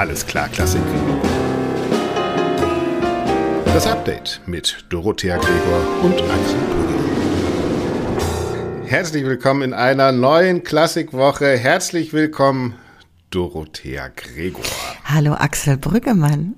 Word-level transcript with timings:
Alles 0.00 0.24
klar, 0.26 0.48
Klassik. 0.48 0.80
Das 3.66 3.86
Update 3.86 4.40
mit 4.46 4.86
Dorothea 4.88 5.36
Gregor 5.36 6.02
und 6.02 6.14
Axel 6.14 6.58
Brügge. 6.70 6.94
Herzlich 8.88 9.26
willkommen 9.26 9.60
in 9.60 9.74
einer 9.74 10.10
neuen 10.10 10.64
Klassikwoche. 10.64 11.58
Herzlich 11.58 12.14
willkommen, 12.14 12.76
Dorothea 13.28 14.08
Gregor. 14.08 14.64
Hallo 15.04 15.34
Axel 15.34 15.76
Brüggemann. 15.76 16.56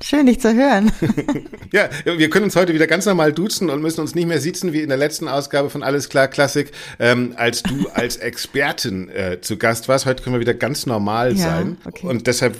Schön, 0.00 0.26
dich 0.26 0.40
zu 0.40 0.54
hören. 0.54 0.92
ja, 1.72 1.88
wir 2.04 2.30
können 2.30 2.44
uns 2.44 2.54
heute 2.54 2.72
wieder 2.72 2.86
ganz 2.86 3.04
normal 3.06 3.32
duzen 3.32 3.68
und 3.68 3.82
müssen 3.82 4.00
uns 4.00 4.14
nicht 4.14 4.28
mehr 4.28 4.40
sitzen 4.40 4.72
wie 4.72 4.80
in 4.80 4.88
der 4.88 4.98
letzten 4.98 5.26
Ausgabe 5.26 5.70
von 5.70 5.82
Alles 5.82 6.08
klar 6.08 6.28
Klassik, 6.28 6.70
ähm, 7.00 7.34
als 7.36 7.62
du 7.64 7.88
als 7.92 8.16
Expertin 8.16 9.08
äh, 9.08 9.40
zu 9.40 9.56
Gast 9.56 9.88
warst. 9.88 10.06
Heute 10.06 10.22
können 10.22 10.36
wir 10.36 10.40
wieder 10.40 10.54
ganz 10.54 10.86
normal 10.86 11.32
ja, 11.36 11.44
sein. 11.44 11.78
Okay. 11.84 12.06
Und 12.06 12.28
deshalb 12.28 12.56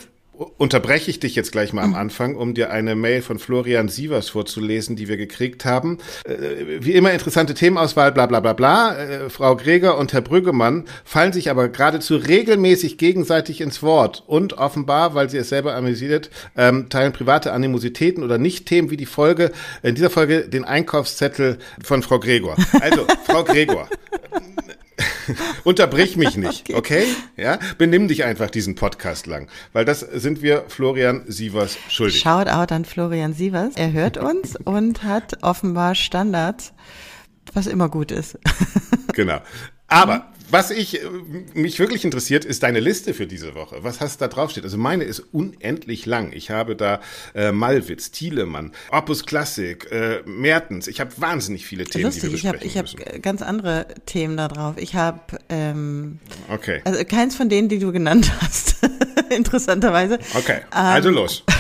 unterbreche 0.57 1.11
ich 1.11 1.21
dich 1.21 1.35
jetzt 1.35 1.53
gleich 1.53 1.73
mal 1.73 1.83
am 1.83 1.95
Anfang, 1.95 2.37
um 2.37 2.55
dir 2.55 2.71
eine 2.71 2.95
Mail 2.95 3.23
von 3.23 3.39
Florian 3.39 3.89
Sievers 3.89 4.29
vorzulesen, 4.29 4.95
die 4.95 5.09
wir 5.09 5.17
gekriegt 5.17 5.65
haben. 5.65 5.99
Äh, 6.25 6.81
wie 6.81 6.93
immer 6.93 7.13
interessante 7.13 7.55
Themenauswahl, 7.55 8.13
bla 8.13 8.27
bla 8.27 8.41
bla 8.41 8.53
bla. 8.53 8.97
Äh, 8.97 9.31
Frau 9.31 9.57
Greger 9.57 9.99
und 9.99 10.13
Herr 10.13 10.21
Brüggemann 10.21 10.85
fallen 11.05 11.33
sich 11.33 11.51
aber 11.51 11.69
geradezu 11.69 12.17
regelmäßig 12.17 12.99
gegenseitig 12.99 13.61
ins 13.61 13.83
Wort 13.83 14.23
und 14.27 14.55
offenbar, 14.55 15.15
weil 15.15 15.29
sie 15.29 15.39
es 15.39 15.49
selber 15.49 15.75
amüsiert, 15.75 16.31
ähm, 16.57 16.89
teilen 16.89 17.13
private 17.13 17.53
Animositäten 17.53 18.23
oder 18.23 18.39
Nicht-Themen 18.39 18.91
wie 18.91 18.97
die 18.97 19.07
Folge, 19.07 19.51
in 19.83 19.95
dieser 19.95 20.11
Folge 20.11 20.49
den 20.49 20.65
Einkaufszettel 20.65 21.59
von 21.83 22.03
Frau 22.03 22.21
Gregor. 22.21 22.57
Also, 22.81 23.07
Frau 23.25 23.43
Gregor, 23.45 23.89
Unterbrich 25.65 26.17
mich 26.17 26.37
nicht, 26.37 26.71
okay. 26.71 26.75
okay? 26.75 27.07
Ja, 27.37 27.59
benimm 27.79 28.09
dich 28.09 28.25
einfach 28.25 28.51
diesen 28.51 28.75
Podcast 28.75 29.27
lang, 29.27 29.49
weil 29.73 29.85
das 29.85 30.01
sind 30.01 30.43
wir 30.43 30.65
Florian 30.69 31.25
Sievers 31.27 31.79
schuldig. 31.89 32.21
Shout 32.21 32.49
out 32.49 32.73
an 32.73 32.85
Florian 32.85 33.33
Sievers. 33.33 33.75
Er 33.77 33.93
hört 33.93 34.17
uns 34.17 34.57
und 34.65 35.03
hat 35.03 35.43
offenbar 35.43 35.95
Standards, 35.95 36.73
was 37.53 37.67
immer 37.67 37.89
gut 37.89 38.11
ist. 38.11 38.39
genau. 39.15 39.41
Aber 39.87 40.33
was 40.51 40.71
ich, 40.71 41.03
äh, 41.03 41.07
mich 41.55 41.79
wirklich 41.79 42.05
interessiert, 42.05 42.45
ist 42.45 42.63
deine 42.63 42.81
Liste 42.81 43.15
für 43.15 43.27
diese 43.27 43.55
Woche. 43.55 43.79
Was 43.83 44.01
hast 44.01 44.21
da 44.21 44.29
draufsteht? 44.29 44.65
Also 44.65 44.79
meine 44.79 45.05
ist 45.05 45.21
unendlich 45.33 46.07
lang. 46.07 46.33
Ich 46.33 46.51
habe 46.51 46.77
da 46.77 47.01
äh, 47.35 47.53
Malwitz, 47.53 48.11
Thielemann, 48.11 48.73
Opus 48.91 49.27
Classic, 49.27 49.91
äh, 49.91 50.23
Mertens. 50.25 50.87
Ich 50.87 51.01
habe 51.01 51.11
wahnsinnig 51.17 51.67
viele 51.67 51.85
Themen, 51.85 52.05
Lustig, 52.05 52.23
die 52.23 52.43
wir 52.43 52.53
besprechen 52.53 52.67
ich 52.67 52.79
habe 52.79 52.89
hab 52.89 53.23
ganz 53.23 53.43
andere 53.43 53.87
Themen 54.07 54.37
da 54.37 54.49
drauf. 54.49 54.77
Ich 54.79 54.95
habe 54.95 55.21
ähm, 55.49 56.19
okay. 56.49 56.81
also 56.85 57.05
keins 57.05 57.37
von 57.37 57.49
denen, 57.49 57.69
die 57.69 57.79
du 57.79 57.93
genannt 57.93 58.33
hast. 58.41 58.77
Interessanterweise. 59.31 60.19
Okay, 60.35 60.61
also 60.71 61.09
ähm, 61.09 61.15
los. 61.15 61.45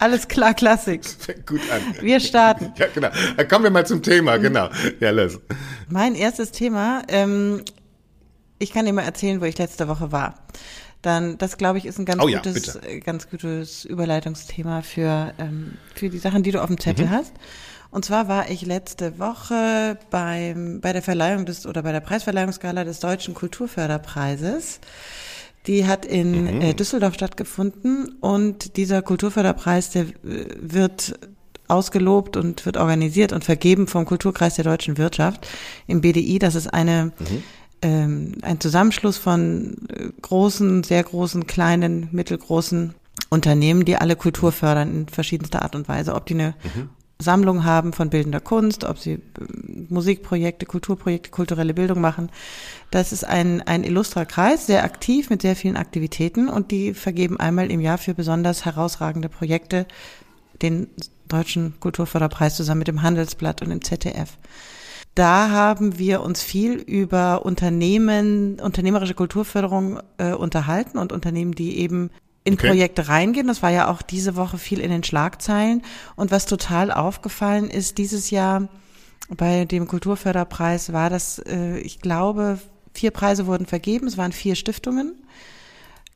Alles 0.00 0.28
klar, 0.28 0.54
Klassik. 0.54 1.04
Fängt 1.04 1.46
gut 1.46 1.60
an. 1.70 2.02
Wir 2.02 2.20
starten. 2.20 2.72
Ja, 2.78 2.86
genau. 2.86 3.10
Dann 3.36 3.48
kommen 3.48 3.64
wir 3.64 3.70
mal 3.70 3.86
zum 3.86 4.02
Thema, 4.02 4.38
mhm. 4.38 4.42
genau. 4.42 4.70
Ja, 4.98 5.10
los. 5.10 5.38
Mein 5.90 6.14
erstes 6.14 6.52
Thema, 6.52 7.02
ähm, 7.08 7.62
ich 8.60 8.72
kann 8.72 8.86
dir 8.86 8.92
mal 8.92 9.02
erzählen, 9.02 9.40
wo 9.40 9.46
ich 9.46 9.58
letzte 9.58 9.88
Woche 9.88 10.12
war. 10.12 10.34
Dann, 11.02 11.38
das 11.38 11.56
glaube 11.56 11.78
ich, 11.78 11.86
ist 11.86 11.98
ein 11.98 12.04
ganz 12.04 12.22
oh, 12.22 12.26
gutes, 12.26 12.78
ja, 12.86 12.98
ganz 12.98 13.28
gutes 13.28 13.86
Überleitungsthema 13.86 14.82
für, 14.82 15.32
ähm, 15.38 15.78
für 15.94 16.10
die 16.10 16.18
Sachen, 16.18 16.42
die 16.42 16.52
du 16.52 16.60
auf 16.60 16.66
dem 16.66 16.78
Zettel 16.78 17.06
mhm. 17.06 17.10
hast. 17.10 17.32
Und 17.90 18.04
zwar 18.04 18.28
war 18.28 18.50
ich 18.50 18.64
letzte 18.64 19.18
Woche 19.18 19.98
beim, 20.10 20.80
bei 20.80 20.92
der 20.92 21.02
Verleihung 21.02 21.46
des 21.46 21.66
oder 21.66 21.82
bei 21.82 21.90
der 21.90 22.00
Preisverleihungsgala 22.00 22.84
des 22.84 23.00
Deutschen 23.00 23.34
Kulturförderpreises. 23.34 24.80
Die 25.66 25.86
hat 25.86 26.04
in 26.04 26.56
mhm. 26.56 26.60
äh, 26.60 26.74
Düsseldorf 26.74 27.14
stattgefunden 27.14 28.16
und 28.20 28.76
dieser 28.76 29.00
Kulturförderpreis, 29.00 29.90
der 29.90 30.02
äh, 30.02 30.46
wird 30.60 31.18
ausgelobt 31.66 32.36
und 32.36 32.66
wird 32.66 32.76
organisiert 32.76 33.32
und 33.32 33.44
vergeben 33.44 33.86
vom 33.86 34.04
Kulturkreis 34.04 34.56
der 34.56 34.64
deutschen 34.64 34.98
Wirtschaft 34.98 35.48
im 35.86 36.00
BDI. 36.00 36.38
Das 36.38 36.54
ist 36.54 36.66
eine 36.66 37.12
mhm. 37.18 37.42
Ähm, 37.82 38.34
ein 38.42 38.60
Zusammenschluss 38.60 39.16
von 39.16 39.76
äh, 39.88 40.10
großen, 40.20 40.82
sehr 40.84 41.02
großen, 41.02 41.46
kleinen, 41.46 42.08
mittelgroßen 42.12 42.94
Unternehmen, 43.30 43.84
die 43.84 43.96
alle 43.96 44.16
Kultur 44.16 44.52
fördern 44.52 44.94
in 44.94 45.08
verschiedenster 45.08 45.62
Art 45.62 45.74
und 45.74 45.88
Weise. 45.88 46.14
Ob 46.14 46.26
die 46.26 46.34
eine 46.34 46.54
mhm. 46.74 46.90
Sammlung 47.20 47.64
haben 47.64 47.92
von 47.92 48.10
bildender 48.10 48.40
Kunst, 48.40 48.84
ob 48.84 48.98
sie 48.98 49.12
äh, 49.12 49.20
Musikprojekte, 49.88 50.66
Kulturprojekte, 50.66 51.30
kulturelle 51.30 51.74
Bildung 51.74 52.00
machen. 52.00 52.30
Das 52.90 53.12
ist 53.12 53.24
ein, 53.24 53.62
ein 53.62 53.84
illustrer 53.84 54.26
Kreis, 54.26 54.66
sehr 54.66 54.84
aktiv 54.84 55.30
mit 55.30 55.42
sehr 55.42 55.56
vielen 55.56 55.76
Aktivitäten 55.76 56.48
und 56.48 56.70
die 56.70 56.94
vergeben 56.94 57.38
einmal 57.38 57.70
im 57.70 57.80
Jahr 57.80 57.98
für 57.98 58.14
besonders 58.14 58.64
herausragende 58.64 59.28
Projekte 59.28 59.86
den 60.62 60.88
Deutschen 61.28 61.78
Kulturförderpreis 61.80 62.56
zusammen 62.56 62.80
mit 62.80 62.88
dem 62.88 63.02
Handelsblatt 63.02 63.62
und 63.62 63.70
dem 63.70 63.82
ZDF. 63.82 64.36
Da 65.14 65.50
haben 65.50 65.98
wir 65.98 66.22
uns 66.22 66.42
viel 66.42 66.74
über 66.74 67.44
Unternehmen, 67.44 68.60
unternehmerische 68.60 69.14
Kulturförderung 69.14 70.00
äh, 70.18 70.32
unterhalten 70.32 70.98
und 70.98 71.12
Unternehmen, 71.12 71.52
die 71.52 71.78
eben 71.78 72.10
in 72.44 72.54
okay. 72.54 72.68
Projekte 72.68 73.08
reingehen. 73.08 73.48
Das 73.48 73.62
war 73.62 73.70
ja 73.70 73.90
auch 73.90 74.02
diese 74.02 74.36
Woche 74.36 74.56
viel 74.56 74.80
in 74.80 74.90
den 74.90 75.04
Schlagzeilen. 75.04 75.82
Und 76.16 76.30
was 76.30 76.46
total 76.46 76.90
aufgefallen 76.90 77.68
ist, 77.68 77.98
dieses 77.98 78.30
Jahr 78.30 78.68
bei 79.28 79.64
dem 79.64 79.86
Kulturförderpreis 79.86 80.92
war 80.92 81.10
das, 81.10 81.38
äh, 81.40 81.78
ich 81.78 82.00
glaube, 82.00 82.58
vier 82.94 83.10
Preise 83.10 83.46
wurden 83.46 83.66
vergeben. 83.66 84.06
Es 84.06 84.16
waren 84.16 84.32
vier 84.32 84.54
Stiftungen, 84.54 85.14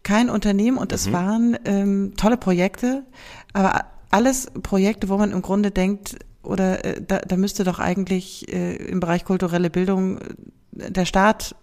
kein 0.03 0.31
Unternehmen 0.31 0.79
und 0.79 0.91
mhm. 0.91 0.95
es 0.95 1.13
waren 1.13 1.59
ähm, 1.65 2.13
tolle 2.17 2.37
Projekte, 2.37 3.05
aber 3.53 3.87
alles 4.11 4.51
Projekte, 4.63 5.09
wo 5.09 5.17
man 5.17 5.33
im 5.33 5.43
Grunde 5.43 5.71
denkt, 5.71 6.17
oder 6.45 6.85
äh, 6.85 7.03
da, 7.07 7.19
da 7.19 7.37
müsste 7.37 7.65
doch 7.65 7.79
eigentlich 7.79 8.53
äh, 8.53 8.77
im 8.77 9.01
Bereich 9.01 9.25
kulturelle 9.25 9.71
Bildung 9.71 10.19
äh, 10.19 10.91
der 10.91 11.05
Staat 11.05 11.55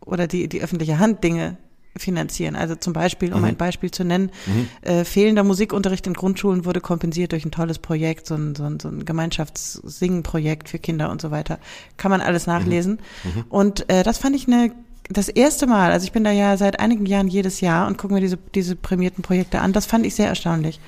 oder 0.00 0.26
die, 0.26 0.48
die 0.48 0.62
öffentliche 0.62 0.98
Hand 0.98 1.24
Dinge 1.24 1.56
finanzieren. 1.96 2.56
Also 2.56 2.74
zum 2.74 2.92
Beispiel, 2.92 3.32
um 3.32 3.40
mhm. 3.40 3.46
ein 3.46 3.56
Beispiel 3.56 3.90
zu 3.90 4.04
nennen, 4.04 4.30
mhm. 4.46 4.68
äh, 4.82 5.04
fehlender 5.04 5.44
Musikunterricht 5.44 6.06
in 6.06 6.12
Grundschulen 6.12 6.64
wurde 6.64 6.80
kompensiert 6.80 7.32
durch 7.32 7.44
ein 7.44 7.50
tolles 7.50 7.78
Projekt, 7.78 8.26
so 8.26 8.34
ein, 8.34 8.54
so 8.54 8.64
ein, 8.64 8.80
so 8.80 8.88
ein 8.88 9.04
Gemeinschaftssingen-Projekt 9.04 10.68
für 10.68 10.78
Kinder 10.78 11.10
und 11.10 11.20
so 11.20 11.30
weiter. 11.30 11.58
Kann 11.96 12.10
man 12.10 12.20
alles 12.20 12.46
nachlesen. 12.46 12.98
Mhm. 13.24 13.30
mhm. 13.30 13.44
Und 13.48 13.90
äh, 13.90 14.02
das 14.02 14.18
fand 14.18 14.36
ich 14.36 14.46
eine 14.46 14.72
das 15.08 15.28
erste 15.28 15.68
Mal, 15.68 15.92
also 15.92 16.04
ich 16.04 16.10
bin 16.10 16.24
da 16.24 16.32
ja 16.32 16.56
seit 16.56 16.80
einigen 16.80 17.06
Jahren 17.06 17.28
jedes 17.28 17.60
Jahr 17.60 17.86
und 17.86 17.96
gucke 17.96 18.14
mir 18.14 18.20
diese, 18.20 18.38
diese 18.56 18.74
prämierten 18.74 19.22
Projekte 19.22 19.60
an, 19.60 19.72
das 19.72 19.86
fand 19.86 20.04
ich 20.04 20.16
sehr 20.16 20.26
erstaunlich. 20.26 20.80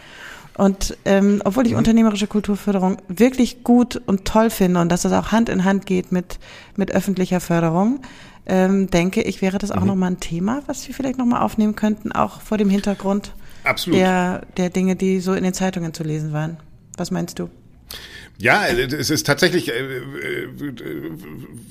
Und 0.58 0.98
ähm, 1.04 1.40
obwohl 1.44 1.66
ich 1.66 1.72
mhm. 1.72 1.78
unternehmerische 1.78 2.26
Kulturförderung 2.26 2.98
wirklich 3.06 3.62
gut 3.62 3.96
und 4.06 4.24
toll 4.24 4.50
finde 4.50 4.80
und 4.80 4.90
dass 4.90 5.02
das 5.02 5.12
auch 5.12 5.30
Hand 5.30 5.48
in 5.48 5.64
Hand 5.64 5.86
geht 5.86 6.10
mit, 6.10 6.40
mit 6.76 6.90
öffentlicher 6.90 7.38
Förderung, 7.38 8.00
ähm, 8.44 8.90
denke 8.90 9.22
ich, 9.22 9.40
wäre 9.40 9.58
das 9.58 9.70
auch 9.70 9.82
mhm. 9.82 9.86
nochmal 9.86 10.10
ein 10.10 10.20
Thema, 10.20 10.62
was 10.66 10.86
wir 10.88 10.94
vielleicht 10.96 11.16
nochmal 11.16 11.42
aufnehmen 11.42 11.76
könnten, 11.76 12.10
auch 12.10 12.40
vor 12.40 12.58
dem 12.58 12.70
Hintergrund 12.70 13.34
Absolut. 13.62 14.00
Der, 14.00 14.46
der 14.56 14.70
Dinge, 14.70 14.96
die 14.96 15.20
so 15.20 15.32
in 15.34 15.44
den 15.44 15.54
Zeitungen 15.54 15.94
zu 15.94 16.02
lesen 16.02 16.32
waren. 16.32 16.56
Was 16.96 17.12
meinst 17.12 17.38
du? 17.38 17.48
Ja, 18.40 18.68
es 18.68 19.10
ist 19.10 19.26
tatsächlich 19.26 19.68
äh, 19.68 19.96
äh, 19.96 20.48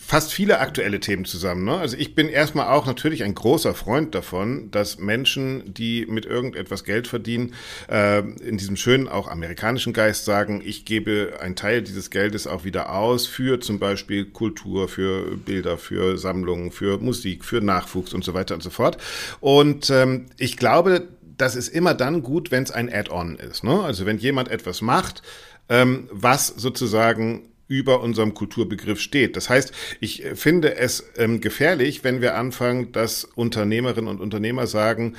fast 0.05 0.33
viele 0.33 0.59
aktuelle 0.59 0.99
Themen 0.99 1.23
zusammen. 1.23 1.63
Ne? 1.63 1.77
Also 1.77 1.95
ich 1.95 2.13
bin 2.13 2.27
erstmal 2.27 2.67
auch 2.67 2.85
natürlich 2.85 3.23
ein 3.23 3.33
großer 3.33 3.73
Freund 3.73 4.13
davon, 4.13 4.69
dass 4.71 4.99
Menschen, 4.99 5.73
die 5.73 6.05
mit 6.07 6.25
irgendetwas 6.25 6.83
Geld 6.83 7.07
verdienen, 7.07 7.53
äh, 7.89 8.19
in 8.19 8.57
diesem 8.57 8.75
schönen 8.75 9.07
auch 9.07 9.29
amerikanischen 9.29 9.93
Geist 9.93 10.25
sagen, 10.25 10.61
ich 10.63 10.83
gebe 10.83 11.37
einen 11.39 11.55
Teil 11.55 11.81
dieses 11.81 12.09
Geldes 12.09 12.47
auch 12.47 12.65
wieder 12.65 12.91
aus 12.91 13.27
für 13.27 13.61
zum 13.61 13.79
Beispiel 13.79 14.25
Kultur, 14.25 14.89
für 14.89 15.37
Bilder, 15.37 15.77
für 15.77 16.17
Sammlungen, 16.17 16.73
für 16.73 16.97
Musik, 16.97 17.45
für 17.45 17.61
Nachwuchs 17.61 18.13
und 18.13 18.25
so 18.25 18.33
weiter 18.33 18.55
und 18.55 18.61
so 18.61 18.71
fort. 18.71 18.97
Und 19.39 19.89
ähm, 19.89 20.25
ich 20.37 20.57
glaube, 20.57 21.07
das 21.37 21.55
ist 21.55 21.69
immer 21.69 21.93
dann 21.93 22.23
gut, 22.23 22.51
wenn 22.51 22.63
es 22.63 22.71
ein 22.71 22.91
Add-on 22.91 23.37
ist. 23.37 23.63
Ne? 23.63 23.83
Also 23.83 24.05
wenn 24.05 24.17
jemand 24.17 24.49
etwas 24.49 24.81
macht, 24.81 25.21
ähm, 25.69 26.07
was 26.11 26.47
sozusagen 26.47 27.43
über 27.67 28.01
unserem 28.01 28.33
Kulturbegriff 28.33 29.01
steht. 29.01 29.35
Das 29.35 29.49
heißt, 29.49 29.73
ich 29.99 30.23
finde 30.35 30.75
es 30.75 31.03
ähm, 31.17 31.41
gefährlich, 31.41 32.03
wenn 32.03 32.21
wir 32.21 32.35
anfangen, 32.35 32.91
dass 32.93 33.25
Unternehmerinnen 33.25 34.09
und 34.09 34.21
Unternehmer 34.21 34.67
sagen, 34.67 35.15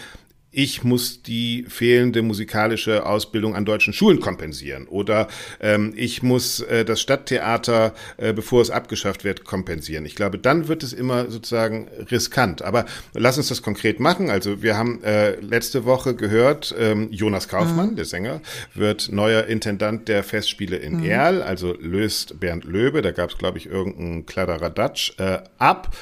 ich 0.50 0.82
muss 0.82 1.22
die 1.22 1.66
fehlende 1.68 2.22
musikalische 2.22 3.04
Ausbildung 3.04 3.54
an 3.54 3.64
deutschen 3.64 3.92
Schulen 3.92 4.20
kompensieren 4.20 4.88
oder 4.88 5.28
ähm, 5.60 5.92
ich 5.94 6.22
muss 6.22 6.60
äh, 6.60 6.84
das 6.84 7.00
Stadttheater, 7.00 7.94
äh, 8.16 8.32
bevor 8.32 8.62
es 8.62 8.70
abgeschafft 8.70 9.24
wird, 9.24 9.44
kompensieren. 9.44 10.06
Ich 10.06 10.14
glaube, 10.14 10.38
dann 10.38 10.68
wird 10.68 10.82
es 10.82 10.92
immer 10.92 11.30
sozusagen 11.30 11.88
riskant. 12.10 12.62
Aber 12.62 12.86
lass 13.14 13.36
uns 13.36 13.48
das 13.48 13.62
konkret 13.62 14.00
machen. 14.00 14.30
Also 14.30 14.62
wir 14.62 14.76
haben 14.76 15.02
äh, 15.04 15.38
letzte 15.40 15.84
Woche 15.84 16.14
gehört, 16.14 16.74
ähm, 16.78 17.08
Jonas 17.10 17.48
Kaufmann, 17.48 17.90
mhm. 17.90 17.96
der 17.96 18.04
Sänger, 18.06 18.40
wird 18.74 19.10
neuer 19.12 19.44
Intendant 19.44 20.08
der 20.08 20.22
Festspiele 20.24 20.76
in 20.76 20.98
mhm. 20.98 21.04
Erl, 21.04 21.42
also 21.42 21.74
löst 21.78 22.40
Bernd 22.40 22.64
Löbe, 22.64 23.02
da 23.02 23.10
gab 23.10 23.30
es, 23.30 23.38
glaube 23.38 23.58
ich, 23.58 23.66
irgendeinen 23.66 24.24
Kladderadatsch, 24.24 25.12
äh, 25.18 25.38
ab. 25.58 25.94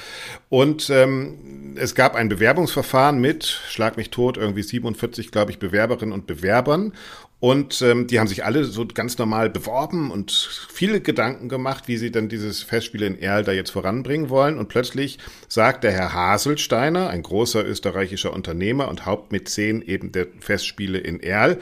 Und 0.49 0.89
ähm, 0.89 1.75
es 1.75 1.95
gab 1.95 2.15
ein 2.15 2.29
Bewerbungsverfahren 2.29 3.19
mit, 3.19 3.43
schlag 3.43 3.97
mich 3.97 4.09
tot, 4.09 4.37
irgendwie 4.47 4.63
47, 4.63 5.31
glaube 5.31 5.51
ich, 5.51 5.59
Bewerberinnen 5.59 6.13
und 6.13 6.27
Bewerbern. 6.27 6.93
Und 7.39 7.83
ähm, 7.83 8.07
die 8.07 8.19
haben 8.19 8.27
sich 8.27 8.45
alle 8.45 8.63
so 8.65 8.85
ganz 8.87 9.17
normal 9.19 9.49
beworben 9.49 10.09
und 10.09 10.31
viele 10.69 11.01
Gedanken 11.01 11.49
gemacht, 11.49 11.87
wie 11.87 11.97
sie 11.97 12.09
dann 12.11 12.29
dieses 12.29 12.63
Festspiel 12.63 13.03
in 13.03 13.19
Erl 13.19 13.43
da 13.43 13.51
jetzt 13.51 13.69
voranbringen 13.69 14.29
wollen. 14.29 14.57
Und 14.57 14.69
plötzlich 14.69 15.19
sagt 15.47 15.83
der 15.83 15.91
Herr 15.91 16.13
Haselsteiner, 16.13 17.09
ein 17.09 17.21
großer 17.21 17.63
österreichischer 17.63 18.33
Unternehmer 18.33 18.87
und 18.87 19.05
Hauptmäzen 19.05 19.83
eben 19.83 20.11
der 20.11 20.27
Festspiele 20.39 20.97
in 20.97 21.19
Erl, 21.19 21.59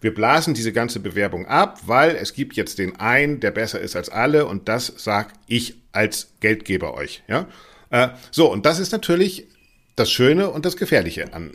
wir 0.00 0.14
blasen 0.14 0.54
diese 0.54 0.72
ganze 0.72 1.00
Bewerbung 1.00 1.46
ab, 1.46 1.80
weil 1.86 2.14
es 2.16 2.34
gibt 2.34 2.54
jetzt 2.54 2.78
den 2.78 2.96
einen, 3.00 3.40
der 3.40 3.50
besser 3.50 3.80
ist 3.80 3.96
als 3.96 4.08
alle 4.08 4.46
und 4.46 4.68
das 4.68 4.92
sag 4.96 5.32
ich 5.48 5.76
als 5.90 6.34
Geldgeber 6.40 6.94
euch. 6.94 7.24
Ja, 7.26 7.48
äh, 7.90 8.08
so 8.30 8.52
und 8.52 8.66
das 8.66 8.78
ist 8.78 8.92
natürlich 8.92 9.48
das 9.96 10.10
Schöne 10.10 10.50
und 10.50 10.66
das 10.66 10.76
Gefährliche 10.76 11.32
an 11.32 11.52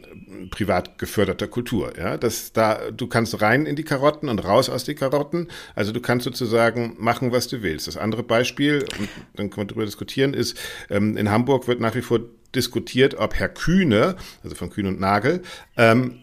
privat 0.50 0.98
geförderter 0.98 1.48
Kultur. 1.48 1.94
Ja, 1.98 2.18
dass 2.18 2.52
da 2.54 2.90
du 2.92 3.06
kannst 3.08 3.40
rein 3.42 3.68
in 3.68 3.76
die 3.76 3.84
Karotten 3.84 4.30
und 4.30 4.40
raus 4.44 4.70
aus 4.70 4.84
die 4.84 4.96
Karotten. 4.96 5.48
Also 5.76 5.92
du 5.92 6.02
kannst 6.02 6.24
sozusagen 6.24 6.96
machen, 6.98 7.32
was 7.32 7.48
du 7.48 7.62
willst. 7.62 7.88
Das 7.88 7.98
andere 7.98 8.24
Beispiel, 8.24 8.84
und 9.00 9.10
dann 9.36 9.50
können 9.52 9.68
wir 9.68 9.74
darüber 9.74 9.86
diskutieren, 9.86 10.34
ist 10.34 10.58
ähm, 10.90 11.18
in 11.18 11.30
Hamburg 11.30 11.68
wird 11.68 11.80
nach 11.80 11.94
wie 11.94 12.02
vor 12.02 12.20
diskutiert, 12.56 13.16
ob 13.16 13.36
Herr 13.36 13.50
Kühne, 13.50 14.16
also 14.44 14.56
von 14.56 14.72
Kühne 14.72 14.90
und 14.90 15.00
Nagel, 15.00 15.44
ähm, 15.78 16.22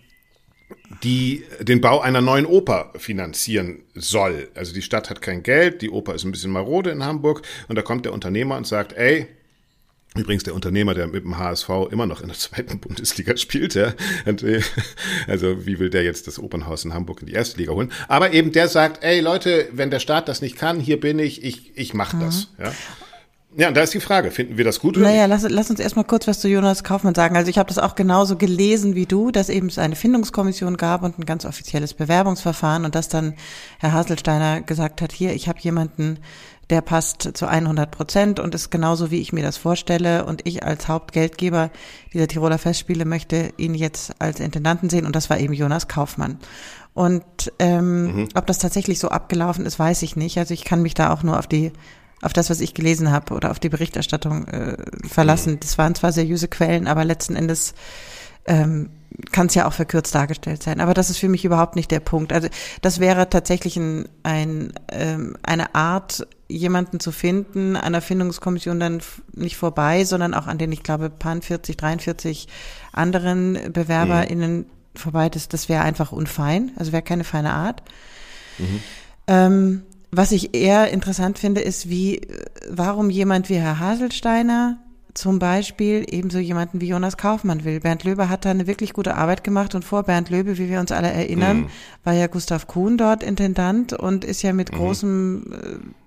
die 1.02 1.44
den 1.60 1.80
Bau 1.80 2.00
einer 2.00 2.20
neuen 2.20 2.46
Oper 2.46 2.92
finanzieren 2.96 3.84
soll. 3.94 4.50
Also 4.54 4.74
die 4.74 4.82
Stadt 4.82 5.08
hat 5.08 5.22
kein 5.22 5.42
Geld, 5.44 5.82
die 5.82 5.90
Oper 5.90 6.14
ist 6.14 6.24
ein 6.24 6.32
bisschen 6.32 6.50
marode 6.50 6.90
in 6.90 7.04
Hamburg 7.04 7.42
und 7.68 7.76
da 7.76 7.82
kommt 7.82 8.04
der 8.04 8.12
Unternehmer 8.12 8.56
und 8.56 8.66
sagt, 8.66 8.92
ey, 8.94 9.28
Übrigens 10.18 10.42
der 10.42 10.54
Unternehmer, 10.54 10.94
der 10.94 11.06
mit 11.06 11.24
dem 11.24 11.38
HSV 11.38 11.68
immer 11.90 12.06
noch 12.06 12.20
in 12.20 12.28
der 12.28 12.36
zweiten 12.36 12.78
Bundesliga 12.80 13.36
spielt, 13.36 13.74
ja. 13.74 13.94
Äh, 14.24 14.60
also 15.26 15.66
wie 15.66 15.78
will 15.78 15.90
der 15.90 16.02
jetzt 16.04 16.26
das 16.26 16.38
Opernhaus 16.38 16.84
in 16.84 16.94
Hamburg 16.94 17.20
in 17.20 17.26
die 17.26 17.32
erste 17.34 17.58
Liga 17.58 17.72
holen? 17.72 17.92
Aber 18.08 18.32
eben 18.32 18.52
der 18.52 18.68
sagt, 18.68 19.02
ey 19.04 19.20
Leute, 19.20 19.68
wenn 19.72 19.90
der 19.90 20.00
Staat 20.00 20.28
das 20.28 20.42
nicht 20.42 20.56
kann, 20.56 20.80
hier 20.80 21.00
bin 21.00 21.18
ich, 21.18 21.44
ich, 21.44 21.76
ich 21.76 21.94
mach 21.94 22.12
mhm. 22.12 22.20
das. 22.20 22.48
Ja. 22.58 22.72
Ja, 23.56 23.68
und 23.68 23.76
da 23.76 23.80
ist 23.80 23.94
die 23.94 24.00
Frage, 24.00 24.30
finden 24.30 24.58
wir 24.58 24.64
das 24.64 24.78
gut 24.78 24.96
oder 24.96 25.06
Naja, 25.06 25.24
lass, 25.24 25.42
lass 25.48 25.70
uns 25.70 25.80
erstmal 25.80 26.04
kurz 26.04 26.28
was 26.28 26.38
zu 26.38 26.48
Jonas 26.48 26.84
Kaufmann 26.84 27.14
sagen. 27.14 27.34
Also 27.36 27.48
ich 27.48 27.56
habe 27.56 27.68
das 27.68 27.78
auch 27.78 27.94
genauso 27.94 28.36
gelesen 28.36 28.94
wie 28.94 29.06
du, 29.06 29.30
dass 29.30 29.48
eben 29.48 29.68
es 29.68 29.78
eine 29.78 29.96
Findungskommission 29.96 30.76
gab 30.76 31.02
und 31.02 31.18
ein 31.18 31.24
ganz 31.24 31.46
offizielles 31.46 31.94
Bewerbungsverfahren 31.94 32.84
und 32.84 32.94
dass 32.94 33.08
dann 33.08 33.34
Herr 33.78 33.92
Haselsteiner 33.92 34.60
gesagt 34.60 35.00
hat, 35.00 35.12
hier, 35.12 35.32
ich 35.32 35.48
habe 35.48 35.58
jemanden, 35.60 36.18
der 36.70 36.82
passt 36.82 37.30
zu 37.34 37.46
100 37.46 37.90
Prozent 37.90 38.40
und 38.40 38.54
ist 38.54 38.70
genauso, 38.70 39.10
wie 39.10 39.20
ich 39.20 39.32
mir 39.32 39.42
das 39.42 39.56
vorstelle. 39.56 40.26
Und 40.26 40.46
ich 40.46 40.64
als 40.64 40.88
Hauptgeldgeber 40.88 41.70
dieser 42.12 42.28
Tiroler 42.28 42.58
Festspiele 42.58 43.04
möchte 43.04 43.52
ihn 43.56 43.74
jetzt 43.74 44.12
als 44.18 44.40
Intendanten 44.40 44.90
sehen. 44.90 45.06
Und 45.06 45.16
das 45.16 45.30
war 45.30 45.38
eben 45.38 45.54
Jonas 45.54 45.88
Kaufmann. 45.88 46.38
Und 46.92 47.24
ähm, 47.58 48.16
mhm. 48.16 48.28
ob 48.34 48.46
das 48.46 48.58
tatsächlich 48.58 48.98
so 48.98 49.08
abgelaufen 49.08 49.64
ist, 49.64 49.78
weiß 49.78 50.02
ich 50.02 50.16
nicht. 50.16 50.36
Also 50.38 50.52
ich 50.52 50.64
kann 50.64 50.82
mich 50.82 50.94
da 50.94 51.12
auch 51.12 51.22
nur 51.22 51.38
auf 51.38 51.46
die 51.46 51.72
auf 52.20 52.32
das, 52.32 52.50
was 52.50 52.60
ich 52.60 52.74
gelesen 52.74 53.12
habe 53.12 53.34
oder 53.34 53.50
auf 53.52 53.60
die 53.60 53.68
Berichterstattung 53.68 54.48
äh, 54.48 54.76
verlassen. 55.06 55.54
Mhm. 55.54 55.60
Das 55.60 55.78
waren 55.78 55.94
zwar 55.94 56.12
seriöse 56.12 56.48
Quellen, 56.48 56.88
aber 56.88 57.04
letzten 57.04 57.36
Endes 57.36 57.74
ähm, 58.46 58.90
kann 59.32 59.46
es 59.46 59.54
ja 59.54 59.66
auch 59.66 59.72
verkürzt 59.72 60.14
dargestellt 60.14 60.62
sein. 60.62 60.80
Aber 60.80 60.94
das 60.94 61.10
ist 61.10 61.18
für 61.18 61.28
mich 61.28 61.44
überhaupt 61.44 61.76
nicht 61.76 61.90
der 61.90 62.00
Punkt. 62.00 62.32
Also 62.32 62.48
das 62.82 62.98
wäre 62.98 63.30
tatsächlich 63.30 63.76
ein, 63.76 64.08
ein, 64.22 64.72
ähm, 64.90 65.36
eine 65.42 65.74
Art, 65.74 66.26
jemanden 66.48 66.98
zu 66.98 67.12
finden, 67.12 67.76
an 67.76 67.92
der 67.92 68.02
Findungskommission 68.02 68.80
dann 68.80 69.00
nicht 69.34 69.56
vorbei, 69.56 70.04
sondern 70.04 70.34
auch 70.34 70.46
an 70.46 70.58
den, 70.58 70.72
ich 70.72 70.82
glaube, 70.82 71.10
paar 71.10 71.40
40, 71.40 71.76
43 71.76 72.48
anderen 72.92 73.72
BewerberInnen 73.72 74.56
mhm. 74.58 74.66
vorbei. 74.94 75.28
Das, 75.28 75.48
das 75.48 75.68
wäre 75.68 75.82
einfach 75.82 76.10
unfein, 76.12 76.72
also 76.76 76.92
wäre 76.92 77.02
keine 77.02 77.24
feine 77.24 77.52
Art. 77.52 77.82
Mhm. 78.58 78.80
Ähm, 79.26 79.82
was 80.10 80.32
ich 80.32 80.54
eher 80.54 80.90
interessant 80.90 81.38
finde, 81.38 81.60
ist, 81.60 81.90
wie, 81.90 82.22
warum 82.68 83.10
jemand 83.10 83.50
wie 83.50 83.56
Herr 83.56 83.78
Haselsteiner 83.78 84.78
zum 85.18 85.40
Beispiel 85.40 86.06
ebenso 86.08 86.38
jemanden 86.38 86.80
wie 86.80 86.86
Jonas 86.86 87.16
Kaufmann 87.16 87.64
will. 87.64 87.80
Bernd 87.80 88.04
Löbe 88.04 88.28
hat 88.28 88.44
da 88.44 88.50
eine 88.50 88.68
wirklich 88.68 88.92
gute 88.92 89.16
Arbeit 89.16 89.42
gemacht 89.42 89.74
und 89.74 89.84
vor 89.84 90.04
Bernd 90.04 90.30
Löbe, 90.30 90.58
wie 90.58 90.68
wir 90.68 90.78
uns 90.78 90.92
alle 90.92 91.10
erinnern, 91.10 91.62
mhm. 91.62 91.66
war 92.04 92.12
ja 92.12 92.28
Gustav 92.28 92.68
Kuhn 92.68 92.96
dort 92.96 93.24
Intendant 93.24 93.92
und 93.92 94.24
ist 94.24 94.42
ja 94.42 94.52
mit 94.52 94.70
mhm. 94.70 94.76
großem 94.76 95.42
äh, 95.52 95.56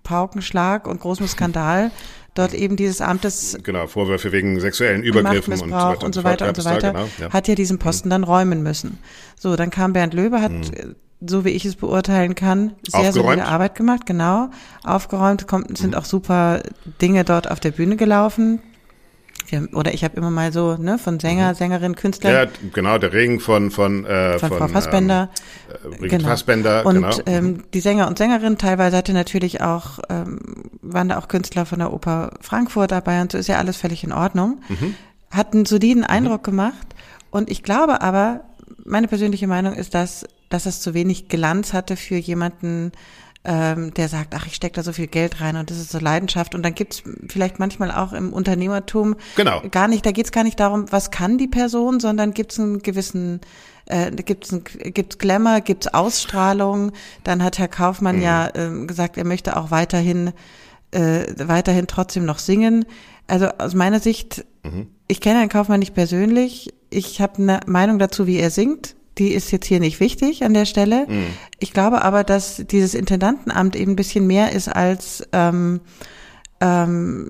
Paukenschlag 0.03 0.87
und 0.87 1.01
großem 1.01 1.27
Skandal 1.27 1.91
dort 2.35 2.53
eben 2.53 2.77
dieses 2.77 3.01
Amtes. 3.01 3.57
Genau, 3.61 3.85
Vorwürfe 3.87 4.31
wegen 4.31 4.61
sexuellen 4.61 5.03
Übergriffen 5.03 5.53
und 5.53 5.59
so 5.59 5.73
weiter 5.73 6.05
und 6.05 6.15
so 6.15 6.23
weiter, 6.23 6.47
und 6.47 6.55
so 6.55 6.63
weiter 6.63 6.91
genau, 6.93 7.09
ja. 7.19 7.33
hat 7.33 7.49
ja 7.49 7.55
diesen 7.55 7.79
Posten 7.79 8.07
mhm. 8.07 8.11
dann 8.11 8.23
räumen 8.23 8.63
müssen. 8.63 8.97
So, 9.37 9.57
dann 9.57 9.71
kam 9.71 9.91
Bernd 9.91 10.13
Löbe, 10.13 10.41
hat 10.41 10.53
mhm 10.53 10.95
so 11.23 11.45
wie 11.45 11.49
ich 11.49 11.65
es 11.65 11.75
beurteilen 11.75 12.33
kann, 12.33 12.73
sehr 12.87 13.13
solide 13.13 13.45
Arbeit 13.45 13.75
gemacht, 13.75 14.07
genau. 14.07 14.49
Aufgeräumt, 14.83 15.45
kommt, 15.45 15.77
sind 15.77 15.91
mhm. 15.91 15.97
auch 15.97 16.05
super 16.05 16.63
Dinge 16.99 17.23
dort 17.23 17.49
auf 17.51 17.59
der 17.59 17.69
Bühne 17.69 17.95
gelaufen. 17.95 18.59
Wir, 19.47 19.67
oder 19.73 19.93
ich 19.93 20.03
habe 20.03 20.15
immer 20.17 20.29
mal 20.29 20.51
so, 20.51 20.77
ne, 20.77 20.97
von 20.97 21.19
Sänger, 21.19 21.49
mhm. 21.49 21.55
Sängerin, 21.55 21.95
Künstler. 21.95 22.31
Ja, 22.31 22.51
genau, 22.73 22.97
der 22.97 23.13
Regen 23.13 23.39
von 23.39 23.71
von 23.71 24.05
äh, 24.05 24.39
von, 24.39 24.49
von 24.49 24.57
Frau 24.57 24.67
Fassbender. 24.67 25.29
Ähm, 25.85 26.03
äh, 26.03 26.07
genau. 26.07 26.29
Fassbender, 26.29 26.85
und 26.85 26.95
genau. 26.95 27.17
ähm, 27.25 27.45
mhm. 27.45 27.63
die 27.73 27.79
Sänger 27.79 28.07
und 28.07 28.17
Sängerinnen 28.17 28.57
teilweise 28.57 28.97
hatte 28.97 29.13
natürlich 29.13 29.61
auch, 29.61 29.99
ähm, 30.09 30.39
waren 30.81 31.09
da 31.09 31.17
auch 31.17 31.27
Künstler 31.27 31.65
von 31.65 31.79
der 31.79 31.93
Oper 31.93 32.31
Frankfurt 32.41 32.91
dabei 32.91 33.21
und 33.21 33.31
so 33.31 33.37
ist 33.37 33.47
ja 33.47 33.57
alles 33.57 33.77
völlig 33.77 34.03
in 34.03 34.11
Ordnung. 34.11 34.61
Mhm. 34.69 34.95
Hat 35.29 35.53
einen 35.53 35.65
soliden 35.65 36.03
Eindruck 36.03 36.41
mhm. 36.41 36.51
gemacht. 36.51 36.87
Und 37.29 37.49
ich 37.49 37.63
glaube 37.63 38.01
aber, 38.01 38.41
meine 38.83 39.07
persönliche 39.07 39.47
Meinung 39.47 39.73
ist, 39.73 39.93
dass 39.93 40.25
dass 40.51 40.65
es 40.65 40.81
zu 40.81 40.93
wenig 40.93 41.29
Glanz 41.29 41.73
hatte 41.73 41.95
für 41.95 42.17
jemanden, 42.17 42.91
ähm, 43.43 43.93
der 43.95 44.07
sagt, 44.07 44.35
ach, 44.35 44.45
ich 44.45 44.55
stecke 44.55 44.75
da 44.75 44.83
so 44.83 44.93
viel 44.93 45.07
Geld 45.07 45.41
rein 45.41 45.55
und 45.55 45.71
das 45.71 45.77
ist 45.77 45.91
so 45.91 45.99
Leidenschaft. 45.99 46.53
Und 46.53 46.63
dann 46.63 46.75
gibt's 46.75 47.01
vielleicht 47.27 47.57
manchmal 47.59 47.91
auch 47.91 48.13
im 48.13 48.33
Unternehmertum 48.33 49.15
genau. 49.35 49.61
gar 49.71 49.87
nicht, 49.87 50.05
da 50.05 50.11
geht's 50.11 50.31
gar 50.31 50.43
nicht 50.43 50.59
darum, 50.59 50.91
was 50.91 51.09
kann 51.09 51.37
die 51.37 51.47
Person, 51.47 51.99
sondern 51.99 52.33
gibt's 52.33 52.59
einen 52.59 52.79
gewissen 52.79 53.41
äh, 53.87 54.11
gibt's 54.11 54.51
ein, 54.51 54.63
gibt's 54.63 55.17
Glamour, 55.17 55.61
gibt's 55.61 55.87
Ausstrahlung. 55.87 56.91
Dann 57.23 57.43
hat 57.43 57.57
Herr 57.57 57.67
Kaufmann 57.67 58.17
mhm. 58.17 58.21
ja 58.21 58.47
äh, 58.49 58.85
gesagt, 58.85 59.17
er 59.17 59.25
möchte 59.25 59.57
auch 59.57 59.71
weiterhin 59.71 60.33
äh, 60.91 61.25
weiterhin 61.37 61.87
trotzdem 61.87 62.25
noch 62.25 62.37
singen. 62.37 62.85
Also 63.27 63.47
aus 63.57 63.73
meiner 63.73 63.99
Sicht, 63.99 64.45
mhm. 64.63 64.87
ich 65.07 65.19
kenne 65.19 65.39
Herrn 65.39 65.49
Kaufmann 65.49 65.79
nicht 65.79 65.95
persönlich. 65.95 66.73
Ich 66.89 67.21
habe 67.21 67.41
eine 67.41 67.59
Meinung 67.65 67.97
dazu, 67.97 68.27
wie 68.27 68.37
er 68.37 68.51
singt 68.51 68.95
die 69.17 69.33
ist 69.33 69.51
jetzt 69.51 69.65
hier 69.65 69.79
nicht 69.79 69.99
wichtig 69.99 70.43
an 70.43 70.53
der 70.53 70.65
Stelle. 70.65 71.05
Mhm. 71.07 71.25
Ich 71.59 71.73
glaube 71.73 72.03
aber, 72.03 72.23
dass 72.23 72.63
dieses 72.65 72.93
Intendantenamt 72.93 73.75
eben 73.75 73.93
ein 73.93 73.95
bisschen 73.95 74.25
mehr 74.27 74.51
ist 74.53 74.67
als 74.67 75.27
ähm, 75.33 75.81
ähm, 76.61 77.29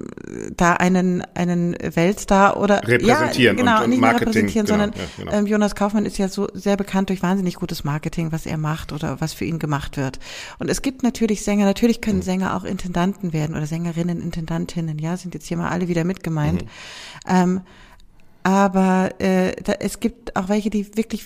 da 0.58 0.74
einen 0.74 1.24
einen 1.36 1.76
Weltstar 1.82 2.58
oder 2.58 2.86
repräsentieren 2.86 3.58
ja, 3.58 3.64
genau, 3.64 3.78
und, 3.78 3.84
und 3.86 3.90
nicht 3.92 4.02
Marketing, 4.02 4.28
repräsentieren, 4.28 4.66
genau, 4.66 4.80
sondern 4.80 5.00
ja, 5.00 5.06
genau. 5.18 5.32
ähm, 5.32 5.48
Jonas 5.48 5.76
Kaufmann 5.76 6.06
ist 6.06 6.18
ja 6.18 6.28
so 6.28 6.50
sehr 6.54 6.76
bekannt 6.76 7.10
durch 7.10 7.24
wahnsinnig 7.24 7.56
gutes 7.56 7.86
Marketing, 7.86 8.34
was 8.34 8.46
er 8.46 8.58
macht 8.58 8.92
oder 8.92 9.22
was 9.22 9.32
für 9.32 9.46
ihn 9.46 9.58
gemacht 9.58 9.96
wird. 9.96 10.20
Und 10.60 10.70
es 10.70 10.82
gibt 10.82 11.02
natürlich 11.02 11.44
Sänger, 11.44 11.64
natürlich 11.64 12.02
können 12.02 12.18
mhm. 12.18 12.24
Sänger 12.24 12.58
auch 12.58 12.66
Intendanten 12.66 13.32
werden 13.32 13.56
oder 13.56 13.66
Sängerinnen, 13.66 14.22
Intendantinnen, 14.22 15.00
ja, 15.00 15.16
sind 15.16 15.34
jetzt 15.34 15.48
hier 15.48 15.56
mal 15.56 15.70
alle 15.70 15.88
wieder 15.88 16.04
mit 16.04 16.24
gemeint. 16.24 16.64
Mhm. 16.64 16.70
Ähm, 17.30 17.62
aber 18.44 19.12
äh, 19.20 19.54
da, 19.64 19.74
es 19.80 20.02
gibt 20.02 20.36
auch 20.36 20.50
welche, 20.50 20.70
die 20.70 20.98
wirklich 20.98 21.26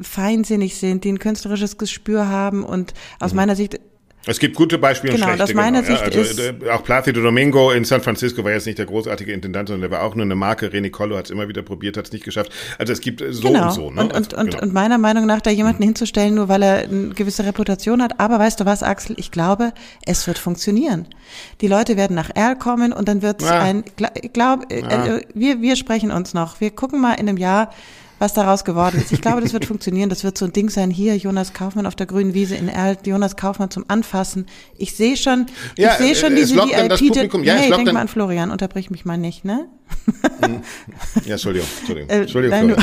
feinsinnig 0.00 0.76
sind, 0.76 1.04
die 1.04 1.12
ein 1.12 1.18
künstlerisches 1.18 1.78
Gespür 1.78 2.28
haben 2.28 2.64
und 2.64 2.94
aus 3.18 3.32
mhm. 3.32 3.36
meiner 3.36 3.56
Sicht 3.56 3.78
es 4.26 4.38
gibt 4.38 4.54
gute 4.54 4.76
Beispiele 4.76 5.14
genau, 5.14 5.28
und 5.28 5.36
schlechte. 5.36 5.44
Aus 5.44 5.54
meiner 5.54 5.82
genau, 5.82 5.98
Sicht 5.98 6.14
ja. 6.14 6.20
also, 6.20 6.42
ist, 6.42 6.68
auch 6.68 6.84
Placido 6.84 7.22
Domingo 7.22 7.70
in 7.70 7.84
San 7.86 8.02
Francisco 8.02 8.44
war 8.44 8.52
jetzt 8.52 8.66
nicht 8.66 8.78
der 8.78 8.84
großartige 8.84 9.32
Intendant, 9.32 9.68
sondern 9.68 9.90
der 9.90 9.98
war 9.98 10.04
auch 10.04 10.14
nur 10.14 10.26
eine 10.26 10.34
Marke. 10.34 10.66
René 10.68 10.90
Collo 10.90 11.16
hat 11.16 11.24
es 11.24 11.30
immer 11.30 11.48
wieder 11.48 11.62
probiert, 11.62 11.96
hat 11.96 12.06
es 12.06 12.12
nicht 12.12 12.24
geschafft. 12.24 12.52
Also 12.76 12.92
es 12.92 13.00
gibt 13.00 13.22
so 13.30 13.48
genau. 13.48 13.68
und 13.68 13.72
so. 13.72 13.90
Ne? 13.90 14.02
Und, 14.02 14.14
also, 14.14 14.36
und, 14.36 14.50
genau. 14.50 14.62
und 14.62 14.74
meiner 14.74 14.98
Meinung 14.98 15.24
nach 15.24 15.40
da 15.40 15.50
jemanden 15.50 15.82
mhm. 15.82 15.86
hinzustellen, 15.86 16.34
nur 16.34 16.50
weil 16.50 16.62
er 16.62 16.78
eine 16.80 17.08
gewisse 17.10 17.46
Reputation 17.46 18.02
hat. 18.02 18.20
Aber 18.20 18.38
weißt 18.38 18.60
du 18.60 18.66
was, 18.66 18.82
Axel, 18.82 19.16
ich 19.18 19.30
glaube, 19.30 19.72
es 20.04 20.26
wird 20.26 20.38
funktionieren. 20.38 21.06
Die 21.62 21.68
Leute 21.68 21.96
werden 21.96 22.14
nach 22.14 22.30
R 22.34 22.56
kommen 22.56 22.92
und 22.92 23.08
dann 23.08 23.22
wird 23.22 23.40
es 23.40 23.48
ja. 23.48 23.60
ein, 23.60 23.84
ich 24.20 24.34
glaube, 24.34 24.66
ja. 24.70 25.16
äh, 25.16 25.22
wir, 25.32 25.62
wir 25.62 25.76
sprechen 25.76 26.10
uns 26.10 26.34
noch. 26.34 26.60
Wir 26.60 26.70
gucken 26.72 27.00
mal 27.00 27.14
in 27.14 27.26
einem 27.26 27.38
Jahr, 27.38 27.70
was 28.20 28.34
daraus 28.34 28.64
geworden 28.64 29.00
ist. 29.00 29.12
Ich 29.12 29.20
glaube, 29.20 29.40
das 29.40 29.52
wird 29.52 29.64
funktionieren. 29.66 30.10
Das 30.10 30.22
wird 30.22 30.38
so 30.38 30.44
ein 30.44 30.52
Ding 30.52 30.70
sein. 30.70 30.90
Hier, 30.90 31.16
Jonas 31.16 31.52
Kaufmann 31.52 31.86
auf 31.86 31.96
der 31.96 32.06
grünen 32.06 32.34
Wiese 32.34 32.54
in 32.54 32.68
Erl, 32.68 32.98
Jonas 33.04 33.34
Kaufmann 33.34 33.70
zum 33.70 33.86
Anfassen. 33.88 34.46
Ich 34.76 34.94
sehe 34.94 35.16
schon, 35.16 35.46
ja, 35.76 35.92
ich 35.92 35.98
sehe 35.98 36.14
schon 36.14 36.36
diese 36.36 36.54
VIP. 36.54 37.44
Ja, 37.44 37.54
hey, 37.54 37.70
denk 37.70 37.92
mal 37.92 38.00
an 38.00 38.08
Florian, 38.08 38.50
unterbrich 38.50 38.90
mich 38.90 39.04
mal 39.04 39.18
nicht, 39.18 39.44
ne? 39.44 39.68
Hm. 40.42 40.60
Ja, 41.24 41.32
Entschuldigung, 41.32 41.68
Entschuldigung. 41.80 42.10
Äh, 42.10 42.20
Entschuldigung, 42.20 42.66
Nein, 42.68 42.76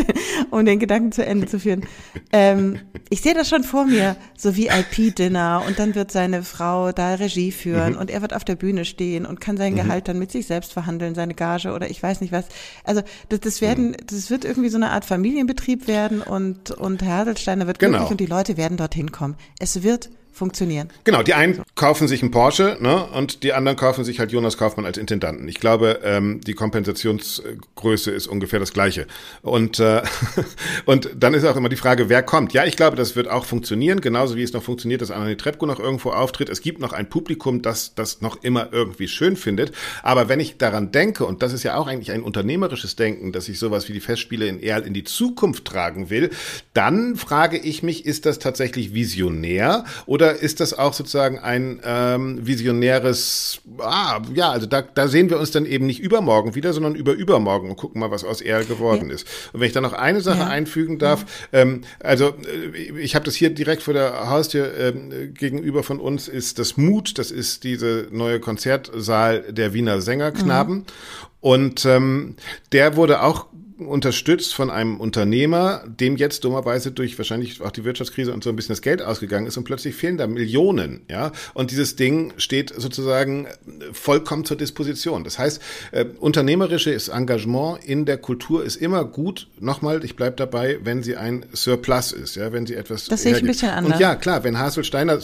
um 0.50 0.64
den 0.64 0.78
Gedanken 0.78 1.12
zu 1.12 1.26
Ende 1.26 1.46
zu 1.46 1.58
führen. 1.58 1.84
Ähm, 2.32 2.78
Ich 3.08 3.20
sehe 3.20 3.34
das 3.34 3.48
schon 3.48 3.62
vor 3.62 3.84
mir, 3.84 4.16
so 4.36 4.56
VIP-Dinner 4.56 5.62
und 5.66 5.78
dann 5.78 5.94
wird 5.94 6.10
seine 6.10 6.42
Frau 6.42 6.90
da 6.90 7.14
Regie 7.14 7.52
führen 7.52 7.92
mhm. 7.92 7.98
und 7.98 8.10
er 8.10 8.20
wird 8.20 8.34
auf 8.34 8.44
der 8.44 8.56
Bühne 8.56 8.84
stehen 8.84 9.26
und 9.26 9.40
kann 9.40 9.56
sein 9.56 9.74
mhm. 9.74 9.76
Gehalt 9.76 10.08
dann 10.08 10.18
mit 10.18 10.32
sich 10.32 10.46
selbst 10.46 10.72
verhandeln, 10.72 11.14
seine 11.14 11.34
Gage 11.34 11.72
oder 11.72 11.88
ich 11.88 12.02
weiß 12.02 12.20
nicht 12.20 12.32
was. 12.32 12.46
Also 12.82 13.02
das, 13.28 13.40
das 13.40 13.60
werden, 13.60 13.90
mhm. 13.90 13.96
das 14.06 14.30
wird 14.30 14.44
irgendwie 14.44 14.70
so 14.70 14.76
eine 14.76 14.90
Art 14.90 15.04
Familienbetrieb 15.04 15.86
werden 15.86 16.20
und 16.20 16.72
und 16.72 17.02
Herr 17.02 17.18
Haselsteiner 17.18 17.66
wird 17.66 17.78
genau. 17.78 17.98
glücklich 17.98 18.10
und 18.10 18.20
die 18.20 18.26
Leute 18.26 18.56
werden 18.56 18.76
dorthin 18.76 19.12
kommen. 19.12 19.36
Es 19.60 19.82
wird 19.82 20.10
funktionieren. 20.36 20.90
Genau, 21.04 21.22
die 21.22 21.34
einen 21.34 21.62
kaufen 21.74 22.08
sich 22.08 22.22
einen 22.22 22.30
Porsche 22.30 22.76
ne, 22.80 23.06
und 23.06 23.42
die 23.42 23.54
anderen 23.54 23.76
kaufen 23.76 24.04
sich 24.04 24.20
halt 24.20 24.32
Jonas 24.32 24.58
Kaufmann 24.58 24.84
als 24.84 24.98
Intendanten. 24.98 25.48
Ich 25.48 25.58
glaube, 25.58 26.00
ähm, 26.04 26.40
die 26.42 26.52
Kompensationsgröße 26.52 28.10
ist 28.10 28.26
ungefähr 28.26 28.60
das 28.60 28.72
gleiche. 28.72 29.06
Und, 29.42 29.80
äh, 29.80 30.02
und 30.84 31.10
dann 31.16 31.32
ist 31.32 31.44
auch 31.44 31.56
immer 31.56 31.70
die 31.70 31.76
Frage, 31.76 32.08
wer 32.08 32.22
kommt. 32.22 32.52
Ja, 32.52 32.66
ich 32.66 32.76
glaube, 32.76 32.96
das 32.96 33.16
wird 33.16 33.28
auch 33.28 33.46
funktionieren, 33.46 34.00
genauso 34.00 34.36
wie 34.36 34.42
es 34.42 34.52
noch 34.52 34.62
funktioniert, 34.62 35.00
dass 35.00 35.10
Anna 35.10 35.34
Trepko 35.34 35.64
noch 35.64 35.80
irgendwo 35.80 36.10
auftritt. 36.10 36.50
Es 36.50 36.60
gibt 36.60 36.80
noch 36.80 36.92
ein 36.92 37.08
Publikum, 37.08 37.62
das 37.62 37.94
das 37.94 38.20
noch 38.20 38.42
immer 38.42 38.72
irgendwie 38.72 39.08
schön 39.08 39.36
findet. 39.36 39.72
Aber 40.02 40.28
wenn 40.28 40.40
ich 40.40 40.58
daran 40.58 40.92
denke, 40.92 41.24
und 41.24 41.42
das 41.42 41.52
ist 41.52 41.62
ja 41.62 41.76
auch 41.76 41.86
eigentlich 41.86 42.12
ein 42.12 42.22
unternehmerisches 42.22 42.96
Denken, 42.96 43.32
dass 43.32 43.48
ich 43.48 43.58
sowas 43.58 43.88
wie 43.88 43.94
die 43.94 44.00
Festspiele 44.00 44.46
in 44.46 44.60
Erl 44.60 44.82
in 44.82 44.92
die 44.92 45.04
Zukunft 45.04 45.64
tragen 45.64 46.10
will, 46.10 46.30
dann 46.74 47.16
frage 47.16 47.56
ich 47.56 47.82
mich, 47.82 48.04
ist 48.04 48.26
das 48.26 48.38
tatsächlich 48.38 48.92
visionär 48.92 49.84
oder 50.04 50.25
oder 50.26 50.40
ist 50.42 50.58
das 50.58 50.76
auch 50.76 50.92
sozusagen 50.92 51.38
ein 51.38 51.80
ähm, 51.84 52.44
visionäres, 52.44 53.60
ah, 53.78 54.20
ja, 54.34 54.50
also 54.50 54.66
da, 54.66 54.82
da 54.82 55.06
sehen 55.06 55.30
wir 55.30 55.38
uns 55.38 55.52
dann 55.52 55.66
eben 55.66 55.86
nicht 55.86 56.00
übermorgen 56.00 56.56
wieder, 56.56 56.72
sondern 56.72 56.96
über 56.96 57.12
übermorgen 57.12 57.70
und 57.70 57.76
gucken 57.76 58.00
mal, 58.00 58.10
was 58.10 58.24
aus 58.24 58.40
er 58.40 58.64
geworden 58.64 59.08
ja. 59.08 59.14
ist. 59.14 59.26
Und 59.52 59.60
wenn 59.60 59.68
ich 59.68 59.72
da 59.72 59.80
noch 59.80 59.92
eine 59.92 60.20
Sache 60.20 60.40
ja. 60.40 60.48
einfügen 60.48 60.98
darf, 60.98 61.24
ja. 61.52 61.60
ähm, 61.60 61.82
also 62.00 62.30
äh, 62.30 62.98
ich 62.98 63.14
habe 63.14 63.24
das 63.24 63.36
hier 63.36 63.50
direkt 63.50 63.82
vor 63.82 63.94
der 63.94 64.28
Haustür 64.28 64.76
ähm, 64.76 65.32
gegenüber 65.34 65.84
von 65.84 66.00
uns 66.00 66.26
ist 66.26 66.58
das 66.58 66.76
Mut, 66.76 67.18
das 67.18 67.30
ist 67.30 67.62
diese 67.62 68.08
neue 68.10 68.40
Konzertsaal 68.40 69.52
der 69.52 69.74
Wiener 69.74 70.00
Sängerknaben. 70.00 70.74
Mhm. 70.74 70.84
Und 71.40 71.84
ähm, 71.84 72.34
der 72.72 72.96
wurde 72.96 73.22
auch 73.22 73.46
unterstützt 73.78 74.54
von 74.54 74.70
einem 74.70 74.98
Unternehmer, 74.98 75.84
dem 75.86 76.16
jetzt 76.16 76.44
dummerweise 76.44 76.92
durch 76.92 77.18
wahrscheinlich 77.18 77.60
auch 77.60 77.70
die 77.70 77.84
Wirtschaftskrise 77.84 78.32
und 78.32 78.42
so 78.42 78.50
ein 78.50 78.56
bisschen 78.56 78.72
das 78.72 78.82
Geld 78.82 79.02
ausgegangen 79.02 79.46
ist 79.46 79.56
und 79.56 79.64
plötzlich 79.64 79.94
fehlen 79.94 80.16
da 80.16 80.26
Millionen, 80.26 81.02
ja. 81.10 81.32
Und 81.52 81.70
dieses 81.70 81.96
Ding 81.96 82.32
steht 82.38 82.72
sozusagen 82.74 83.46
vollkommen 83.92 84.44
zur 84.44 84.56
Disposition. 84.56 85.24
Das 85.24 85.38
heißt, 85.38 85.60
äh, 85.92 86.06
unternehmerisches 86.18 87.08
Engagement 87.08 87.84
in 87.84 88.06
der 88.06 88.16
Kultur 88.18 88.64
ist 88.64 88.76
immer 88.76 89.04
gut. 89.04 89.48
Nochmal, 89.60 90.04
ich 90.04 90.16
bleib 90.16 90.36
dabei, 90.38 90.78
wenn 90.82 91.02
sie 91.02 91.16
ein 91.16 91.44
Surplus 91.52 92.12
ist, 92.12 92.36
ja, 92.36 92.52
wenn 92.52 92.66
sie 92.66 92.74
etwas. 92.74 93.04
Das 93.04 93.22
sehe 93.22 93.32
ich 93.32 93.38
ein 93.38 93.46
bisschen 93.46 93.70
anders. 93.70 93.94
Und 93.94 94.00
ja, 94.00 94.14
klar, 94.14 94.42
wenn 94.44 94.58
Haselsteiner 94.58 95.18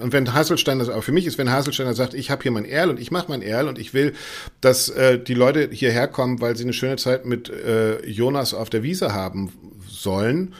und 0.00 0.12
wenn 0.12 0.32
Hasselsteiner, 0.32 0.84
das 0.84 0.94
auch 0.94 1.02
für 1.02 1.12
mich 1.12 1.26
ist, 1.26 1.38
wenn 1.38 1.50
Hasselsteiner 1.50 1.94
sagt, 1.94 2.14
ich 2.14 2.30
habe 2.30 2.42
hier 2.42 2.52
mein 2.52 2.64
Erl 2.64 2.90
und 2.90 3.00
ich 3.00 3.10
mache 3.10 3.26
mein 3.28 3.42
Erl 3.42 3.68
und 3.68 3.78
ich 3.78 3.94
will, 3.94 4.14
dass 4.60 4.88
äh, 4.88 5.18
die 5.18 5.34
Leute 5.34 5.68
hierher 5.70 6.08
kommen, 6.08 6.40
weil 6.40 6.56
sie 6.56 6.64
eine 6.64 6.72
schöne 6.72 6.96
Zeit 6.96 7.26
mit 7.26 7.48
äh, 7.50 8.04
Jonas 8.06 8.54
auf 8.54 8.70
der 8.70 8.82
Wiese 8.82 9.12
haben 9.12 9.52
sollen, 9.88 10.54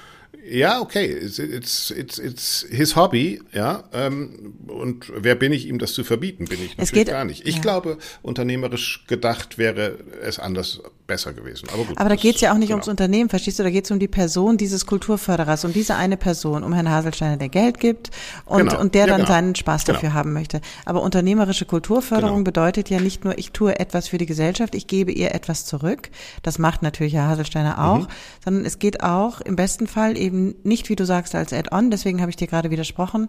ja, 0.50 0.80
okay, 0.80 1.06
it's, 1.06 1.38
it's, 1.38 1.90
it's, 1.90 2.18
it's 2.18 2.66
his 2.70 2.96
Hobby, 2.96 3.40
ja. 3.52 3.84
Ähm, 3.92 4.54
und 4.66 5.12
wer 5.14 5.34
bin 5.34 5.52
ich, 5.52 5.66
ihm 5.66 5.78
das 5.78 5.92
zu 5.92 6.04
verbieten? 6.04 6.46
Bin 6.46 6.62
ich 6.64 6.76
natürlich 6.76 6.92
geht, 6.92 7.08
gar 7.08 7.24
nicht. 7.24 7.46
Ich 7.46 7.56
ja. 7.56 7.60
glaube, 7.60 7.98
unternehmerisch 8.22 9.04
gedacht 9.06 9.58
wäre 9.58 9.98
es 10.22 10.38
anders 10.38 10.80
besser 11.08 11.32
gewesen. 11.32 11.68
Aber, 11.72 11.84
gut, 11.84 11.98
Aber 11.98 12.08
da 12.10 12.16
geht 12.16 12.36
es 12.36 12.42
ja 12.42 12.52
auch 12.52 12.58
nicht 12.58 12.68
genau. 12.68 12.76
ums 12.76 12.88
Unternehmen, 12.88 13.30
verstehst 13.30 13.58
du? 13.58 13.64
Da 13.64 13.70
geht 13.70 13.86
es 13.86 13.90
um 13.90 13.98
die 13.98 14.08
Person 14.08 14.58
dieses 14.58 14.86
Kulturförderers, 14.86 15.64
um 15.64 15.72
diese 15.72 15.96
eine 15.96 16.16
Person, 16.16 16.62
um 16.62 16.72
Herrn 16.72 16.88
Haselsteiner, 16.88 17.38
der 17.38 17.48
Geld 17.48 17.80
gibt 17.80 18.10
und, 18.44 18.68
genau. 18.68 18.80
und 18.80 18.94
der 18.94 19.02
ja, 19.02 19.06
dann 19.06 19.22
genau. 19.22 19.28
seinen 19.28 19.54
Spaß 19.54 19.84
genau. 19.84 19.96
dafür 19.96 20.12
haben 20.12 20.32
möchte. 20.34 20.60
Aber 20.84 21.02
unternehmerische 21.02 21.64
Kulturförderung 21.64 22.36
genau. 22.36 22.44
bedeutet 22.44 22.90
ja 22.90 23.00
nicht 23.00 23.24
nur, 23.24 23.38
ich 23.38 23.52
tue 23.52 23.78
etwas 23.80 24.08
für 24.08 24.18
die 24.18 24.26
Gesellschaft, 24.26 24.74
ich 24.74 24.86
gebe 24.86 25.10
ihr 25.10 25.34
etwas 25.34 25.64
zurück. 25.64 26.10
Das 26.42 26.58
macht 26.58 26.82
natürlich 26.82 27.14
Herr 27.14 27.26
Haselsteiner 27.26 27.82
auch, 27.84 28.00
mhm. 28.00 28.08
sondern 28.44 28.64
es 28.66 28.78
geht 28.78 29.02
auch 29.02 29.40
im 29.40 29.56
besten 29.56 29.86
Fall 29.86 30.16
eben 30.18 30.37
eben 30.38 30.54
nicht, 30.62 30.88
wie 30.88 30.96
du 30.96 31.04
sagst, 31.04 31.34
als 31.34 31.52
Add-on, 31.52 31.90
deswegen 31.90 32.20
habe 32.20 32.30
ich 32.30 32.36
dir 32.36 32.46
gerade 32.46 32.70
widersprochen, 32.70 33.28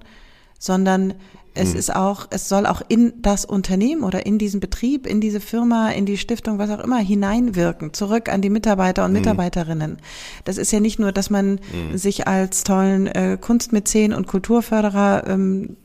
sondern 0.57 1.13
es 1.55 1.73
mhm. 1.73 1.79
ist 1.79 1.95
auch, 1.95 2.27
es 2.29 2.47
soll 2.49 2.65
auch 2.65 2.81
in 2.87 3.13
das 3.21 3.45
Unternehmen 3.45 4.03
oder 4.03 4.25
in 4.25 4.37
diesen 4.37 4.59
Betrieb, 4.59 5.07
in 5.07 5.21
diese 5.21 5.39
Firma, 5.39 5.89
in 5.89 6.05
die 6.05 6.17
Stiftung, 6.17 6.59
was 6.59 6.69
auch 6.69 6.83
immer, 6.83 6.99
hineinwirken, 6.99 7.93
zurück 7.93 8.29
an 8.29 8.41
die 8.41 8.49
Mitarbeiter 8.49 9.05
und 9.05 9.11
mhm. 9.11 9.19
Mitarbeiterinnen. 9.19 9.97
Das 10.43 10.57
ist 10.57 10.71
ja 10.71 10.79
nicht 10.79 10.99
nur, 10.99 11.11
dass 11.11 11.29
man 11.29 11.59
mhm. 11.73 11.97
sich 11.97 12.27
als 12.27 12.63
tollen 12.63 13.07
äh, 13.07 13.37
Kunstmäzen 13.39 14.13
und 14.13 14.27
Kulturförderer 14.27 15.27
ähm, 15.27 15.77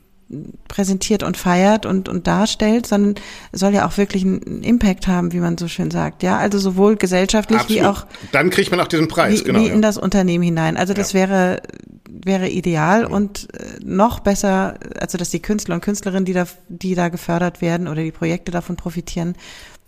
präsentiert 0.67 1.21
und 1.21 1.37
feiert 1.37 1.85
und, 1.85 2.09
und 2.09 2.25
darstellt, 2.25 2.87
sondern 2.87 3.15
soll 3.51 3.73
ja 3.73 3.87
auch 3.87 3.97
wirklich 3.97 4.23
einen 4.23 4.63
Impact 4.63 5.07
haben, 5.07 5.33
wie 5.33 5.39
man 5.39 5.57
so 5.57 5.67
schön 5.67 5.91
sagt. 5.91 6.23
Ja, 6.23 6.37
also 6.37 6.57
sowohl 6.57 6.95
gesellschaftlich 6.95 7.59
Absolut. 7.59 7.81
wie 7.81 7.85
auch. 7.85 8.05
Dann 8.31 8.49
kriegt 8.49 8.71
man 8.71 8.79
auch 8.79 8.87
diesen 8.87 9.07
Preis, 9.07 9.41
wie, 9.41 9.43
genau. 9.43 9.59
Wie 9.59 9.67
in 9.67 9.81
das 9.81 9.97
Unternehmen 9.97 10.43
hinein. 10.43 10.77
Also 10.77 10.93
das 10.93 11.13
ja. 11.13 11.19
wäre, 11.19 11.61
wäre 12.09 12.49
ideal 12.49 13.01
ja. 13.01 13.07
und 13.07 13.47
äh, 13.53 13.77
noch 13.83 14.19
besser, 14.19 14.79
also 14.99 15.17
dass 15.17 15.29
die 15.29 15.41
Künstler 15.41 15.75
und 15.75 15.81
Künstlerinnen, 15.81 16.25
die 16.25 16.33
da, 16.33 16.47
die 16.69 16.95
da 16.95 17.09
gefördert 17.09 17.61
werden 17.61 17.87
oder 17.87 18.01
die 18.01 18.11
Projekte 18.11 18.51
davon 18.51 18.77
profitieren, 18.77 19.35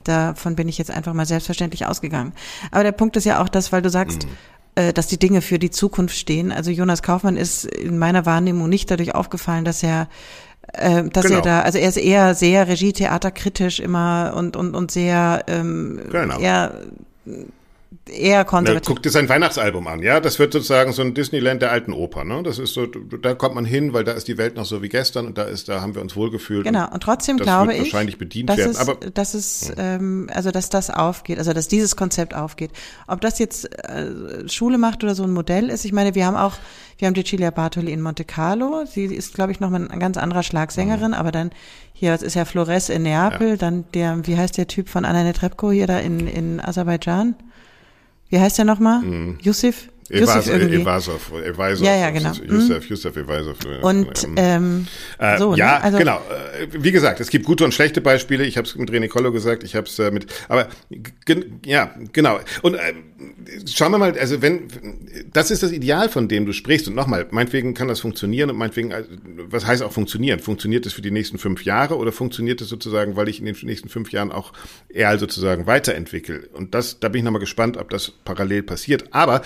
davon 0.04 0.56
bin 0.56 0.70
ich 0.70 0.78
jetzt 0.78 0.92
einfach 0.92 1.14
mal 1.14 1.26
selbstverständlich 1.26 1.88
ausgegangen. 1.88 2.34
Aber 2.70 2.84
der 2.84 2.92
Punkt 2.92 3.18
ist 3.18 3.26
ja 3.26 3.42
auch 3.42 3.50
das, 3.50 3.72
weil 3.72 3.82
du 3.82 3.90
sagst, 3.90 4.26
mhm 4.26 4.32
dass 4.94 5.08
die 5.08 5.20
Dinge 5.20 5.42
für 5.42 5.60
die 5.60 5.72
Zukunft 5.72 6.16
stehen. 6.16 6.52
Also 6.52 6.72
Jonas 6.72 7.02
Kaufmann 7.02 7.38
ist 7.38 7.66
in 7.66 7.98
meiner 7.98 8.26
Wahrnehmung 8.26 8.70
nicht 8.70 8.90
dadurch 8.92 9.16
aufgefallen, 9.16 9.66
dass 9.66 9.84
er 9.84 10.08
äh, 10.74 11.04
dass 11.10 11.26
genau. 11.26 11.38
er 11.38 11.42
da, 11.42 11.62
also 11.62 11.78
er 11.78 11.90
ist 11.90 11.98
eher 11.98 12.36
sehr 12.36 12.68
Regietheaterkritisch 12.68 13.80
immer 13.80 14.34
und 14.36 14.56
und 14.56 14.76
und 14.76 14.92
sehr 14.92 15.44
ähm, 15.48 16.02
genau. 16.12 16.40
eher 16.40 16.82
eher 18.10 18.46
konservativ. 18.46 18.88
Na, 18.88 18.94
guck 18.94 19.04
dir 19.04 19.10
sein 19.10 19.30
Weihnachtsalbum 19.30 19.88
an, 19.88 20.02
ja. 20.02 20.20
Das 20.20 20.40
wird 20.40 20.54
sozusagen 20.54 20.92
so 20.94 21.02
ein 21.02 21.14
Disneyland 21.14 21.62
der 21.62 21.72
alten 21.72 21.94
Oper, 21.94 22.24
ne? 22.24 22.44
Das 22.44 22.60
ist 22.60 22.74
so, 22.74 22.86
da 22.86 23.34
kommt 23.34 23.56
man 23.56 23.66
hin, 23.66 23.94
weil 23.94 24.04
da 24.04 24.14
ist 24.14 24.28
die 24.28 24.38
Welt 24.38 24.56
noch 24.56 24.66
so 24.66 24.82
wie 24.82 24.90
gestern 24.90 25.26
und 25.28 25.38
da 25.38 25.44
ist, 25.44 25.70
da 25.70 25.82
haben 25.82 25.96
wir 25.96 26.02
uns 26.02 26.16
wohlgefühlt. 26.16 26.66
Genau. 26.66 26.90
Und 26.92 27.02
trotzdem 27.02 27.38
glaube 27.38 27.74
ich, 27.74 27.80
wahrscheinlich 27.80 28.18
bedient 28.18 28.50
dass 28.50 28.58
werden. 28.58 28.72
Es, 28.72 28.80
Aber 28.80 28.96
dass 28.96 29.34
es, 29.34 29.72
ähm, 29.78 30.30
also 30.34 30.52
dass 30.52 30.70
das 30.70 30.90
aufgeht, 30.90 31.38
also 31.38 31.54
dass 31.54 31.68
dieses 31.68 31.96
Konzept 31.96 32.34
aufgeht. 32.34 32.72
Ob 33.08 33.22
das 33.22 33.40
jetzt 33.40 33.66
äh, 33.88 34.48
Schule 34.48 34.78
macht 34.78 35.04
oder 35.04 35.16
so 35.16 35.24
ein 35.24 35.32
Modell 35.32 35.70
ist, 35.70 35.86
ich 35.86 35.94
meine, 35.94 36.16
wir 36.16 36.26
haben 36.26 36.38
auch, 36.38 36.56
wir 36.98 37.08
haben 37.08 37.14
die 37.14 37.24
Cilia 37.24 37.52
Bartoli 37.52 37.92
in 37.92 38.02
Monte 38.02 38.26
Carlo. 38.26 38.86
Sie 38.86 39.06
ist, 39.06 39.34
glaube 39.34 39.52
ich, 39.52 39.60
noch 39.60 39.70
mal 39.70 39.88
ein 39.88 40.00
ganz 40.00 40.18
anderer 40.18 40.44
Schlagsängerin, 40.44 41.10
mhm. 41.10 41.14
aber 41.14 41.32
dann 41.32 41.52
hier, 41.94 42.12
das 42.12 42.22
ist 42.22 42.36
ja 42.36 42.46
Flores 42.46 42.90
in 42.90 43.04
Neapel, 43.04 43.50
ja. 43.50 43.56
dann 43.56 43.86
der, 43.94 44.26
wie 44.28 44.38
heißt 44.38 44.58
der 44.58 44.68
Typ 44.68 44.88
von 44.88 45.04
Anna 45.04 45.24
Netrebko 45.24 45.72
hier 45.72 45.88
da 45.88 46.00
in, 46.00 46.28
in 46.28 46.60
Aserbaidschan? 46.60 47.36
Wie 48.30 48.40
heißt 48.40 48.58
der 48.58 48.66
nochmal? 48.66 49.02
Mhm. 49.02 49.38
Yusuf? 49.42 49.90
Yusuf 50.10 50.48
irgendwie. 50.48 50.82
Evasov, 50.82 51.32
Evasov, 51.32 51.86
ja, 51.86 51.96
ja, 51.96 52.10
genau. 52.10 52.32
Yusuf, 52.34 52.84
mhm. 52.84 52.90
Yusuf 52.90 53.18
Evasov. 53.18 53.58
Und 53.82 54.28
ähm, 54.36 54.88
äh, 55.20 55.38
so, 55.38 55.56
ja, 55.56 55.78
ne? 55.78 55.84
also, 55.84 55.98
genau. 55.98 56.18
Äh, 56.18 56.68
wie 56.72 56.92
gesagt, 56.92 57.20
es 57.20 57.30
gibt 57.30 57.46
gute 57.46 57.66
und 57.66 57.74
schlechte 57.74 58.02
Beispiele. 58.02 58.46
Ich 58.46 58.58
habe 58.58 58.68
es 58.68 58.76
mit 58.76 58.90
René 58.92 59.08
Collo 59.08 59.32
gesagt, 59.32 59.64
ich 59.64 59.76
habe 59.76 59.88
es 59.88 59.98
äh, 60.00 60.12
mit, 60.12 60.28
aber 60.48 60.68
ja, 61.66 61.92
genau. 62.14 62.40
Und 62.62 62.76
äh, 62.76 62.94
schauen 63.66 63.92
wir 63.92 63.98
mal, 63.98 64.18
also 64.18 64.42
wenn, 64.42 64.68
das 65.34 65.52
ist 65.52 65.64
das 65.64 65.72
Ideal, 65.72 66.10
von 66.10 66.28
dem 66.28 66.46
du 66.46 66.54
sprichst. 66.54 66.88
Und 66.88 66.96
nochmal, 66.96 67.28
meinetwegen 67.32 67.74
kann 67.74 67.88
das 67.88 68.00
funktionieren 68.00 68.50
und 68.50 68.58
meinetwegen, 68.58 68.92
äh, 68.92 69.04
was 69.50 69.66
heißt 69.66 69.84
auch 69.84 69.92
funktionieren? 69.92 70.40
Funktioniert 70.40 70.86
es 70.86 70.94
für 70.94 71.02
die 71.02 71.12
nächsten 71.12 71.38
fünf 71.38 71.64
Jahre 71.66 71.98
oder 71.98 72.12
funktioniert 72.12 72.62
es 72.62 72.70
sozusagen, 72.70 73.16
weil 73.16 73.28
ich 73.30 73.40
in 73.40 73.46
den 73.46 73.56
nächsten 73.64 73.90
fünf 73.90 74.12
Jahren 74.12 74.32
auch 74.32 74.54
eher 74.90 75.18
sozusagen 75.18 75.68
weiterentwickle? 75.68 76.50
Und 76.54 76.74
das, 76.74 77.00
da 77.00 77.10
bin 77.10 77.20
ich 77.20 77.26
nochmal 77.26 77.42
gespannt, 77.42 77.78
ob 77.78 77.90
das 77.90 78.12
parallel 78.24 78.64
passiert. 78.64 79.06
Aber 79.12 79.42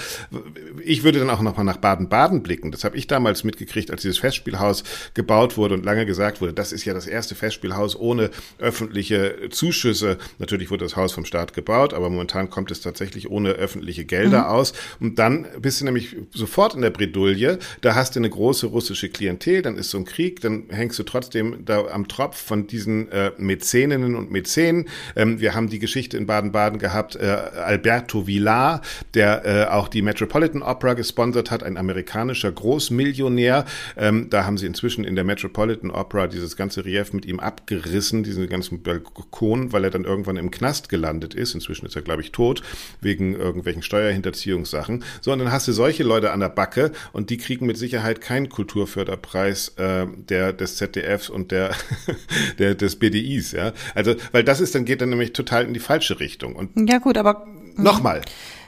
ich 0.84 1.04
würde 1.04 1.20
dann 1.20 1.30
auch 1.30 1.42
nochmal 1.42 1.66
nach 1.66 1.78
Baden-Baden 1.78 2.44
blicken. 2.44 2.72
Das 2.72 2.84
habe 2.84 2.98
ich 2.98 3.08
damals 3.08 3.44
mitgekriegt, 3.44 3.92
als 3.92 4.02
dieses 4.02 4.18
Festspielhaus 4.18 4.84
gebaut 5.14 5.58
wurde 5.58 5.76
und 5.76 5.86
lange 5.86 6.06
gesagt 6.06 6.42
wurde, 6.42 6.54
das 6.54 6.72
ist 6.72 6.86
ja 6.86 6.94
das 6.94 7.08
erste 7.08 7.36
Festspielhaus 7.36 7.96
ohne 7.96 8.30
öffentliche 8.60 9.50
Zuschüsse. 9.50 10.18
Natürlich 10.40 10.70
wurde 10.70 10.86
das 10.86 10.96
Haus 10.96 11.14
vom 11.14 11.26
Staat 11.26 11.54
gebaut, 11.54 11.94
aber 11.94 12.10
momentan 12.10 12.50
kommt 12.50 12.72
es 12.72 12.82
tatsächlich 12.82 13.30
ohne 13.30 13.52
öffentliche 13.52 14.06
Gelder 14.06 14.42
mhm. 14.42 14.48
aus. 14.48 14.74
Und 15.00 15.20
dann 15.20 15.48
bist 15.62 15.82
du 15.82 15.86
nämlich 15.86 16.16
sofort 16.32 16.76
in 16.76 16.82
der 16.82 16.90
Bredouille. 16.90 17.60
Da 17.82 17.96
hast 17.96 18.16
du 18.16 18.20
eine 18.20 18.30
große 18.30 18.68
russische 18.68 19.10
Klientel, 19.10 19.62
dann 19.62 19.78
ist 19.78 19.90
so 19.90 19.98
ein 19.98 20.06
Krieg, 20.06 20.42
dann 20.42 20.66
hängst 20.70 21.00
du 21.00 21.04
trotzdem 21.04 21.66
da 21.66 21.86
am 21.88 22.08
Tropf 22.08 22.38
von 22.38 22.68
diesen 22.68 23.12
äh, 23.12 23.32
Mäzeninnen 23.38 24.16
und 24.16 24.32
Mäzenen. 24.32 24.88
Ähm, 25.16 25.40
wir 25.40 25.56
haben 25.56 25.70
die 25.70 25.80
Geschichte 25.80 26.18
in 26.18 26.26
Baden-Baden 26.26 26.80
gehabt, 26.80 27.16
äh, 27.16 27.26
Alberto 27.26 28.28
Villar, 28.28 28.82
der 29.14 29.46
äh, 29.46 29.72
auch 29.72 29.88
die 29.88 30.02
Metropolitan 30.02 30.41
Opera 30.62 30.94
gesponsert 30.94 31.52
hat, 31.52 31.64
ein 31.64 31.78
amerikanischer 31.78 32.52
Großmillionär. 32.52 33.66
Ähm, 33.98 34.28
da 34.30 34.46
haben 34.46 34.58
sie 34.58 34.66
inzwischen 34.66 35.04
in 35.04 35.16
der 35.16 35.24
Metropolitan 35.24 35.92
Opera 35.92 36.28
dieses 36.28 36.56
ganze 36.56 36.86
Relief 36.86 37.14
mit 37.14 37.26
ihm 37.26 37.40
abgerissen, 37.40 38.24
diesen 38.24 38.48
ganzen 38.50 38.82
Balkon, 38.82 39.72
weil 39.72 39.84
er 39.84 39.92
dann 39.92 40.04
irgendwann 40.04 40.38
im 40.38 40.52
Knast 40.52 40.90
gelandet 40.90 41.34
ist. 41.34 41.54
Inzwischen 41.54 41.86
ist 41.86 41.96
er, 41.96 42.02
glaube 42.02 42.22
ich, 42.22 42.32
tot, 42.32 42.62
wegen 43.02 43.36
irgendwelchen 43.36 43.84
Steuerhinterziehungssachen, 43.84 45.04
sondern 45.22 45.52
hast 45.52 45.68
du 45.68 45.72
solche 45.72 46.04
Leute 46.04 46.32
an 46.32 46.40
der 46.40 46.50
Backe 46.50 46.92
und 47.14 47.30
die 47.30 47.38
kriegen 47.38 47.66
mit 47.66 47.78
Sicherheit 47.78 48.22
keinen 48.22 48.50
Kulturförderpreis 48.50 49.70
äh, 49.78 50.08
der 50.18 50.54
des 50.54 50.78
ZDFs 50.78 51.30
und 51.30 51.52
der, 51.52 51.72
der 52.60 52.76
des 52.76 52.98
BDIs, 52.98 53.52
ja. 53.52 53.74
Also, 53.96 54.16
weil 54.32 54.44
das 54.44 54.62
ist 54.62 54.76
dann 54.76 54.86
geht 54.86 55.02
dann 55.02 55.10
nämlich 55.10 55.34
total 55.34 55.66
in 55.66 55.74
die 55.74 55.80
falsche 55.80 56.20
Richtung. 56.20 56.56
Und 56.56 56.90
ja 56.90 56.98
gut, 57.00 57.18
aber 57.18 57.46
nochmal. 57.76 58.22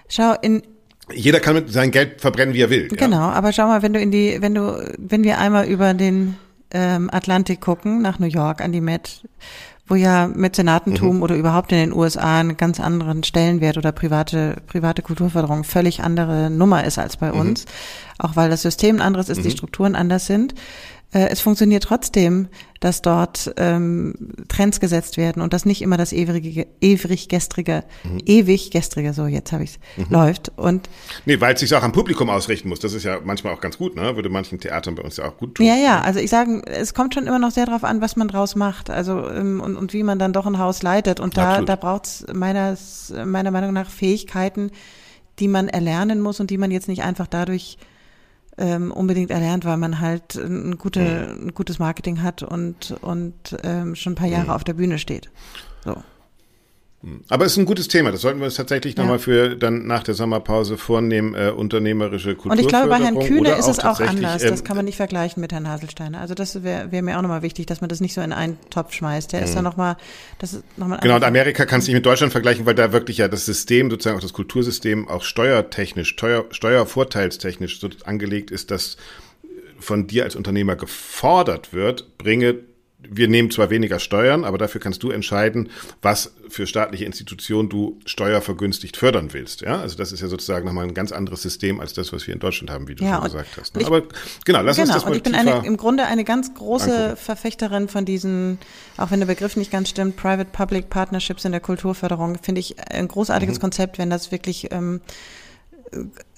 Schau 0.09 0.35
in 0.41 0.61
jeder 1.11 1.39
kann 1.39 1.55
mit 1.55 1.71
sein 1.71 1.91
Geld 1.91 2.21
verbrennen, 2.21 2.53
wie 2.53 2.61
er 2.61 2.69
will. 2.69 2.87
Genau, 2.87 3.17
ja. 3.17 3.31
aber 3.31 3.51
schau 3.51 3.67
mal, 3.67 3.81
wenn 3.81 3.93
du 3.93 3.99
in 3.99 4.11
die, 4.11 4.37
wenn 4.39 4.55
du, 4.55 4.93
wenn 4.97 5.23
wir 5.23 5.37
einmal 5.37 5.65
über 5.65 5.93
den 5.93 6.35
ähm, 6.71 7.09
Atlantik 7.11 7.61
gucken, 7.61 8.01
nach 8.01 8.19
New 8.19 8.27
York, 8.27 8.61
an 8.61 8.71
die 8.71 8.81
Met, 8.81 9.23
wo 9.87 9.95
ja 9.95 10.27
Mäzenatentum 10.27 11.17
mhm. 11.17 11.23
oder 11.23 11.35
überhaupt 11.35 11.71
in 11.71 11.77
den 11.77 11.93
USA 11.93 12.39
einen 12.39 12.55
ganz 12.55 12.79
anderen 12.79 13.23
Stellenwert 13.23 13.77
oder 13.77 13.91
private, 13.91 14.57
private 14.67 15.01
Kulturförderung 15.01 15.63
völlig 15.65 16.01
andere 16.01 16.49
Nummer 16.49 16.85
ist 16.85 16.97
als 16.97 17.17
bei 17.17 17.31
mhm. 17.31 17.39
uns. 17.39 17.65
Auch 18.17 18.35
weil 18.35 18.49
das 18.49 18.61
System 18.61 18.97
ein 18.97 19.01
anderes 19.01 19.29
ist, 19.29 19.39
mhm. 19.39 19.43
die 19.43 19.51
Strukturen 19.51 19.95
anders 19.95 20.25
sind. 20.25 20.55
Äh, 21.13 21.27
es 21.29 21.41
funktioniert 21.41 21.83
trotzdem, 21.83 22.47
dass 22.79 23.01
dort 23.01 23.53
ähm, 23.57 24.13
Trends 24.49 24.79
gesetzt 24.79 25.17
werden 25.17 25.41
und 25.41 25.53
dass 25.53 25.65
nicht 25.65 25.81
immer 25.81 25.95
das 25.95 26.11
ewige, 26.11 26.67
ewig 26.81 27.29
gestrige, 27.29 27.83
mhm. 28.03 28.19
ewig 28.25 28.71
gestrige, 28.71 29.13
so 29.13 29.27
jetzt 29.27 29.51
habe 29.51 29.63
ich's, 29.63 29.79
mhm. 29.95 30.07
läuft. 30.09 30.51
Und 30.57 30.89
nee, 31.25 31.39
weil 31.39 31.53
es 31.53 31.61
sich 31.61 31.73
auch 31.75 31.83
am 31.83 31.91
Publikum 31.91 32.29
ausrichten 32.29 32.67
muss. 32.67 32.79
Das 32.79 32.93
ist 32.93 33.03
ja 33.03 33.19
manchmal 33.23 33.53
auch 33.53 33.61
ganz 33.61 33.77
gut, 33.77 33.95
ne? 33.95 34.15
Würde 34.15 34.29
manchen 34.29 34.59
Theatern 34.59 34.95
bei 34.95 35.03
uns 35.03 35.17
ja 35.17 35.25
auch 35.25 35.37
gut 35.37 35.55
tun. 35.55 35.65
Ja, 35.65 35.75
ja. 35.75 36.01
Also 36.01 36.19
ich 36.19 36.29
sage, 36.29 36.61
es 36.65 36.93
kommt 36.93 37.13
schon 37.13 37.27
immer 37.27 37.39
noch 37.39 37.51
sehr 37.51 37.67
darauf 37.67 37.83
an, 37.83 38.01
was 38.01 38.15
man 38.15 38.27
draus 38.27 38.55
macht. 38.55 38.89
Also 38.89 39.29
ähm, 39.29 39.61
und, 39.61 39.77
und 39.77 39.93
wie 39.93 40.03
man 40.03 40.19
dann 40.19 40.33
doch 40.33 40.45
ein 40.45 40.57
Haus 40.57 40.81
leitet. 40.83 41.19
Und 41.19 41.37
da, 41.37 41.61
da 41.61 41.75
braucht 41.75 42.05
es 42.05 42.25
meiner, 42.33 42.75
meiner 43.25 43.51
Meinung 43.51 43.71
nach 43.71 43.89
Fähigkeiten, 43.89 44.71
die 45.39 45.47
man 45.47 45.69
erlernen 45.69 46.21
muss 46.21 46.39
und 46.39 46.49
die 46.49 46.57
man 46.57 46.71
jetzt 46.71 46.87
nicht 46.87 47.03
einfach 47.03 47.27
dadurch 47.27 47.77
ähm, 48.57 48.91
unbedingt 48.91 49.31
erlernt, 49.31 49.65
weil 49.65 49.77
man 49.77 49.99
halt 49.99 50.35
ein, 50.35 50.77
gute, 50.77 51.01
ein 51.01 51.53
gutes 51.53 51.79
Marketing 51.79 52.21
hat 52.21 52.43
und, 52.43 52.95
und 53.01 53.57
ähm, 53.63 53.95
schon 53.95 54.13
ein 54.13 54.15
paar 54.17 54.27
Jahre 54.27 54.45
mhm. 54.45 54.51
auf 54.51 54.63
der 54.63 54.73
Bühne 54.73 54.99
steht. 54.99 55.31
So. 55.83 55.95
Aber 57.27 57.45
es 57.45 57.53
ist 57.53 57.57
ein 57.57 57.65
gutes 57.65 57.89
Thema. 57.89 58.11
Das 58.11 58.21
sollten 58.21 58.39
wir 58.39 58.45
uns 58.45 58.55
tatsächlich 58.55 58.95
ja. 58.95 59.03
nochmal 59.03 59.19
für 59.19 59.57
dann 59.57 59.85
nach 59.87 60.03
der 60.03 60.13
Sommerpause 60.13 60.77
vornehmen, 60.77 61.35
äh, 61.35 61.49
unternehmerische 61.49 62.35
Kultur. 62.35 62.53
Und 62.53 62.59
ich 62.59 62.67
glaube, 62.67 62.87
bei 62.87 62.97
Herrn 62.97 63.19
Kühne 63.19 63.55
ist 63.55 63.67
es 63.67 63.79
auch 63.79 63.99
anders. 63.99 64.41
Das 64.41 64.59
ähm, 64.59 64.63
kann 64.63 64.77
man 64.77 64.85
nicht 64.85 64.95
vergleichen 64.95 65.41
mit 65.41 65.51
Herrn 65.51 65.67
Haselsteiner. 65.67 66.21
Also 66.21 66.33
das 66.33 66.63
wäre 66.63 66.93
wär 66.93 67.01
mir 67.01 67.17
auch 67.17 67.21
nochmal 67.21 67.41
wichtig, 67.41 67.65
dass 67.65 67.81
man 67.81 67.89
das 67.89 67.99
nicht 67.99 68.13
so 68.13 68.21
in 68.21 68.31
einen 68.31 68.57
Topf 68.69 68.93
schmeißt. 68.93 69.33
Der 69.33 69.41
ist 69.43 69.53
da 69.53 69.59
mhm. 69.59 69.65
nochmal, 69.65 69.97
das 70.39 70.53
ist 70.53 70.63
nochmal. 70.77 70.99
Genau, 71.01 71.15
und 71.15 71.25
Amerika 71.25 71.65
kann 71.65 71.79
es 71.79 71.87
nicht 71.87 71.95
mit 71.95 72.05
Deutschland 72.05 72.31
vergleichen, 72.31 72.65
weil 72.65 72.75
da 72.75 72.93
wirklich 72.93 73.17
ja 73.17 73.27
das 73.27 73.45
System, 73.45 73.89
sozusagen 73.89 74.17
auch 74.17 74.21
das 74.21 74.33
Kultursystem, 74.33 75.09
auch 75.09 75.23
steuertechnisch, 75.23 76.09
steuer, 76.09 76.45
steuervorteilstechnisch 76.51 77.81
so 77.81 77.89
angelegt 78.05 78.49
ist, 78.49 78.71
dass 78.71 78.95
von 79.77 80.07
dir 80.07 80.23
als 80.23 80.37
Unternehmer 80.37 80.77
gefordert 80.77 81.73
wird, 81.73 82.17
bringe 82.17 82.59
wir 83.09 83.27
nehmen 83.27 83.51
zwar 83.51 83.69
weniger 83.69 83.99
Steuern, 83.99 84.45
aber 84.45 84.57
dafür 84.57 84.81
kannst 84.81 85.03
du 85.03 85.11
entscheiden, 85.11 85.69
was 86.01 86.33
für 86.49 86.67
staatliche 86.67 87.05
Institutionen 87.05 87.69
du 87.69 87.99
steuervergünstigt 88.05 88.97
fördern 88.97 89.33
willst. 89.33 89.61
Ja, 89.61 89.79
also 89.79 89.97
das 89.97 90.11
ist 90.11 90.21
ja 90.21 90.27
sozusagen 90.27 90.65
nochmal 90.65 90.85
ein 90.85 90.93
ganz 90.93 91.11
anderes 91.11 91.41
System 91.41 91.79
als 91.79 91.93
das, 91.93 92.13
was 92.13 92.27
wir 92.27 92.33
in 92.33 92.39
Deutschland 92.39 92.69
haben, 92.69 92.87
wie 92.87 92.95
du 92.95 93.03
ja, 93.03 93.15
schon 93.15 93.23
gesagt 93.25 93.57
hast. 93.59 93.75
Ne? 93.75 93.81
Ich, 93.81 93.87
aber 93.87 94.03
genau, 94.45 94.61
lass 94.61 94.77
genau, 94.77 94.87
uns 94.87 94.95
das 94.95 95.05
mal 95.05 95.11
und 95.11 95.17
ich 95.17 95.23
bin 95.23 95.35
eine, 95.35 95.65
im 95.65 95.77
Grunde 95.77 96.05
eine 96.05 96.23
ganz 96.23 96.53
große 96.53 96.95
angucken. 96.95 97.17
Verfechterin 97.17 97.87
von 97.87 98.05
diesen, 98.05 98.59
auch 98.97 99.11
wenn 99.11 99.19
der 99.19 99.27
Begriff 99.27 99.55
nicht 99.55 99.71
ganz 99.71 99.89
stimmt, 99.89 100.17
Private-Public 100.17 100.89
Partnerships 100.89 101.45
in 101.45 101.51
der 101.51 101.61
Kulturförderung, 101.61 102.37
finde 102.41 102.59
ich 102.59 102.75
ein 102.89 103.07
großartiges 103.07 103.57
mhm. 103.57 103.61
Konzept, 103.61 103.97
wenn 103.97 104.09
das 104.09 104.31
wirklich 104.31 104.71
ähm, 104.71 105.01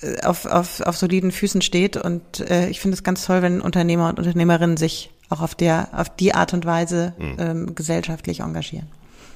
äh, 0.02 0.22
auf, 0.24 0.46
auf, 0.46 0.82
auf 0.82 0.98
soliden 0.98 1.32
Füßen 1.32 1.62
steht. 1.62 1.98
Und 1.98 2.42
äh, 2.50 2.70
ich 2.70 2.80
finde 2.80 2.96
es 2.96 3.04
ganz 3.04 3.26
toll, 3.26 3.42
wenn 3.42 3.62
Unternehmer 3.62 4.10
und 4.10 4.20
Unternehmerinnen 4.20 4.78
sich 4.78 5.12
auch 5.29 5.41
auf 5.41 5.55
der, 5.55 5.89
auf 5.94 6.15
die 6.15 6.34
Art 6.34 6.53
und 6.53 6.65
Weise 6.65 7.13
mhm. 7.17 7.36
ähm, 7.39 7.75
gesellschaftlich 7.75 8.41
engagieren. 8.41 8.88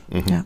Mhm. 0.10 0.24
Ja. 0.29 0.46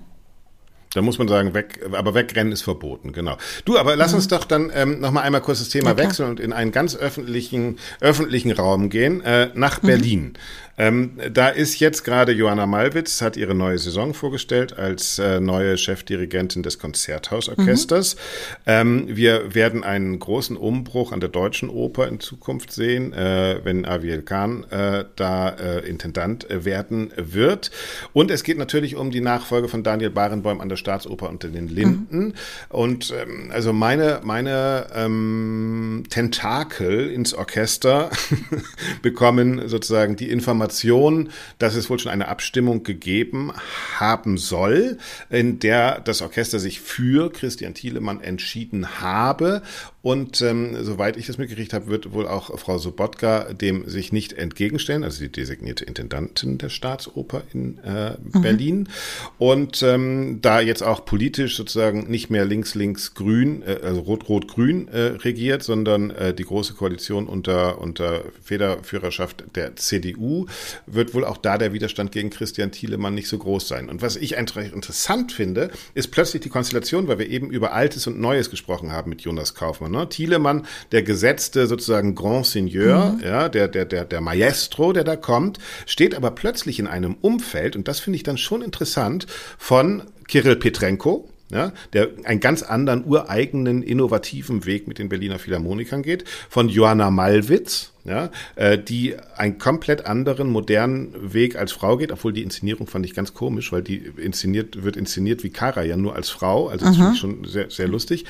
Da 0.94 1.02
muss 1.02 1.18
man 1.18 1.28
sagen, 1.28 1.56
weg, 1.56 1.80
aber 1.92 2.14
wegrennen 2.14 2.54
ist 2.54 2.62
verboten, 2.62 3.14
genau. 3.14 3.38
Du, 3.66 3.80
aber 3.80 3.96
lass 3.96 4.12
mhm. 4.12 4.18
uns 4.18 4.28
doch 4.28 4.46
dann 4.46 4.72
ähm, 4.74 5.00
noch 5.00 5.12
mal 5.12 5.22
einmal 5.22 5.42
kurz 5.42 5.60
das 5.60 5.70
Thema 5.70 5.98
wechseln 5.98 6.30
und 6.30 6.40
in 6.40 6.54
einen 6.54 6.72
ganz 6.72 6.96
öffentlichen 6.96 7.80
öffentlichen 8.00 8.52
Raum 8.52 8.90
gehen, 8.90 9.22
äh, 9.22 9.50
nach 9.56 9.82
mhm. 9.82 9.88
Berlin. 9.88 10.34
Ähm, 10.78 11.20
da 11.32 11.50
ist 11.50 11.80
jetzt 11.80 12.04
gerade 12.04 12.32
Johanna 12.32 12.66
Malwitz, 12.66 13.22
hat 13.22 13.38
ihre 13.38 13.54
neue 13.54 13.78
Saison 13.78 14.14
vorgestellt 14.14 14.78
als 14.78 15.20
äh, 15.20 15.40
neue 15.40 15.78
Chefdirigentin 15.78 16.64
des 16.64 16.80
Konzerthausorchesters. 16.80 18.16
Mhm. 18.16 18.20
Ähm, 18.66 19.08
wir 19.10 19.54
werden 19.54 19.84
einen 19.84 20.18
großen 20.18 20.58
Umbruch 20.58 21.12
an 21.12 21.20
der 21.20 21.30
Deutschen 21.30 21.70
Oper 21.70 22.08
in 22.08 22.20
Zukunft 22.20 22.72
sehen, 22.72 23.14
äh, 23.14 23.60
wenn 23.64 23.86
Aviel 23.86 24.24
Khan 24.24 24.66
äh, 24.72 25.06
da 25.16 25.50
äh, 25.50 25.88
Intendant 25.88 26.48
werden 26.50 27.12
wird. 27.18 27.70
Und 28.14 28.32
es 28.32 28.44
geht 28.44 28.58
natürlich 28.58 28.96
um 28.96 29.12
die 29.12 29.22
Nachfolge 29.22 29.68
von 29.68 29.84
Daniel 29.84 30.10
Barenboim 30.10 30.60
an 30.60 30.70
der 30.70 30.78
Staatsoper 30.78 31.30
unter 31.30 31.50
den 31.50 31.68
Linden. 31.68 32.26
Mhm. 32.26 32.34
Und 32.70 33.14
ähm, 33.16 33.52
also 33.54 33.74
meine, 33.74 34.22
meine 34.24 34.88
ähm, 34.96 36.04
Tentakel 36.10 37.12
ins 37.12 37.36
Orchester 37.36 38.10
bekommen 39.04 39.68
sozusagen 39.68 40.16
die 40.16 40.32
Informationen 40.32 40.63
Information, 40.64 41.30
dass 41.60 41.76
es 41.76 41.90
wohl 41.90 42.00
schon 42.00 42.12
eine 42.12 42.30
Abstimmung 42.30 42.84
gegeben 42.84 43.52
haben 44.00 44.38
soll, 44.38 44.98
in 45.30 45.60
der 45.60 46.00
das 46.00 46.22
Orchester 46.22 46.60
sich 46.60 46.80
für 46.80 47.32
Christian 47.32 47.74
Thielemann 47.74 48.22
entschieden 48.22 49.02
habe. 49.02 49.62
Und 50.04 50.42
ähm, 50.42 50.76
soweit 50.84 51.16
ich 51.16 51.28
das 51.28 51.38
mitgekriegt 51.38 51.72
habe, 51.72 51.88
wird 51.88 52.12
wohl 52.12 52.28
auch 52.28 52.60
Frau 52.60 52.78
Sobotka 52.78 53.54
dem 53.54 53.88
sich 53.88 54.12
nicht 54.12 54.34
entgegenstellen, 54.34 55.06
also 55.06 55.22
die 55.22 55.32
designierte 55.32 55.86
Intendantin 55.86 56.58
der 56.58 56.68
Staatsoper 56.68 57.44
in 57.54 57.78
äh, 57.86 58.18
mhm. 58.22 58.42
Berlin. 58.42 58.90
Und 59.38 59.82
ähm, 59.82 60.40
da 60.42 60.60
jetzt 60.60 60.84
auch 60.84 61.06
politisch 61.06 61.56
sozusagen 61.56 62.12
nicht 62.12 62.30
mehr 62.30 62.44
links-links-grün, 62.44 63.64
äh, 63.64 63.80
also 63.82 64.02
rot-rot-grün 64.02 64.90
äh, 64.90 65.00
regiert, 65.00 65.64
sondern 65.64 66.10
äh, 66.10 66.34
die 66.34 66.44
große 66.44 66.74
Koalition 66.74 67.26
unter, 67.26 67.80
unter 67.80 68.26
Federführerschaft 68.42 69.46
der 69.56 69.78
CDU 69.78 70.48
wird 70.86 71.14
wohl 71.14 71.24
auch 71.24 71.38
da 71.38 71.58
der 71.58 71.72
Widerstand 71.72 72.12
gegen 72.12 72.30
Christian 72.30 72.74
Thielemann 72.74 73.16
nicht 73.16 73.30
so 73.30 73.38
groß 73.38 73.70
sein. 73.70 73.88
Und 73.88 74.02
was 74.02 74.18
ich 74.18 74.34
interessant 74.34 75.32
finde, 75.32 75.72
ist 75.94 76.12
plötzlich 76.12 76.42
die 76.42 76.50
Konstellation, 76.50 77.08
weil 77.08 77.20
wir 77.20 77.30
eben 77.30 77.50
über 77.52 77.72
Altes 77.72 78.06
und 78.06 78.20
Neues 78.20 78.50
gesprochen 78.50 78.92
haben 78.92 79.10
mit 79.10 79.22
Jonas 79.22 79.56
Kaufmann. 79.56 79.93
Ne? 79.94 80.10
Thielemann, 80.10 80.66
der 80.92 81.04
gesetzte 81.04 81.68
sozusagen 81.68 82.16
Grand 82.16 82.46
Seigneur, 82.46 83.14
mhm. 83.14 83.24
ja, 83.24 83.48
der, 83.48 83.70
der, 83.70 83.86
der, 83.86 84.04
der 84.04 84.22
Maestro, 84.22 84.92
der 84.92 85.06
da 85.06 85.16
kommt, 85.16 85.60
steht 85.86 86.16
aber 86.16 86.32
plötzlich 86.32 86.80
in 86.80 86.88
einem 86.88 87.16
Umfeld, 87.22 87.78
und 87.78 87.88
das 87.88 88.02
finde 88.02 88.18
ich 88.18 88.24
dann 88.24 88.38
schon 88.38 88.62
interessant, 88.62 89.28
von 89.58 90.04
Kirill 90.28 90.58
Petrenko, 90.58 91.30
ja, 91.50 91.72
der 91.94 92.10
einen 92.26 92.40
ganz 92.40 92.64
anderen, 92.64 93.06
ureigenen, 93.06 93.84
innovativen 93.84 94.66
Weg 94.66 94.88
mit 94.88 95.00
den 95.00 95.08
Berliner 95.08 95.40
Philharmonikern 95.40 96.02
geht, 96.02 96.26
von 96.50 96.68
Johanna 96.68 97.12
Malwitz, 97.12 97.93
ja, 98.06 98.32
äh, 98.56 98.78
die 98.78 99.16
einen 99.38 99.58
komplett 99.58 100.06
anderen, 100.06 100.50
modernen 100.50 101.34
Weg 101.34 101.56
als 101.56 101.72
Frau 101.72 101.98
geht, 101.98 102.12
obwohl 102.12 102.34
die 102.34 102.44
Inszenierung 102.44 102.88
fand 102.88 103.06
ich 103.06 103.14
ganz 103.14 103.34
komisch, 103.34 103.72
weil 103.72 103.82
die 103.82 103.98
inszeniert, 104.18 104.84
wird 104.84 104.98
inszeniert 104.98 105.44
wie 105.44 105.50
Kara 105.50 105.84
ja 105.84 105.96
nur 105.96 106.16
als 106.16 106.30
Frau, 106.30 106.68
also 106.68 106.86
das 106.86 106.98
finde 106.98 107.14
ich 107.14 107.20
schon 107.20 107.46
sehr, 107.46 107.70
sehr 107.70 107.88
lustig. 107.88 108.26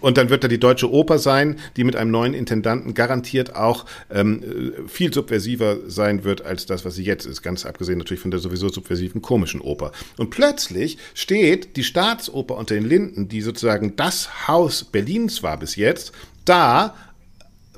Und 0.00 0.18
dann 0.18 0.28
wird 0.28 0.44
da 0.44 0.48
die 0.48 0.60
Deutsche 0.60 0.90
Oper 0.92 1.18
sein, 1.18 1.56
die 1.76 1.84
mit 1.84 1.96
einem 1.96 2.10
neuen 2.10 2.34
Intendanten 2.34 2.92
garantiert 2.92 3.56
auch 3.56 3.86
ähm, 4.10 4.42
viel 4.86 5.12
subversiver 5.12 5.78
sein 5.86 6.24
wird 6.24 6.44
als 6.44 6.66
das, 6.66 6.84
was 6.84 6.94
sie 6.94 7.04
jetzt 7.04 7.24
ist, 7.24 7.42
ganz 7.42 7.64
abgesehen 7.64 7.98
natürlich 7.98 8.20
von 8.20 8.30
der 8.30 8.40
sowieso 8.40 8.68
subversiven 8.68 9.22
komischen 9.22 9.62
Oper. 9.62 9.92
Und 10.18 10.30
plötzlich 10.30 10.98
steht 11.14 11.76
die 11.76 11.84
Staatsoper 11.84 12.56
unter 12.56 12.74
den 12.74 12.86
Linden, 12.86 13.28
die 13.28 13.40
sozusagen 13.40 13.96
das 13.96 14.48
Haus 14.48 14.84
Berlins 14.84 15.42
war 15.42 15.58
bis 15.58 15.76
jetzt, 15.76 16.12
da 16.44 16.94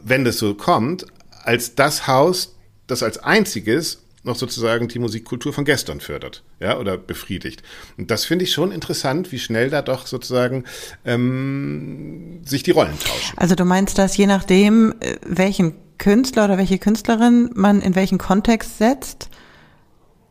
wenn 0.07 0.25
das 0.25 0.39
so 0.39 0.55
kommt, 0.55 1.05
als 1.47 1.75
das 1.75 2.07
Haus, 2.07 2.57
das 2.87 3.03
als 3.03 3.19
einziges 3.19 4.03
noch 4.27 4.37
sozusagen 4.37 4.89
die 4.89 4.99
Musikkultur 4.99 5.53
von 5.53 5.65
gestern 5.65 6.01
fördert, 6.01 6.43
ja, 6.59 6.79
oder 6.79 6.99
befriedigt. 6.99 7.63
Und 7.97 8.11
das 8.11 8.25
finde 8.25 8.45
ich 8.45 8.53
schon 8.53 8.73
interessant, 8.73 9.31
wie 9.31 9.39
schnell 9.39 9.71
da 9.71 9.83
doch 9.83 10.07
sozusagen 10.07 10.65
ähm, 11.05 12.41
sich 12.45 12.65
die 12.65 12.73
Rollen 12.73 12.99
tauschen. 12.99 13.39
Also 13.39 13.55
du 13.55 13.65
meinst, 13.65 13.99
dass 13.99 14.17
je 14.17 14.27
nachdem, 14.27 14.95
äh, 14.99 15.17
welchen 15.25 15.75
Künstler 15.99 16.47
oder 16.47 16.59
welche 16.59 16.79
Künstlerin 16.79 17.51
man 17.55 17.81
in 17.81 17.95
welchen 17.95 18.19
Kontext 18.19 18.79
setzt, 18.79 19.31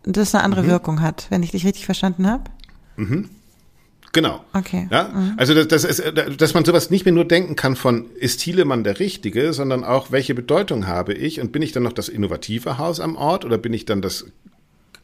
das 0.03 0.35
eine 0.35 0.43
andere 0.43 0.63
mhm. 0.63 0.67
Wirkung 0.67 1.01
hat, 1.01 1.27
wenn 1.29 1.41
ich 1.41 1.51
dich 1.51 1.65
richtig 1.65 1.85
verstanden 1.85 2.27
habe? 2.27 2.43
Mhm. 2.97 3.29
Genau. 4.15 4.45
Okay. 4.53 4.87
Ja? 4.89 5.11
Mhm. 5.13 5.33
Also 5.35 5.53
das, 5.53 5.67
das 5.67 5.83
ist, 5.83 6.01
dass 6.37 6.53
man 6.53 6.63
sowas 6.63 6.89
nicht 6.89 7.03
mehr 7.03 7.13
nur 7.13 7.25
denken 7.25 7.57
kann 7.57 7.75
von 7.75 8.05
ist 8.15 8.39
Thielemann 8.39 8.85
der 8.85 9.01
Richtige, 9.01 9.51
sondern 9.51 9.83
auch 9.83 10.09
welche 10.09 10.33
Bedeutung 10.33 10.87
habe 10.87 11.13
ich 11.13 11.41
und 11.41 11.51
bin 11.51 11.61
ich 11.61 11.73
dann 11.73 11.83
noch 11.83 11.91
das 11.91 12.07
innovative 12.07 12.77
Haus 12.77 13.01
am 13.01 13.17
Ort 13.17 13.43
oder 13.43 13.57
bin 13.57 13.73
ich 13.73 13.83
dann 13.83 14.01
das 14.01 14.27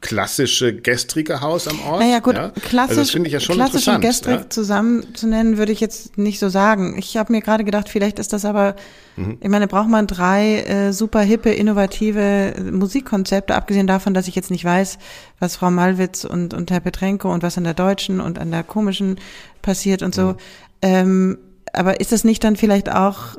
klassische 0.01 0.75
gestrige 0.75 1.41
Haus 1.41 1.67
am 1.67 1.79
Ort. 1.81 2.01
Naja 2.01 2.19
gut, 2.19 2.35
ja? 2.35 2.49
klassisch, 2.49 2.97
also 2.97 3.11
finde 3.11 3.27
ich 3.27 3.33
ja 3.33 3.39
schon 3.39 3.55
klassisch 3.55 3.87
und 3.87 4.01
gestrig 4.01 4.39
ja? 4.39 4.49
zusammen 4.49 5.15
zu 5.15 5.27
nennen, 5.27 5.57
würde 5.57 5.71
ich 5.71 5.79
jetzt 5.79 6.17
nicht 6.17 6.39
so 6.39 6.49
sagen. 6.49 6.97
Ich 6.97 7.15
habe 7.17 7.31
mir 7.31 7.41
gerade 7.41 7.63
gedacht, 7.63 7.87
vielleicht 7.87 8.17
ist 8.17 8.33
das 8.33 8.43
aber, 8.43 8.75
mhm. 9.15 9.37
ich 9.39 9.49
meine, 9.49 9.67
braucht 9.67 9.89
man 9.89 10.07
drei 10.07 10.61
äh, 10.61 10.91
super 10.91 11.21
hippe, 11.21 11.51
innovative 11.51 12.55
Musikkonzepte, 12.71 13.55
abgesehen 13.55 13.87
davon, 13.87 14.13
dass 14.13 14.27
ich 14.27 14.35
jetzt 14.35 14.51
nicht 14.51 14.65
weiß, 14.65 14.97
was 15.39 15.55
Frau 15.55 15.69
Malwitz 15.69 16.25
und, 16.25 16.53
und 16.53 16.71
Herr 16.71 16.79
Petrenko 16.79 17.31
und 17.31 17.43
was 17.43 17.57
an 17.57 17.63
der 17.63 17.75
deutschen 17.75 18.19
und 18.19 18.39
an 18.39 18.51
der 18.51 18.63
komischen 18.63 19.19
passiert 19.61 20.01
und 20.01 20.15
so. 20.15 20.29
Mhm. 20.29 20.37
Ähm, 20.81 21.37
aber 21.73 21.99
ist 21.99 22.11
das 22.11 22.23
nicht 22.23 22.43
dann 22.43 22.55
vielleicht 22.55 22.91
auch 22.91 23.37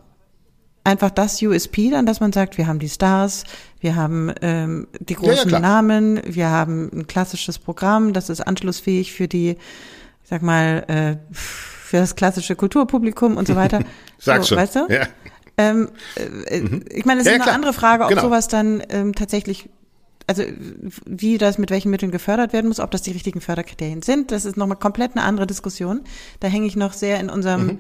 einfach 0.84 1.10
das 1.10 1.40
USP 1.42 1.90
dann, 1.90 2.06
dass 2.06 2.20
man 2.20 2.32
sagt, 2.32 2.58
wir 2.58 2.66
haben 2.66 2.78
die 2.78 2.88
Stars, 2.88 3.44
wir 3.82 3.96
haben 3.96 4.32
ähm, 4.42 4.86
die 5.00 5.16
großen 5.16 5.50
ja, 5.50 5.56
ja, 5.56 5.60
Namen, 5.60 6.20
wir 6.24 6.48
haben 6.48 6.88
ein 6.92 7.06
klassisches 7.08 7.58
Programm, 7.58 8.12
das 8.12 8.30
ist 8.30 8.40
anschlussfähig 8.40 9.12
für 9.12 9.26
die, 9.26 9.50
ich 9.50 10.28
sag 10.28 10.40
mal, 10.40 10.84
äh, 10.86 11.34
für 11.34 11.96
das 11.96 12.14
klassische 12.14 12.54
Kulturpublikum 12.54 13.36
und 13.36 13.48
so 13.48 13.56
weiter. 13.56 13.80
Sag 14.18 14.38
so, 14.42 14.50
schon. 14.50 14.58
Weißt 14.58 14.76
du? 14.76 14.86
Ja. 14.88 15.08
Ähm, 15.58 15.88
äh, 16.46 16.60
mhm. 16.60 16.84
Ich 16.90 17.04
meine, 17.04 17.22
es 17.22 17.26
ist 17.26 17.32
eine 17.32 17.50
andere 17.50 17.72
Frage, 17.72 18.04
ob 18.04 18.10
genau. 18.10 18.22
sowas 18.22 18.46
dann 18.46 18.84
ähm, 18.88 19.14
tatsächlich 19.14 19.68
also 20.28 20.44
wie 21.04 21.36
das 21.36 21.58
mit 21.58 21.70
welchen 21.70 21.90
Mitteln 21.90 22.12
gefördert 22.12 22.52
werden 22.52 22.68
muss, 22.68 22.78
ob 22.78 22.92
das 22.92 23.02
die 23.02 23.10
richtigen 23.10 23.40
Förderkriterien 23.40 24.02
sind, 24.02 24.30
das 24.30 24.44
ist 24.44 24.56
nochmal 24.56 24.78
komplett 24.78 25.16
eine 25.16 25.24
andere 25.24 25.48
Diskussion. 25.48 26.02
Da 26.38 26.46
hänge 26.46 26.66
ich 26.66 26.76
noch 26.76 26.92
sehr 26.92 27.18
in 27.18 27.28
unserem 27.28 27.66
mhm 27.66 27.78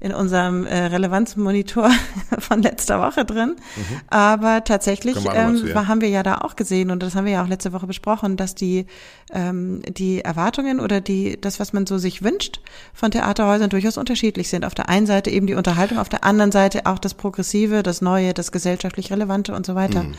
in 0.00 0.14
unserem 0.14 0.64
äh, 0.64 0.86
Relevanzmonitor 0.86 1.90
von 2.38 2.62
letzter 2.62 3.00
Woche 3.00 3.24
drin. 3.24 3.56
Mhm. 3.76 4.00
Aber 4.08 4.62
tatsächlich 4.62 5.16
ähm, 5.34 5.74
haben 5.74 6.00
wir 6.00 6.08
ja 6.08 6.22
da 6.22 6.38
auch 6.38 6.54
gesehen 6.54 6.90
und 6.90 7.02
das 7.02 7.16
haben 7.16 7.24
wir 7.24 7.32
ja 7.32 7.42
auch 7.42 7.48
letzte 7.48 7.72
Woche 7.72 7.86
besprochen, 7.86 8.36
dass 8.36 8.54
die 8.54 8.86
ähm, 9.32 9.82
die 9.88 10.20
Erwartungen 10.20 10.78
oder 10.78 11.00
die 11.00 11.40
das, 11.40 11.58
was 11.58 11.72
man 11.72 11.86
so 11.86 11.98
sich 11.98 12.22
wünscht 12.22 12.60
von 12.94 13.10
Theaterhäusern 13.10 13.70
durchaus 13.70 13.98
unterschiedlich 13.98 14.48
sind. 14.48 14.64
Auf 14.64 14.74
der 14.74 14.88
einen 14.88 15.06
Seite 15.06 15.30
eben 15.30 15.48
die 15.48 15.54
Unterhaltung, 15.54 15.98
auf 15.98 16.08
der 16.08 16.22
anderen 16.22 16.52
Seite 16.52 16.86
auch 16.86 16.98
das 16.98 17.14
Progressive, 17.14 17.82
das 17.82 18.00
Neue, 18.00 18.34
das 18.34 18.52
gesellschaftlich 18.52 19.10
Relevante 19.10 19.52
und 19.54 19.66
so 19.66 19.74
weiter. 19.74 20.04
Mhm. 20.04 20.14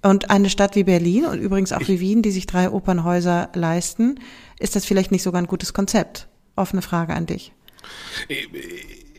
Und 0.00 0.30
eine 0.30 0.48
Stadt 0.48 0.76
wie 0.76 0.84
Berlin 0.84 1.24
und 1.24 1.40
übrigens 1.40 1.72
auch 1.72 1.88
wie 1.88 1.98
Wien, 1.98 2.22
die 2.22 2.30
sich 2.30 2.46
drei 2.46 2.70
Opernhäuser 2.70 3.48
leisten, 3.54 4.20
ist 4.60 4.76
das 4.76 4.84
vielleicht 4.84 5.10
nicht 5.10 5.24
sogar 5.24 5.42
ein 5.42 5.48
gutes 5.48 5.72
Konzept? 5.72 6.28
Offene 6.54 6.82
Frage 6.82 7.14
an 7.14 7.26
dich. 7.26 7.52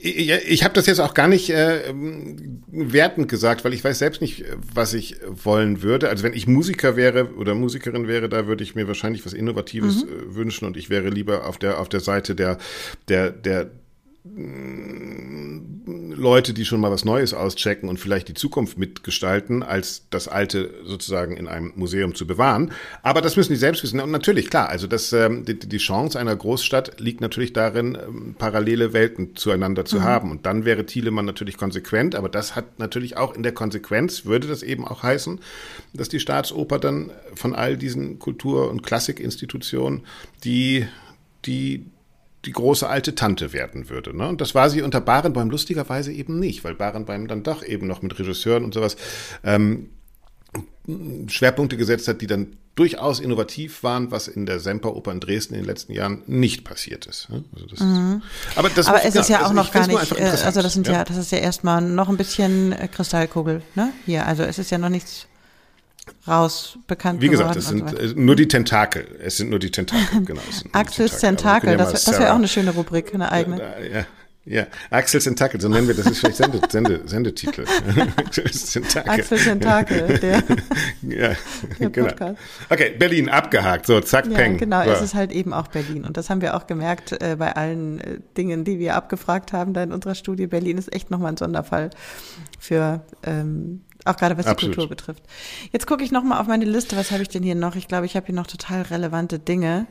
Ich 0.02 0.64
habe 0.64 0.74
das 0.74 0.86
jetzt 0.86 1.00
auch 1.00 1.14
gar 1.14 1.28
nicht 1.28 1.50
äh, 1.50 1.82
wertend 2.68 3.28
gesagt, 3.28 3.66
weil 3.66 3.74
ich 3.74 3.84
weiß 3.84 4.00
selbst 4.00 4.22
nicht, 4.22 4.46
was 4.74 4.94
ich 4.94 5.18
wollen 5.28 5.82
würde. 5.82 6.10
Also 6.10 6.24
wenn 6.24 6.34
ich 6.34 6.48
Musiker 6.48 6.96
wäre 6.96 7.34
oder 7.36 7.54
Musikerin 7.54 8.08
wäre, 8.08 8.30
da 8.30 8.48
würde 8.48 8.64
ich 8.64 8.76
mir 8.76 8.88
wahrscheinlich 8.88 9.26
was 9.26 9.34
Innovatives 9.34 10.06
mhm. 10.06 10.10
Äh, 10.10 10.36
wünschen 10.36 10.66
und 10.66 10.78
ich 10.78 10.90
wäre 10.90 11.10
lieber 11.10 11.46
auf 11.46 11.58
der 11.58 11.80
auf 11.80 11.90
der 11.90 12.00
Seite 12.00 12.34
der 12.36 12.58
der 13.10 13.32
der 13.32 13.72
Leute, 16.20 16.54
die 16.54 16.66
schon 16.66 16.82
mal 16.82 16.92
was 16.92 17.06
Neues 17.06 17.34
auschecken 17.34 17.90
und 17.90 17.98
vielleicht 17.98 18.28
die 18.28 18.34
Zukunft 18.34 18.78
mitgestalten, 18.78 19.64
als 19.64 20.08
das 20.10 20.28
Alte 20.28 20.74
sozusagen 20.84 21.38
in 21.38 21.48
einem 21.48 21.74
Museum 21.76 22.14
zu 22.14 22.28
bewahren. 22.28 22.72
Aber 23.02 23.22
das 23.22 23.38
müssen 23.38 23.54
die 23.54 23.58
selbst 23.58 23.82
wissen. 23.84 24.00
Und 24.00 24.12
natürlich, 24.12 24.50
klar, 24.50 24.70
also 24.70 24.86
das, 24.86 25.14
ähm, 25.14 25.46
die, 25.46 25.78
Chance 25.78 26.20
einer 26.20 26.36
Großstadt 26.36 27.00
liegt 27.00 27.22
natürlich 27.22 27.54
darin, 27.54 27.96
ähm, 27.96 28.36
parallele 28.38 28.94
Welten 28.94 29.36
zueinander 29.36 29.86
zu 29.86 29.98
mhm. 30.00 30.04
haben. 30.04 30.32
Und 30.32 30.46
dann 30.46 30.66
wäre 30.66 30.86
Thielemann 30.86 31.26
natürlich 31.26 31.58
konsequent, 31.58 32.16
aber 32.16 32.30
das 32.30 32.56
hat 32.56 32.80
natürlich 32.80 33.18
auch 33.18 33.34
in 33.34 33.44
der 33.44 33.54
Konsequenz, 33.54 34.26
würde 34.26 34.48
das 34.48 34.62
eben 34.62 34.86
auch 34.86 35.04
heißen, 35.04 35.40
dass 35.94 36.10
die 36.10 36.20
Staatsoper 36.20 36.80
dann 36.80 37.12
von 37.34 37.56
all 37.56 37.78
diesen 37.78 38.20
Kultur- 38.20 38.70
und 38.70 38.84
Klassikinstitutionen, 38.84 40.06
die 40.44 40.86
die 41.46 41.86
die 42.46 42.52
große 42.52 42.88
alte 42.88 43.16
Tante 43.16 43.54
werden 43.54 43.90
würde. 43.90 44.16
Ne? 44.16 44.28
Und 44.28 44.42
das 44.42 44.56
war 44.56 44.70
sie 44.70 44.82
unter 44.82 45.02
Barenboim 45.02 45.50
lustigerweise 45.50 46.12
eben 46.12 46.40
nicht, 46.40 46.64
weil 46.64 46.76
Barenboim 46.76 47.28
dann 47.28 47.44
doch 47.44 47.64
eben 47.64 47.88
noch 47.88 48.02
mit 48.02 48.18
Regisseuren 48.18 48.64
und 48.64 48.74
sowas 48.74 48.96
ähm, 49.44 49.90
Schwerpunkte 51.28 51.78
gesetzt 51.78 52.08
hat, 52.08 52.22
die 52.22 52.28
dann 52.28 52.56
durchaus 52.76 53.20
innovativ 53.20 53.84
waren, 53.84 54.10
was 54.10 54.30
in 54.30 54.46
der 54.46 54.62
Semperoper 54.62 55.12
in 55.12 55.20
Dresden 55.20 55.54
in 55.54 55.62
den 55.62 55.68
letzten 55.68 55.92
Jahren 55.92 56.24
nicht 56.28 56.64
passiert 56.64 57.06
ist. 57.08 57.30
Ne? 57.30 57.44
Also 57.54 57.66
das 57.66 57.80
mhm. 57.82 58.22
ist 58.48 58.58
aber, 58.58 58.70
das 58.70 58.88
aber 58.88 59.04
es 59.04 59.16
ist 59.16 59.30
ja, 59.30 59.36
ja 59.36 59.40
auch 59.40 59.50
also 59.50 59.56
noch 59.56 59.72
gar 59.72 59.86
nicht, 59.86 60.18
äh, 60.18 60.24
also 60.24 60.62
das 60.62 60.74
sind 60.74 60.88
ja, 60.88 60.94
ja, 60.94 61.04
das 61.04 61.18
ist 61.18 61.32
ja 61.32 61.40
erstmal 61.40 61.82
noch 61.82 62.08
ein 62.08 62.16
bisschen 62.16 62.72
äh, 62.72 62.88
Kristallkugel, 62.88 63.62
ne? 63.76 63.92
Hier, 64.06 64.26
also 64.26 64.44
es 64.44 64.60
ist 64.60 64.72
ja 64.72 64.78
noch 64.78 64.88
nichts 64.88 65.28
raus 66.28 66.78
bekannt 66.88 67.22
Wie 67.22 67.30
gesagt, 67.30 67.56
es 67.56 67.68
sind 67.68 67.90
so 67.90 68.16
nur 68.16 68.36
die 68.36 68.48
Tentakel. 68.48 69.08
Es 69.22 69.38
sind 69.38 69.50
nur 69.50 69.60
die 69.60 69.72
Tentakel, 69.72 70.22
genau. 70.26 70.42
Axels 70.72 71.20
Tentakel, 71.20 71.78
das, 71.78 72.04
das 72.04 72.20
wäre 72.20 72.32
auch 72.32 72.38
eine 72.38 72.48
schöne 72.48 72.72
Rubrik, 72.72 73.14
eine 73.14 73.32
eigene. 73.32 73.62
Ja, 73.92 74.06
ja. 74.50 74.66
Axel 74.90 75.22
Tentakel, 75.22 75.62
so 75.62 75.70
nennen 75.70 75.88
wir 75.88 75.94
das, 75.94 76.08
ist 76.08 76.20
vielleicht 76.20 76.38
Sende, 76.38 76.60
Sende, 76.70 77.02
Sendetitel. 77.06 77.66
Axel 79.06 79.38
Tentakel, 79.38 80.18
der, 80.18 80.44
ja, 81.04 81.36
der 81.80 81.90
genau. 81.90 82.08
Podcast. 82.08 82.40
Okay, 82.70 82.96
Berlin 82.98 83.30
abgehakt, 83.30 83.86
so 83.86 84.02
zack, 84.02 84.26
ja, 84.26 84.36
peng. 84.38 84.58
Genau, 84.58 84.82
ja. 84.82 84.94
es 84.94 85.02
ist 85.02 85.14
halt 85.14 85.32
eben 85.32 85.54
auch 85.54 85.68
Berlin 85.68 86.04
und 86.04 86.18
das 86.18 86.32
haben 86.32 86.42
wir 86.42 86.56
auch 86.56 86.66
gemerkt 86.66 87.12
äh, 87.22 87.36
bei 87.38 87.56
allen 87.56 88.00
äh, 88.00 88.20
Dingen, 88.38 88.64
die 88.64 88.80
wir 88.80 88.96
abgefragt 88.96 89.54
haben 89.54 89.74
da 89.74 89.84
in 89.84 89.92
unserer 89.92 90.16
Studie. 90.16 90.48
Berlin 90.48 90.80
ist 90.80 90.92
echt 90.94 91.12
nochmal 91.12 91.34
ein 91.34 91.38
Sonderfall 91.38 91.92
für 92.60 93.02
ähm, 93.24 93.82
auch 94.06 94.16
gerade 94.16 94.38
was 94.38 94.46
Absolut. 94.46 94.76
die 94.76 94.78
Kultur 94.78 94.90
betrifft. 94.90 95.24
Jetzt 95.72 95.88
gucke 95.88 96.04
ich 96.04 96.12
nochmal 96.12 96.40
auf 96.40 96.48
meine 96.48 96.66
Liste. 96.66 96.96
Was 96.96 97.12
habe 97.12 97.22
ich 97.22 97.30
denn 97.30 97.44
hier 97.44 97.56
noch? 97.56 97.76
Ich 97.76 97.88
glaube, 97.88 98.06
ich 98.06 98.16
habe 98.16 98.26
hier 98.26 98.36
noch 98.36 98.48
total 98.48 98.84
relevante 98.84 99.40
Dinge. 99.40 99.88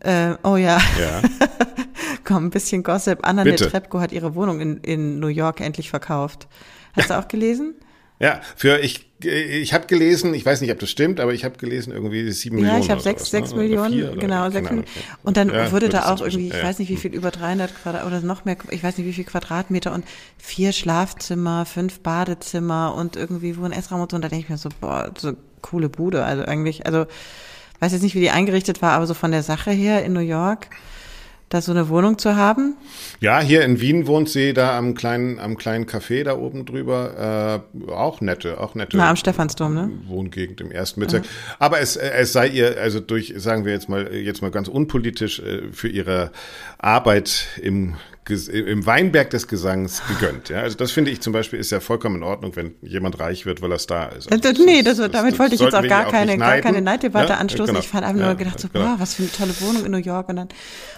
Äh, 0.00 0.34
oh 0.42 0.56
ja. 0.56 0.78
ja. 0.98 1.22
Komm, 2.24 2.46
ein 2.46 2.50
bisschen 2.50 2.82
Gossip. 2.82 3.20
Anna 3.22 3.44
Netrebko 3.44 4.00
hat 4.00 4.12
ihre 4.12 4.34
Wohnung 4.34 4.60
in, 4.60 4.76
in 4.78 5.20
New 5.20 5.28
York 5.28 5.60
endlich 5.60 5.90
verkauft. 5.90 6.48
Hast 6.94 7.10
du 7.10 7.18
auch 7.18 7.28
gelesen? 7.28 7.74
Ja, 8.18 8.40
für 8.56 8.78
ich 8.80 9.06
ich 9.24 9.72
habe 9.72 9.86
gelesen, 9.86 10.34
ich 10.34 10.44
weiß 10.44 10.60
nicht, 10.60 10.70
ob 10.70 10.78
das 10.78 10.90
stimmt, 10.90 11.20
aber 11.20 11.32
ich 11.32 11.44
habe 11.44 11.56
gelesen 11.56 11.90
irgendwie 11.90 12.30
sieben 12.32 12.58
ja, 12.58 12.64
Millionen. 12.64 12.80
Ja, 12.80 12.84
ich 12.84 12.90
habe 12.90 13.00
sechs, 13.00 13.30
sechs 13.30 13.52
ne? 13.52 13.62
Millionen, 13.62 14.18
genau, 14.18 14.50
sechs 14.50 14.68
Millionen. 14.68 14.88
Und 15.22 15.38
dann 15.38 15.48
ja, 15.48 15.72
wurde 15.72 15.88
da 15.88 16.12
auch 16.12 16.20
irgendwie, 16.20 16.48
ich 16.48 16.54
ja. 16.54 16.62
weiß 16.62 16.78
nicht, 16.78 16.90
wie 16.90 16.98
viel 16.98 17.14
über 17.14 17.30
300 17.30 17.74
Quadrat 17.82 18.04
oder 18.04 18.20
noch 18.20 18.44
mehr, 18.44 18.58
ich 18.70 18.82
weiß 18.84 18.98
nicht, 18.98 19.06
wie 19.06 19.14
viel 19.14 19.24
Quadratmeter 19.24 19.94
und 19.94 20.04
vier 20.36 20.72
Schlafzimmer, 20.72 21.64
fünf 21.64 22.00
Badezimmer 22.00 22.94
und 22.94 23.16
irgendwie 23.16 23.56
wo 23.56 23.64
ein 23.64 23.72
Essraum 23.72 24.02
und 24.02 24.10
so. 24.10 24.16
Und 24.16 24.22
da 24.22 24.28
denke 24.28 24.44
ich 24.44 24.50
mir 24.50 24.58
so, 24.58 24.68
boah, 24.82 25.10
so 25.16 25.32
coole 25.62 25.88
Bude. 25.88 26.22
Also 26.24 26.44
eigentlich, 26.44 26.84
also 26.84 27.06
weiß 27.80 27.92
jetzt 27.92 28.02
nicht, 28.02 28.14
wie 28.14 28.20
die 28.20 28.30
eingerichtet 28.30 28.82
war, 28.82 28.92
aber 28.92 29.06
so 29.06 29.14
von 29.14 29.30
der 29.30 29.42
Sache 29.42 29.70
her 29.70 30.04
in 30.04 30.12
New 30.12 30.20
York 30.20 30.68
da 31.48 31.60
so 31.60 31.72
eine 31.72 31.88
Wohnung 31.88 32.18
zu 32.18 32.36
haben? 32.36 32.76
Ja, 33.20 33.40
hier 33.40 33.62
in 33.64 33.80
Wien 33.80 34.06
wohnt 34.06 34.28
sie 34.28 34.52
da 34.52 34.76
am 34.76 34.94
kleinen, 34.94 35.38
am 35.38 35.56
kleinen 35.56 35.86
Café 35.86 36.24
da 36.24 36.36
oben 36.36 36.66
drüber. 36.66 37.62
Äh, 37.78 37.90
auch 37.90 38.20
nette, 38.20 38.60
auch 38.60 38.74
nette. 38.74 38.96
Na, 38.96 39.08
am 39.08 39.16
Stephansdom, 39.16 39.74
ne? 39.74 39.90
Wohngegend 40.06 40.60
im 40.60 40.70
ersten 40.70 41.00
Bezirk. 41.00 41.24
Ja. 41.24 41.30
Aber 41.58 41.80
es, 41.80 41.96
es 41.96 42.32
sei 42.32 42.48
ihr, 42.48 42.80
also 42.80 43.00
durch, 43.00 43.34
sagen 43.36 43.64
wir 43.64 43.72
jetzt 43.72 43.88
mal, 43.88 44.12
jetzt 44.12 44.42
mal 44.42 44.50
ganz 44.50 44.68
unpolitisch, 44.68 45.40
äh, 45.40 45.72
für 45.72 45.88
ihre 45.88 46.32
Arbeit 46.78 47.46
im 47.62 47.94
im 48.28 48.86
Weinberg 48.86 49.30
des 49.30 49.46
Gesangs 49.46 50.02
gegönnt. 50.08 50.48
Ja, 50.48 50.60
also 50.60 50.76
das 50.76 50.90
finde 50.90 51.10
ich 51.10 51.20
zum 51.20 51.32
Beispiel 51.32 51.58
ist 51.58 51.70
ja 51.70 51.80
vollkommen 51.80 52.16
in 52.16 52.22
Ordnung, 52.24 52.56
wenn 52.56 52.74
jemand 52.82 53.20
reich 53.20 53.46
wird, 53.46 53.62
weil 53.62 53.70
er 53.70 53.78
Star 53.78 54.12
ist. 54.16 54.30
Also 54.30 54.42
das, 54.42 54.58
nee, 54.58 54.82
das, 54.82 54.98
das, 54.98 55.10
damit 55.12 55.38
wollte 55.38 55.54
ich 55.54 55.60
jetzt 55.60 55.74
auch 55.74 55.86
gar 55.86 56.10
keine, 56.10 56.36
gar 56.36 56.58
keine 56.58 56.82
Neiddebatte 56.82 57.34
ja, 57.34 57.38
anstoßen. 57.38 57.66
Genau. 57.66 57.78
Ich 57.78 57.88
fand 57.88 58.04
einfach 58.04 58.20
ja, 58.20 58.26
nur 58.26 58.34
gedacht 58.34 58.58
so, 58.58 58.68
genau. 58.68 58.84
boah, 58.84 58.96
was 58.98 59.14
für 59.14 59.22
eine 59.22 59.32
tolle 59.32 59.60
Wohnung 59.60 59.84
in 59.84 59.92
New 59.92 59.98
York 59.98 60.28
und 60.28 60.36
dann, 60.36 60.48
und 60.48 60.54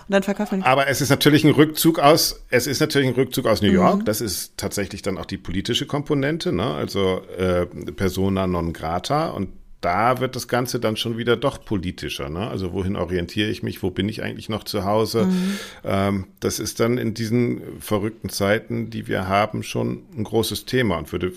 dann 0.08 0.22
verkauft 0.22 0.52
man. 0.52 0.62
Aber 0.62 0.88
es 0.88 1.00
ist 1.00 1.10
natürlich 1.10 1.44
ein 1.44 1.50
Rückzug 1.50 1.98
aus, 1.98 2.44
es 2.48 2.66
ist 2.66 2.80
natürlich 2.80 3.08
ein 3.08 3.14
Rückzug 3.14 3.46
aus 3.46 3.60
New 3.60 3.70
York. 3.70 4.00
Mhm. 4.00 4.04
Das 4.06 4.20
ist 4.20 4.56
tatsächlich 4.56 5.02
dann 5.02 5.18
auch 5.18 5.26
die 5.26 5.38
politische 5.38 5.86
Komponente, 5.86 6.52
ne? 6.52 6.74
Also 6.74 7.22
äh, 7.36 7.66
Persona 7.66 8.46
non 8.46 8.72
grata 8.72 9.28
und 9.28 9.50
da 9.80 10.20
wird 10.20 10.36
das 10.36 10.48
Ganze 10.48 10.80
dann 10.80 10.96
schon 10.96 11.18
wieder 11.18 11.36
doch 11.36 11.64
politischer. 11.64 12.28
Ne? 12.28 12.48
Also 12.48 12.72
wohin 12.72 12.96
orientiere 12.96 13.48
ich 13.48 13.62
mich? 13.62 13.82
Wo 13.82 13.90
bin 13.90 14.08
ich 14.08 14.22
eigentlich 14.22 14.48
noch 14.48 14.64
zu 14.64 14.84
Hause? 14.84 15.26
Mhm. 15.26 15.58
Ähm, 15.84 16.26
das 16.40 16.58
ist 16.58 16.80
dann 16.80 16.98
in 16.98 17.14
diesen 17.14 17.80
verrückten 17.80 18.28
Zeiten, 18.28 18.90
die 18.90 19.06
wir 19.06 19.28
haben, 19.28 19.62
schon 19.62 20.02
ein 20.16 20.24
großes 20.24 20.64
Thema 20.64 20.98
und 20.98 21.12
würde 21.12 21.32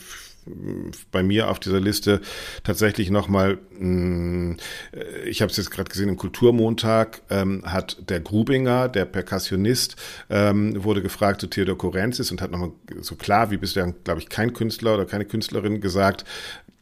bei 1.12 1.22
mir 1.24 1.50
auf 1.50 1.60
dieser 1.60 1.80
Liste 1.80 2.22
tatsächlich 2.64 3.12
nochmal, 3.12 3.60
mm, 3.78 4.54
ich 5.26 5.42
habe 5.42 5.52
es 5.52 5.58
jetzt 5.58 5.70
gerade 5.70 5.90
gesehen, 5.90 6.10
im 6.10 6.18
Kulturmontag 6.18 7.22
ähm, 7.30 7.64
hat 7.66 8.10
der 8.10 8.22
Grubinger, 8.22 8.90
der 8.90 9.06
Perkussionist, 9.06 9.96
ähm, 10.30 10.84
wurde 10.84 11.02
gefragt 11.02 11.42
zu 11.42 11.48
Theodor 11.48 11.78
Korenzis 11.78 12.32
und 12.32 12.42
hat 12.42 12.52
nochmal 12.52 12.72
so 13.02 13.16
klar, 13.16 13.52
wie 13.52 13.60
ja, 13.62 13.94
glaube 14.04 14.20
ich, 14.20 14.30
kein 14.30 14.54
Künstler 14.54 14.96
oder 14.96 15.06
keine 15.06 15.26
Künstlerin 15.26 15.80
gesagt, 15.80 16.26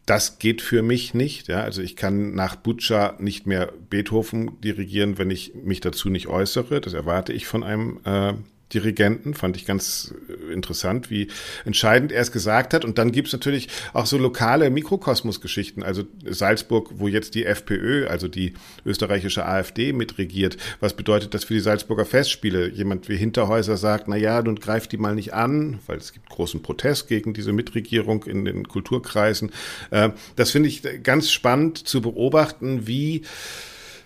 das 0.10 0.40
geht 0.40 0.62
für 0.64 0.82
mich 0.82 1.14
nicht. 1.14 1.48
Ja, 1.50 1.62
also 1.62 1.84
ich 1.84 1.96
kann 1.96 2.34
nach 2.34 2.56
Butcher 2.56 3.16
nicht 3.20 3.46
mehr 3.46 3.72
Beethoven 3.90 4.60
dirigieren, 4.62 5.20
wenn 5.20 5.30
ich 5.30 5.54
mich 5.54 5.82
dazu 5.82 6.10
nicht 6.10 6.28
äußere. 6.28 6.82
Das 6.82 6.94
erwarte 6.94 7.32
ich 7.32 7.46
von 7.46 7.64
einem 7.64 8.00
äh, 8.06 8.34
Dirigenten. 8.74 9.34
Fand 9.34 9.58
ich 9.58 9.66
ganz 9.66 10.14
interessant, 10.52 11.10
wie 11.10 11.28
entscheidend 11.66 12.12
er 12.12 12.22
es 12.22 12.32
gesagt 12.32 12.74
hat. 12.74 12.86
Und 12.86 12.98
dann 12.98 13.12
gibt's 13.12 13.34
natürlich 13.34 13.68
auch 13.94 14.06
so 14.06 14.18
lokale 14.18 14.70
Mikrokosmos-Geschichten. 14.70 15.84
Also 15.84 16.04
Salzburg, 16.26 16.92
wo 16.96 17.08
jetzt 17.08 17.36
die 17.36 17.46
FPÖ, 17.46 18.08
also 18.08 18.28
die 18.28 18.54
österreichische 18.86 19.46
AfD 19.46 19.94
mitregiert. 19.94 20.58
Was 20.80 20.94
bedeutet 20.94 21.34
das 21.34 21.44
für 21.44 21.54
die 21.54 21.60
Salzburger 21.60 22.06
Festspiele? 22.06 22.70
Jemand 22.70 23.10
wie 23.10 23.18
Hinterhäuser 23.18 23.78
sagt, 23.78 24.08
na 24.08 24.16
ja, 24.16 24.42
nun 24.42 24.56
greift 24.56 24.92
die 24.92 24.98
mal 24.98 25.16
nicht 25.16 25.34
an, 25.34 25.80
weil 25.88 25.98
es 25.98 26.14
gibt 26.14 26.30
großen 26.30 26.62
Protest 26.62 27.08
gegen 27.08 27.34
diese 27.34 27.54
Mitregierung 27.54 28.24
in 28.24 28.46
den 28.46 28.68
Kulturkreisen. 28.68 29.52
Äh, 29.92 30.10
das 30.36 30.52
finde 30.52 30.70
ich 30.70 30.84
ganz 31.04 31.32
spannend 31.32 31.88
zu 31.88 32.02
beobachten, 32.02 32.88
wie 32.88 33.24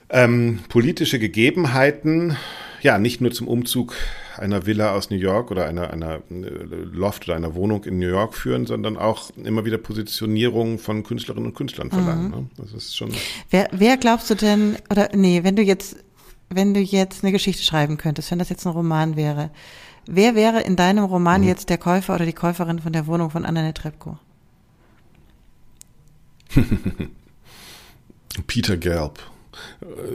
ähm, 0.10 0.60
politische 0.70 1.20
Gegebenheiten 1.20 2.38
ja 2.82 3.00
nicht 3.00 3.22
nur 3.22 3.32
zum 3.32 3.48
Umzug 3.48 3.96
einer 4.38 4.66
Villa 4.66 4.94
aus 4.94 5.10
New 5.10 5.18
York 5.18 5.52
oder 5.52 5.66
einer, 5.66 5.92
einer 5.92 6.16
äh, 6.30 6.46
Loft 6.92 7.28
oder 7.28 7.36
einer 7.36 7.56
Wohnung 7.56 7.84
in 7.84 8.00
New 8.00 8.08
York 8.08 8.36
führen, 8.36 8.66
sondern 8.66 8.98
auch 8.98 9.30
immer 9.32 9.66
wieder 9.66 9.78
Positionierungen 9.78 10.80
von 10.80 11.04
Künstlerinnen 11.04 11.50
und 11.50 11.56
Künstlern 11.56 11.90
verlangen. 11.90 12.26
Mhm. 12.26 12.32
Ne? 12.32 12.50
Das 12.58 12.74
ist 12.74 12.96
schon. 12.96 13.12
Wer, 13.50 13.70
wer 13.72 13.98
glaubst 13.98 14.30
du 14.30 14.36
denn, 14.36 14.78
oder 14.90 15.10
nee, 15.14 15.44
wenn 15.44 15.56
du 15.56 15.62
jetzt, 15.62 15.98
wenn 16.50 16.74
du 16.74 16.80
jetzt 16.80 17.24
eine 17.24 17.32
Geschichte 17.32 17.64
schreiben 17.64 17.98
könntest, 17.98 18.32
wenn 18.32 18.40
das 18.40 18.50
jetzt 18.50 18.66
ein 18.66 18.74
Roman 18.74 19.16
wäre, 19.16 19.52
wer 20.06 20.36
wäre 20.36 20.62
in 20.62 20.76
deinem 20.76 21.06
Roman 21.06 21.42
mhm. 21.42 21.48
jetzt 21.48 21.70
der 21.70 21.78
Käufer 21.78 22.16
oder 22.16 22.26
die 22.26 22.34
Käuferin 22.34 22.80
von 22.80 22.94
der 22.94 23.08
Wohnung 23.08 23.30
von 23.30 23.46
Anna 23.46 23.62
Netrebko? 23.62 24.18
Peter 28.48 28.78
Gelb. 28.78 29.20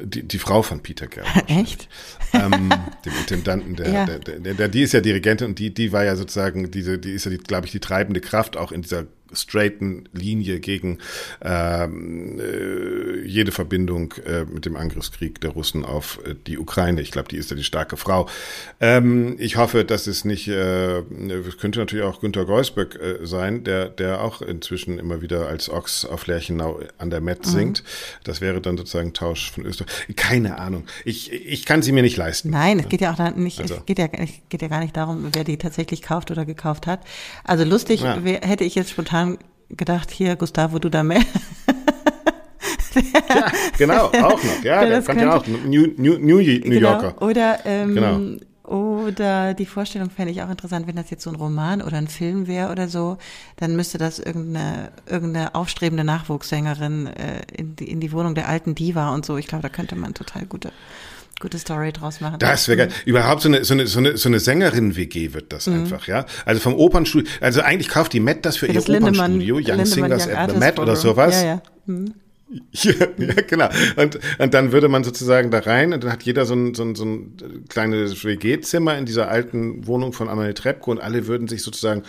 Die, 0.03 0.23
die 0.23 0.39
Frau 0.39 0.63
von 0.63 0.83
Peter 0.83 1.07
Gerber. 1.07 1.29
Echt? 1.47 1.89
Ähm, 2.33 2.71
dem 3.05 3.13
Intendanten, 3.21 3.77
der, 3.77 3.89
ja. 3.93 4.07
der, 4.07 4.19
der, 4.19 4.55
der, 4.55 4.69
die 4.69 4.83
ist 4.83 4.93
ja 4.93 5.01
Dirigentin 5.01 5.49
und 5.49 5.59
die, 5.59 5.73
die 5.73 5.93
war 5.93 6.05
ja 6.05 6.17
sozusagen, 6.17 6.71
diese, 6.71 6.99
die 6.99 7.13
ist 7.13 7.27
ja, 7.27 7.37
glaube 7.37 7.67
ich, 7.67 7.73
die 7.73 7.81
treibende 7.81 8.21
Kraft 8.21 8.57
auch 8.57 8.73
in 8.73 8.83
dieser 8.83 9.07
straighten 9.33 10.09
Linie 10.13 10.61
gegen 10.61 10.99
ähm, 11.43 12.39
äh, 12.41 13.27
jede 13.27 13.53
Verbindung 13.53 14.15
äh, 14.27 14.45
mit 14.45 14.67
dem 14.67 14.77
Angriffskrieg 14.77 15.41
der 15.41 15.51
Russen 15.51 15.85
auf 15.85 16.21
äh, 16.25 16.35
die 16.47 16.59
Ukraine. 16.59 17.01
Ich 17.01 17.11
glaube, 17.11 17.29
die 17.29 17.37
ist 17.37 17.51
ja 17.51 17.57
die 17.57 17.65
starke 17.65 17.97
Frau. 17.97 18.29
Ähm, 18.81 19.37
ich 19.39 19.57
hoffe, 19.57 19.85
dass 19.85 20.07
es 20.07 20.25
nicht, 20.25 20.49
äh, 20.49 21.03
könnte 21.61 21.79
natürlich 21.79 22.05
auch 22.05 22.21
Günter 22.21 22.45
Geusböck 22.45 22.97
äh, 22.97 23.27
sein, 23.27 23.65
der, 23.65 23.89
der 23.89 24.23
auch 24.23 24.43
inzwischen 24.43 24.99
immer 24.99 25.23
wieder 25.23 25.47
als 25.47 25.69
Ochs 25.69 26.05
auf 26.05 26.27
Lerchenau 26.27 26.81
an 26.99 27.11
der 27.11 27.21
Met 27.21 27.47
mhm. 27.47 27.51
singt. 27.51 27.85
Das 28.25 28.41
wäre 28.41 28.61
dann 28.61 28.77
sozusagen 28.77 29.13
Tausch 29.13 29.51
von 29.53 29.65
Österreich. 29.67 29.91
Keine 30.17 30.59
Ahnung. 30.59 30.85
Ich, 31.05 31.33
ich 31.33 31.67
kann 31.67 31.83
sie 31.83 31.93
mir 31.93 32.03
nicht 32.03 32.17
leisten. 32.17 32.51
Nein, 32.51 32.79
es 32.79 32.89
geht 32.89 33.01
ja 33.01 33.13
auch 33.13 33.37
nicht, 33.37 33.61
also. 33.61 33.75
es 33.75 33.87
geht 33.87 33.99
ja, 33.99 34.09
es 34.13 34.31
geht 34.49 34.63
ja 34.63 34.69
gar 34.69 34.81
nicht 34.81 34.97
darum, 34.97 35.29
wer 35.33 35.45
die 35.45 35.59
tatsächlich 35.59 36.03
kauft 36.03 36.31
oder 36.31 36.45
gekauft 36.45 36.87
hat. 36.87 37.01
Also 37.45 37.65
lustig 37.65 38.03
ja. 38.03 38.17
hätte 38.17 38.65
ich 38.65 38.75
jetzt 38.75 38.91
spontan 38.91 39.18
spontan 39.19 39.39
gedacht, 39.71 40.11
hier, 40.11 40.37
Gustavo 40.37 40.79
Dudamel. 40.79 41.19
ja, 42.95 43.53
genau, 43.77 44.07
auch 44.07 44.13
noch. 44.13 44.65
Ja, 44.65 44.81
der, 44.87 44.89
der 44.89 45.03
kommt 45.03 45.21
ja 45.21 45.37
auch. 45.37 45.47
New, 45.47 45.89
New, 45.97 46.19
New, 46.19 46.39
New 46.39 46.43
genau. 46.43 46.93
Yorker. 46.93 47.23
Oder, 47.23 47.59
ähm, 47.67 47.95
genau. 47.95 48.75
oder 48.75 49.55
die 49.55 49.67
Vorstellung 49.67 50.11
fände 50.11 50.33
ich 50.33 50.43
auch 50.43 50.51
interessant, 50.51 50.87
wenn 50.87 50.97
das 50.97 51.11
jetzt 51.11 51.23
so 51.23 51.31
ein 51.31 51.37
Roman 51.37 51.83
oder 51.83 51.99
ein 51.99 52.09
Film 52.09 52.47
wäre 52.47 52.73
oder 52.73 52.89
so, 52.89 53.19
dann 53.57 53.77
müsste 53.77 53.99
das 53.99 54.19
irgendeine, 54.19 54.91
irgendeine 55.07 55.55
aufstrebende 55.55 56.05
Nachwuchssängerin 56.05 57.09
äh, 57.09 57.43
in, 57.55 57.77
die, 57.77 57.91
in 57.91 58.01
die 58.01 58.13
Wohnung 58.13 58.35
der 58.35 58.49
alten 58.49 58.75
Diva 58.75 59.13
und 59.15 59.27
so. 59.27 59.37
Ich 59.37 59.49
glaube, 59.49 59.63
da 59.63 59.69
könnte 59.69 59.97
man 59.97 60.15
total 60.15 60.47
gute 60.47 60.73
gute 61.41 61.59
Story 61.59 61.93
draus 61.93 62.21
machen. 62.21 62.39
Das 62.39 62.69
wäre 62.69 62.79
geil. 62.79 62.89
Überhaupt 63.05 63.43
so 63.43 63.49
eine, 63.49 63.65
so 63.65 63.75
eine, 63.75 63.87
so 63.87 63.99
eine, 63.99 64.17
so 64.17 64.29
eine 64.29 64.41
Sängerin-WG 64.41 65.33
wird 65.35 65.53
das 65.53 65.67
mhm. 65.67 65.81
einfach, 65.81 66.07
ja. 66.07 66.27
Also 66.45 66.61
vom 66.61 66.75
Opernstudio, 66.75 67.31
also 67.41 67.61
eigentlich 67.61 67.89
kauft 67.89 68.13
die 68.13 68.21
Met 68.21 68.45
das 68.45 68.57
für, 68.57 68.67
für 68.67 68.73
ihr 68.73 68.81
Opernstudio, 68.81 69.57
Young 69.57 69.65
Lindemann, 69.65 69.87
Singers 69.87 70.27
Young 70.27 70.35
at 70.35 70.51
the 70.51 70.57
Met 70.59 70.79
oder 70.79 70.97
sowas. 70.97 71.43
Ja, 71.43 71.47
ja. 71.47 71.63
Mhm. 71.87 72.15
Ja, 72.73 72.93
ja, 73.19 73.35
genau. 73.47 73.69
Und, 73.97 74.19
und 74.39 74.55
dann 74.55 74.73
würde 74.73 74.89
man 74.89 75.05
sozusagen 75.05 75.51
da 75.51 75.59
rein 75.59 75.93
und 75.93 76.05
dann 76.05 76.13
hat 76.13 76.23
jeder 76.23 76.47
so 76.47 76.55
ein, 76.55 76.75
so 76.75 76.83
ein, 76.83 76.95
so 76.95 77.05
ein 77.05 77.65
kleines 77.69 78.25
WG-Zimmer 78.25 78.97
in 78.97 79.05
dieser 79.05 79.29
alten 79.29 79.87
Wohnung 79.87 80.13
von 80.13 80.29
Amalie 80.29 80.55
Trepko 80.55 80.93
und 80.93 80.99
alle 81.01 81.27
würden 81.27 81.49
sich 81.49 81.63
sozusagen 81.63 82.05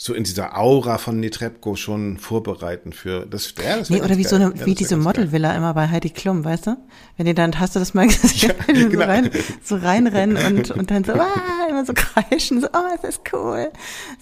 so 0.00 0.14
in 0.14 0.22
dieser 0.22 0.56
Aura 0.56 0.96
von 0.96 1.18
Netrebko 1.18 1.74
schon 1.74 2.18
vorbereiten 2.18 2.92
für 2.92 3.26
das. 3.26 3.52
Ja, 3.60 3.78
das 3.78 3.90
nee, 3.90 4.00
oder 4.00 4.16
wie 4.16 4.22
geil. 4.22 4.30
so 4.30 4.36
eine, 4.36 4.54
ja, 4.54 4.64
wie 4.64 4.76
diese 4.76 4.96
Modelvilla 4.96 5.56
immer 5.56 5.74
bei 5.74 5.88
Heidi 5.88 6.10
Klum, 6.10 6.44
weißt 6.44 6.68
du? 6.68 6.76
Wenn 7.16 7.26
ihr 7.26 7.34
dann, 7.34 7.58
hast 7.58 7.74
du 7.74 7.80
das 7.80 7.94
mal 7.94 8.06
gesehen, 8.06 8.54
ja, 8.68 8.72
genau. 8.72 8.90
so, 8.90 9.06
rein, 9.06 9.30
so 9.64 9.76
reinrennen 9.76 10.36
und, 10.36 10.70
und 10.70 10.92
dann 10.92 11.02
so, 11.02 11.14
ah, 11.14 11.68
immer 11.68 11.84
so 11.84 11.94
kreischen, 11.94 12.60
so, 12.60 12.68
oh, 12.68 12.94
es 12.96 13.08
ist 13.08 13.22
cool, 13.32 13.72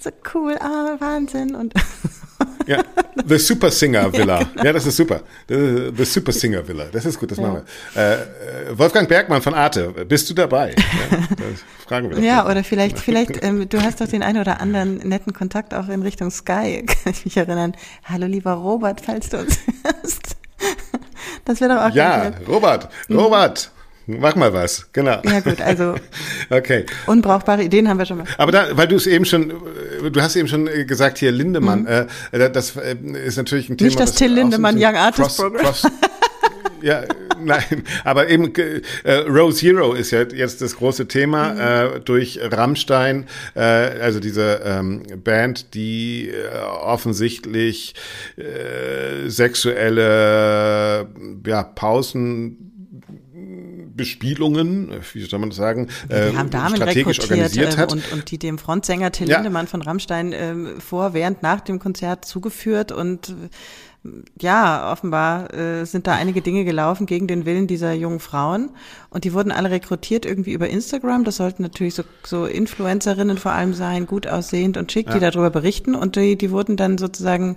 so 0.00 0.10
cool, 0.32 0.56
ah, 0.60 0.94
oh, 0.94 1.00
Wahnsinn 1.00 1.54
und 1.54 1.74
ja, 2.66 2.82
The 3.26 3.38
Super 3.38 3.70
Singer 3.70 4.12
Villa. 4.12 4.48
Ja, 4.62 4.72
das 4.72 4.86
ist 4.86 4.96
super. 4.96 5.20
The, 5.48 5.92
the 5.96 6.04
Super 6.04 6.32
Singer 6.32 6.66
Villa. 6.66 6.86
Das 6.92 7.04
ist 7.04 7.18
gut, 7.18 7.30
das 7.30 7.38
ja. 7.38 7.46
machen 7.46 7.62
wir. 7.94 8.02
Äh, 8.02 8.14
äh, 8.14 8.78
Wolfgang 8.78 9.08
Bergmann 9.08 9.42
von 9.42 9.54
Arte, 9.54 9.88
bist 10.06 10.28
du 10.30 10.34
dabei? 10.34 10.74
Ja, 10.76 11.18
fragen 11.86 12.10
wir 12.10 12.18
Ja, 12.18 12.48
oder 12.48 12.64
vielleicht, 12.64 12.98
vielleicht, 12.98 13.42
ähm, 13.42 13.68
du 13.68 13.80
hast 13.80 14.00
doch 14.00 14.08
den 14.08 14.22
einen 14.22 14.40
oder 14.40 14.60
anderen 14.60 14.96
netten 14.98 15.32
Kontakt 15.32 15.74
auch 15.74 15.88
in 15.88 16.02
Richtung 16.02 16.30
Sky, 16.30 16.84
kann 17.04 17.12
ich 17.12 17.24
mich 17.24 17.36
erinnern. 17.36 17.74
Hallo 18.04 18.26
lieber 18.26 18.52
Robert, 18.52 19.00
falls 19.00 19.28
du 19.28 19.38
uns 19.38 19.58
hörst. 19.84 20.36
Das 21.44 21.60
wäre 21.60 21.74
doch 21.74 21.82
auch 21.82 21.94
Ja, 21.94 22.32
Robert, 22.48 22.88
Robert. 23.10 23.70
Mach 24.06 24.36
mal 24.36 24.52
was, 24.52 24.86
genau. 24.92 25.20
Ja 25.24 25.40
gut, 25.40 25.60
also 25.60 25.96
okay. 26.50 26.86
unbrauchbare 27.06 27.64
Ideen 27.64 27.88
haben 27.88 27.98
wir 27.98 28.06
schon 28.06 28.18
mal. 28.18 28.26
Aber 28.38 28.52
da, 28.52 28.76
weil 28.76 28.86
du 28.86 28.94
es 28.94 29.06
eben 29.06 29.24
schon, 29.24 29.52
du 30.12 30.20
hast 30.20 30.36
eben 30.36 30.46
schon 30.46 30.68
gesagt 30.86 31.18
hier 31.18 31.32
Lindemann, 31.32 31.82
mhm. 31.82 32.08
äh, 32.30 32.50
das 32.50 32.76
äh, 32.76 32.94
ist 33.24 33.36
natürlich 33.36 33.68
ein 33.68 33.76
Thema. 33.76 33.88
Nicht 33.88 33.98
das 33.98 34.12
Till 34.12 34.32
Lindemann 34.32 34.76
Young 34.78 34.94
Artist 34.94 35.38
Program. 35.38 35.62
Cross, 35.62 35.86
ja, 36.82 37.02
nein, 37.42 37.82
aber 38.04 38.28
eben 38.28 38.54
äh, 38.54 39.12
Row 39.28 39.52
Zero 39.52 39.92
ist 39.94 40.12
ja 40.12 40.22
jetzt 40.22 40.62
das 40.62 40.76
große 40.76 41.08
Thema 41.08 41.54
mhm. 41.54 41.96
äh, 41.96 42.00
durch 42.00 42.38
Rammstein, 42.42 43.26
äh, 43.54 43.60
also 43.60 44.20
diese 44.20 44.60
ähm, 44.64 45.02
Band, 45.24 45.74
die 45.74 46.28
äh, 46.28 46.58
offensichtlich 46.64 47.94
äh, 48.36 49.28
sexuelle 49.28 51.08
ja, 51.44 51.62
Pausen 51.64 52.65
Bespielungen, 53.96 54.90
wie 55.12 55.24
soll 55.24 55.38
man 55.38 55.50
das 55.50 55.56
sagen, 55.56 55.88
äh, 56.08 56.30
die 56.30 56.36
haben 56.36 56.50
Damen 56.50 56.76
strategisch 56.76 57.20
organisiert 57.20 57.74
äh, 57.74 57.76
hat. 57.78 57.92
Und, 57.92 58.12
und 58.12 58.30
die 58.30 58.38
dem 58.38 58.58
Frontsänger 58.58 59.12
Till 59.12 59.28
ja. 59.28 59.36
Lindemann 59.36 59.66
von 59.66 59.82
Rammstein 59.82 60.32
äh, 60.32 60.54
vor, 60.78 61.14
während, 61.14 61.42
nach 61.42 61.60
dem 61.60 61.78
Konzert 61.78 62.24
zugeführt 62.24 62.92
und 62.92 63.34
ja, 64.40 64.92
offenbar 64.92 65.52
äh, 65.54 65.84
sind 65.84 66.06
da 66.06 66.14
einige 66.14 66.42
Dinge 66.42 66.64
gelaufen 66.64 67.06
gegen 67.06 67.26
den 67.26 67.44
Willen 67.44 67.66
dieser 67.66 67.92
jungen 67.92 68.20
Frauen. 68.20 68.70
Und 69.10 69.24
die 69.24 69.32
wurden 69.32 69.52
alle 69.52 69.70
rekrutiert 69.70 70.26
irgendwie 70.26 70.52
über 70.52 70.68
Instagram. 70.68 71.24
Das 71.24 71.36
sollten 71.36 71.62
natürlich 71.62 71.94
so, 71.94 72.04
so 72.24 72.46
Influencerinnen 72.46 73.38
vor 73.38 73.52
allem 73.52 73.74
sein, 73.74 74.06
gut 74.06 74.26
aussehend 74.26 74.76
und 74.76 74.92
schick, 74.92 75.08
ja. 75.08 75.14
die 75.14 75.20
darüber 75.20 75.50
berichten. 75.50 75.94
Und 75.94 76.16
die, 76.16 76.36
die 76.36 76.50
wurden 76.50 76.76
dann 76.76 76.98
sozusagen 76.98 77.56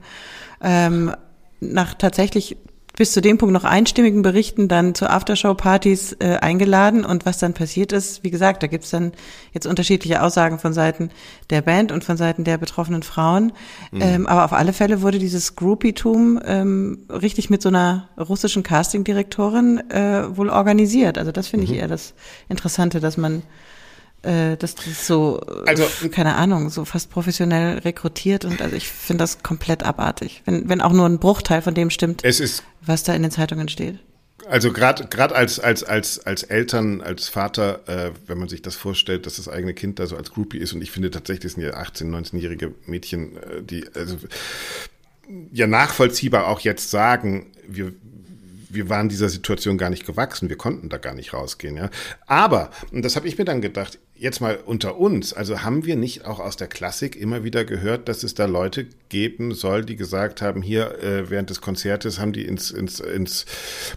ähm, 0.61 1.13
nach 1.59 1.93
tatsächlich 1.93 2.57
bis 2.99 3.13
zu 3.13 3.21
dem 3.21 3.37
Punkt 3.37 3.53
noch 3.53 3.63
einstimmigen 3.63 4.23
Berichten 4.23 4.67
dann 4.67 4.93
zu 4.93 5.09
Aftershow-Partys 5.09 6.17
äh, 6.19 6.35
eingeladen 6.41 7.05
und 7.05 7.25
was 7.25 7.37
dann 7.37 7.53
passiert 7.53 7.93
ist, 7.93 8.25
wie 8.25 8.29
gesagt, 8.29 8.61
da 8.61 8.67
gibt's 8.67 8.89
dann 8.89 9.13
jetzt 9.53 9.65
unterschiedliche 9.65 10.21
Aussagen 10.21 10.59
von 10.59 10.73
Seiten 10.73 11.09
der 11.49 11.61
Band 11.61 11.93
und 11.93 12.03
von 12.03 12.17
Seiten 12.17 12.43
der 12.43 12.57
betroffenen 12.57 13.01
Frauen. 13.01 13.53
Mhm. 13.93 14.01
Ähm, 14.01 14.27
aber 14.27 14.43
auf 14.43 14.51
alle 14.51 14.73
Fälle 14.73 15.01
wurde 15.01 15.17
dieses 15.17 15.55
Groupie-Tum 15.55 16.41
ähm, 16.45 17.05
richtig 17.09 17.49
mit 17.49 17.61
so 17.61 17.69
einer 17.69 18.09
russischen 18.19 18.63
Casting-Direktorin 18.63 19.89
äh, 19.89 20.35
wohl 20.35 20.49
organisiert. 20.49 21.17
Also 21.17 21.31
das 21.31 21.47
finde 21.47 21.67
mhm. 21.67 21.71
ich 21.71 21.79
eher 21.79 21.87
das 21.87 22.13
Interessante, 22.49 22.99
dass 22.99 23.15
man 23.15 23.43
dass 24.21 24.75
das 24.75 25.07
so, 25.07 25.39
also, 25.65 25.85
keine 26.09 26.35
Ahnung, 26.35 26.69
so 26.69 26.83
fast 26.85 27.09
professionell 27.09 27.79
rekrutiert 27.79 28.45
und 28.45 28.61
also 28.61 28.75
ich 28.75 28.89
finde 28.89 29.23
das 29.23 29.43
komplett 29.43 29.83
abartig, 29.83 30.41
wenn, 30.45 30.67
wenn 30.67 30.81
auch 30.81 30.91
nur 30.91 31.05
ein 31.05 31.19
Bruchteil 31.19 31.61
von 31.61 31.73
dem 31.73 31.89
stimmt, 31.89 32.23
ist, 32.23 32.63
was 32.81 33.03
da 33.03 33.13
in 33.13 33.21
den 33.21 33.31
Zeitungen 33.31 33.69
steht. 33.69 33.99
Also 34.47 34.71
gerade 34.73 35.05
gerade 35.05 35.35
als 35.35 35.59
als 35.59 35.83
als 35.83 36.25
als 36.25 36.43
Eltern, 36.43 37.01
als 37.01 37.29
Vater, 37.29 37.81
äh, 37.87 38.11
wenn 38.25 38.37
man 38.37 38.49
sich 38.49 38.61
das 38.61 38.75
vorstellt, 38.75 39.25
dass 39.25 39.35
das 39.35 39.47
eigene 39.47 39.73
Kind 39.73 39.99
da 39.99 40.07
so 40.07 40.17
als 40.17 40.31
Groupie 40.31 40.57
ist 40.57 40.73
und 40.73 40.81
ich 40.81 40.91
finde 40.91 41.11
tatsächlich 41.11 41.53
sind 41.53 41.63
ja 41.63 41.73
18, 41.73 42.09
19-jährige 42.13 42.73
Mädchen, 42.85 43.37
äh, 43.37 43.61
die 43.61 43.85
also 43.95 44.17
ja 45.51 45.67
nachvollziehbar 45.67 46.47
auch 46.47 46.61
jetzt 46.61 46.89
sagen, 46.89 47.51
wir 47.67 47.93
wir 48.69 48.87
waren 48.87 49.09
dieser 49.09 49.29
Situation 49.29 49.77
gar 49.77 49.89
nicht 49.89 50.05
gewachsen, 50.05 50.47
wir 50.47 50.57
konnten 50.57 50.89
da 50.89 50.97
gar 50.97 51.15
nicht 51.15 51.33
rausgehen. 51.33 51.75
Ja. 51.75 51.89
Aber, 52.27 52.69
und 52.91 53.03
das 53.03 53.15
habe 53.15 53.27
ich 53.27 53.37
mir 53.37 53.45
dann 53.45 53.61
gedacht, 53.61 53.97
jetzt 54.19 54.41
mal 54.41 54.59
unter 54.65 54.97
uns, 54.97 55.33
also 55.33 55.63
haben 55.63 55.85
wir 55.85 55.95
nicht 55.95 56.25
auch 56.25 56.39
aus 56.39 56.57
der 56.57 56.67
Klassik 56.67 57.15
immer 57.15 57.43
wieder 57.43 57.63
gehört, 57.63 58.09
dass 58.09 58.23
es 58.23 58.33
da 58.33 58.45
Leute 58.45 58.87
geben 59.07 59.53
soll, 59.53 59.85
die 59.85 59.95
gesagt 59.95 60.41
haben, 60.41 60.61
hier 60.61 61.01
äh, 61.01 61.29
während 61.29 61.49
des 61.49 61.61
Konzertes 61.61 62.19
haben 62.19 62.33
die 62.33 62.45
ins, 62.45 62.69
ins, 62.69 62.99
ins 62.99 63.45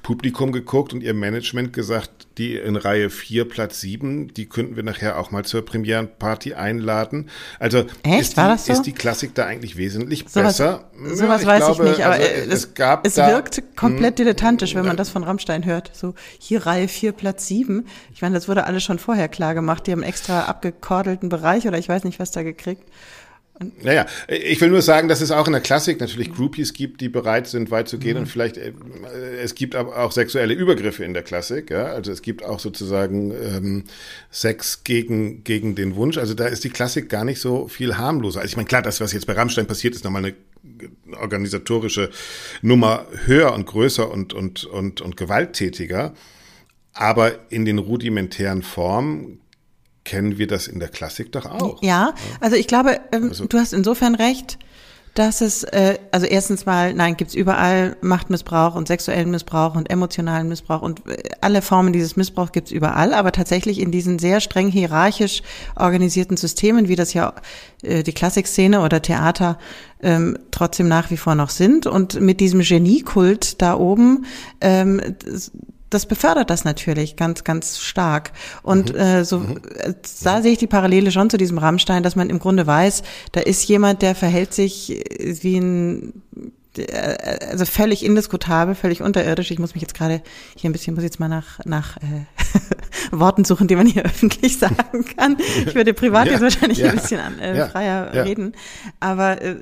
Publikum 0.02 0.52
geguckt 0.52 0.92
und 0.92 1.02
ihr 1.02 1.12
Management 1.12 1.72
gesagt, 1.72 2.28
die 2.38 2.56
in 2.56 2.76
Reihe 2.76 3.10
4, 3.10 3.46
Platz 3.46 3.80
7, 3.80 4.32
die 4.32 4.46
könnten 4.46 4.76
wir 4.76 4.82
nachher 4.82 5.18
auch 5.18 5.30
mal 5.30 5.44
zur 5.44 5.64
Premierenparty 5.64 6.54
einladen. 6.54 7.28
Also 7.58 7.84
Echt? 8.02 8.20
Ist, 8.20 8.36
War 8.36 8.46
die, 8.46 8.52
das 8.52 8.66
so? 8.66 8.72
ist 8.72 8.82
die 8.82 8.92
Klassik 8.92 9.34
da 9.34 9.46
eigentlich 9.46 9.76
wesentlich 9.76 10.24
Sowas, 10.28 10.58
besser? 10.58 10.84
sowas 11.04 11.42
Ja, 11.42 11.48
weiß 11.48 11.64
glaube, 11.64 11.84
ich 11.84 11.90
nicht, 11.90 12.06
aber 12.06 12.14
also, 12.14 12.26
es, 12.26 12.46
es 12.46 12.74
gab 12.74 13.06
es 13.06 13.14
da, 13.14 13.26
hm. 13.26 13.34
wirkt 13.34 13.62
komplett 13.76 14.18
dilettantisch, 14.18 14.74
wenn 14.74 14.86
man 14.86 14.96
das 14.96 15.10
von 15.10 15.24
Rammstein 15.24 15.64
hört. 15.64 15.90
So, 15.94 16.14
hier 16.38 16.64
Reihe 16.64 16.88
4, 16.88 17.12
Platz 17.12 17.48
7. 17.48 17.86
Ich 18.14 18.22
meine, 18.22 18.34
das 18.34 18.48
wurde 18.48 18.64
alles 18.64 18.82
schon 18.82 18.98
vorher 18.98 19.28
klar 19.28 19.54
gemacht. 19.54 19.86
Die 19.86 19.92
haben 19.92 20.02
extra 20.12 20.42
abgekordelten 20.42 21.28
Bereich 21.30 21.66
oder 21.66 21.78
ich 21.78 21.88
weiß 21.88 22.04
nicht, 22.04 22.20
was 22.20 22.30
da 22.30 22.42
gekriegt. 22.42 22.82
Naja, 23.82 24.06
ich 24.28 24.60
will 24.60 24.70
nur 24.70 24.82
sagen, 24.82 25.08
dass 25.08 25.20
es 25.20 25.30
auch 25.30 25.46
in 25.46 25.52
der 25.52 25.60
Klassik 25.60 26.00
natürlich 26.00 26.32
Groupies 26.32 26.72
gibt, 26.72 27.00
die 27.00 27.08
bereit 27.08 27.46
sind, 27.46 27.70
weit 27.70 27.88
zu 27.88 27.98
gehen 27.98 28.16
und 28.16 28.26
vielleicht, 28.26 28.56
äh, 28.56 28.72
es 29.42 29.54
gibt 29.54 29.74
aber 29.74 29.98
auch 29.98 30.10
sexuelle 30.10 30.54
Übergriffe 30.54 31.04
in 31.04 31.14
der 31.14 31.22
Klassik, 31.22 31.70
ja, 31.70 31.84
also 31.84 32.10
es 32.10 32.22
gibt 32.22 32.44
auch 32.44 32.58
sozusagen 32.58 33.30
ähm, 33.30 33.84
Sex 34.30 34.84
gegen, 34.84 35.44
gegen 35.44 35.74
den 35.74 35.96
Wunsch, 35.96 36.18
also 36.18 36.34
da 36.34 36.46
ist 36.46 36.64
die 36.64 36.70
Klassik 36.70 37.08
gar 37.08 37.24
nicht 37.24 37.40
so 37.40 37.68
viel 37.68 37.98
harmloser. 37.98 38.40
Also 38.40 38.52
ich 38.52 38.56
meine, 38.56 38.66
klar, 38.66 38.82
das, 38.82 39.00
was 39.00 39.12
jetzt 39.12 39.26
bei 39.26 39.34
Rammstein 39.34 39.66
passiert, 39.66 39.94
ist 39.94 40.04
nochmal 40.04 40.24
eine 40.24 40.34
organisatorische 41.20 42.10
Nummer 42.62 43.06
höher 43.26 43.52
und 43.52 43.66
größer 43.66 44.10
und, 44.10 44.32
und, 44.32 44.64
und, 44.64 45.00
und 45.00 45.16
gewalttätiger, 45.16 46.14
aber 46.94 47.50
in 47.50 47.64
den 47.64 47.78
rudimentären 47.78 48.62
Formen 48.62 49.41
kennen 50.04 50.38
wir 50.38 50.46
das 50.46 50.66
in 50.68 50.80
der 50.80 50.88
Klassik 50.88 51.32
doch 51.32 51.46
auch. 51.46 51.82
Ja, 51.82 52.14
also 52.40 52.56
ich 52.56 52.66
glaube, 52.66 53.00
ähm, 53.12 53.28
Also- 53.28 53.46
du 53.46 53.58
hast 53.58 53.72
insofern 53.72 54.14
recht, 54.14 54.58
dass 55.14 55.42
es, 55.42 55.62
äh, 55.64 55.98
also 56.10 56.24
erstens 56.26 56.64
mal, 56.64 56.94
nein, 56.94 57.18
gibt's 57.18 57.34
überall 57.34 57.96
Machtmissbrauch 58.00 58.74
und 58.74 58.88
sexuellen 58.88 59.30
Missbrauch 59.30 59.74
und 59.74 59.90
emotionalen 59.90 60.48
Missbrauch 60.48 60.80
und 60.80 61.06
äh, 61.06 61.18
alle 61.42 61.60
Formen 61.60 61.92
dieses 61.92 62.16
Missbrauchs 62.16 62.52
gibt's 62.52 62.70
überall, 62.70 63.12
aber 63.12 63.30
tatsächlich 63.30 63.78
in 63.78 63.90
diesen 63.90 64.18
sehr 64.18 64.40
streng 64.40 64.70
hierarchisch 64.70 65.42
organisierten 65.76 66.38
Systemen, 66.38 66.88
wie 66.88 66.96
das 66.96 67.12
ja 67.12 67.34
äh, 67.82 68.02
die 68.02 68.14
Klassikszene 68.14 68.80
oder 68.80 69.02
Theater 69.02 69.58
ähm, 70.02 70.38
trotzdem 70.50 70.88
nach 70.88 71.10
wie 71.10 71.18
vor 71.18 71.34
noch 71.34 71.50
sind 71.50 71.86
und 71.86 72.18
mit 72.20 72.40
diesem 72.40 72.60
Geniekult 72.62 73.60
da 73.60 73.76
oben, 73.76 74.24
ähm, 74.62 75.00
das, 75.94 76.06
befördert 76.06 76.50
das 76.50 76.64
natürlich 76.64 77.16
ganz, 77.16 77.44
ganz 77.44 77.80
stark. 77.80 78.32
Und 78.62 78.94
äh, 78.94 79.24
so, 79.24 79.42
äh, 79.78 79.94
da 80.22 80.42
sehe 80.42 80.52
ich 80.52 80.58
die 80.58 80.66
Parallele 80.66 81.10
schon 81.10 81.30
zu 81.30 81.36
diesem 81.36 81.58
Rammstein, 81.58 82.02
dass 82.02 82.16
man 82.16 82.30
im 82.30 82.38
Grunde 82.38 82.66
weiß, 82.66 83.02
da 83.32 83.40
ist 83.40 83.66
jemand, 83.68 84.02
der 84.02 84.14
verhält 84.14 84.54
sich 84.54 84.90
äh, 84.90 85.42
wie 85.42 85.58
ein 85.58 86.22
also 86.78 87.64
völlig 87.64 88.04
indiskutabel, 88.04 88.74
völlig 88.74 89.02
unterirdisch. 89.02 89.50
Ich 89.50 89.58
muss 89.58 89.74
mich 89.74 89.82
jetzt 89.82 89.94
gerade 89.94 90.22
hier 90.56 90.70
ein 90.70 90.72
bisschen, 90.72 90.94
muss 90.94 91.04
jetzt 91.04 91.20
mal 91.20 91.28
nach, 91.28 91.60
nach 91.64 91.96
äh, 91.98 92.24
Worten 93.12 93.44
suchen, 93.44 93.68
die 93.68 93.76
man 93.76 93.86
hier 93.86 94.02
öffentlich 94.06 94.58
sagen 94.58 95.04
kann. 95.16 95.36
Ich 95.66 95.74
würde 95.74 95.92
privat 95.92 96.26
Ja, 96.26 96.32
jetzt 96.32 96.42
wahrscheinlich 96.42 96.78
ja, 96.78 96.90
ein 96.90 96.96
bisschen 96.96 97.20
an, 97.20 97.38
äh, 97.38 97.56
ja, 97.56 97.68
freier 97.68 98.24
reden. 98.24 98.54
Aber 99.00 99.42
äh, 99.42 99.56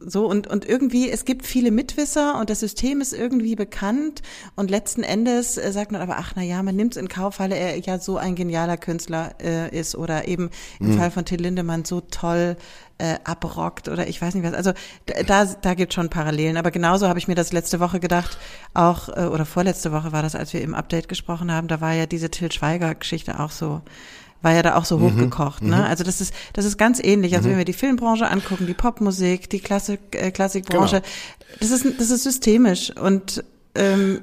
so 0.00 0.26
und, 0.26 0.46
und 0.46 0.64
irgendwie, 0.68 1.10
es 1.10 1.24
gibt 1.24 1.46
viele 1.46 1.70
Mitwisser 1.70 2.38
und 2.38 2.50
das 2.50 2.60
System 2.60 3.00
ist 3.00 3.12
irgendwie 3.12 3.56
bekannt 3.56 4.22
und 4.54 4.70
letzten 4.70 5.02
Endes 5.02 5.58
äh, 5.58 5.72
sagt 5.72 5.92
man 5.92 6.00
aber, 6.00 6.16
ach 6.18 6.32
na 6.36 6.42
ja, 6.42 6.62
man 6.62 6.76
nimmt 6.76 6.96
es 6.96 7.02
in 7.02 7.08
Kauf, 7.08 7.40
weil 7.40 7.52
er 7.52 7.78
ja 7.78 7.98
so 7.98 8.16
ein 8.16 8.34
genialer 8.34 8.76
Künstler 8.76 9.34
äh, 9.42 9.76
ist 9.76 9.96
oder 9.96 10.28
eben 10.28 10.50
im 10.80 10.96
Fall 10.96 11.10
von 11.10 11.24
Till 11.24 11.40
Lindemann 11.40 11.84
so 11.84 12.00
toll 12.00 12.56
äh, 13.02 13.18
abrockt 13.24 13.88
oder 13.88 14.06
ich 14.06 14.22
weiß 14.22 14.34
nicht 14.34 14.44
was. 14.44 14.54
Also 14.54 14.72
da, 15.26 15.44
da, 15.44 15.74
gibt 15.74 15.92
schon 15.92 16.08
Parallelen. 16.08 16.56
Aber 16.56 16.70
genauso 16.70 17.08
habe 17.08 17.18
ich 17.18 17.26
mir 17.26 17.34
das 17.34 17.52
letzte 17.52 17.80
Woche 17.80 17.98
gedacht, 17.98 18.38
auch 18.74 19.08
äh, 19.08 19.26
oder 19.26 19.44
vorletzte 19.44 19.90
Woche 19.90 20.12
war 20.12 20.22
das, 20.22 20.36
als 20.36 20.52
wir 20.52 20.62
im 20.62 20.74
Update 20.74 21.08
gesprochen 21.08 21.50
haben, 21.50 21.66
da 21.66 21.80
war 21.80 21.92
ja 21.94 22.06
diese 22.06 22.30
Till 22.30 22.52
Schweiger-Geschichte 22.52 23.40
auch 23.40 23.50
so 23.50 23.82
war 24.40 24.52
ja 24.52 24.62
da 24.62 24.74
auch 24.74 24.84
so 24.84 25.00
hochgekocht, 25.00 25.62
ne? 25.62 25.86
Also 25.86 26.02
das 26.02 26.20
ist 26.20 26.34
das 26.52 26.64
ist 26.64 26.76
ganz 26.76 26.98
ähnlich. 26.98 27.36
Also 27.36 27.48
wenn 27.48 27.58
wir 27.58 27.64
die 27.64 27.72
Filmbranche 27.72 28.28
angucken, 28.28 28.66
die 28.66 28.74
Popmusik, 28.74 29.48
die 29.48 29.60
Klassik 29.60 30.00
äh, 30.16 30.32
Klassikbranche, 30.32 31.00
das 31.60 31.70
ist 31.70 31.86
das 32.00 32.10
ist 32.10 32.24
systemisch 32.24 32.90
und 32.96 33.44
ähm, 33.76 34.22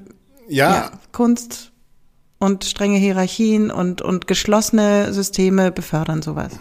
Ja, 0.49 0.71
ja, 0.71 0.91
Kunst 1.13 1.71
und 2.37 2.65
strenge 2.65 2.97
Hierarchien 2.97 3.71
und 3.71 4.01
und 4.01 4.27
geschlossene 4.27 5.13
Systeme 5.13 5.71
befördern 5.71 6.21
sowas. 6.21 6.51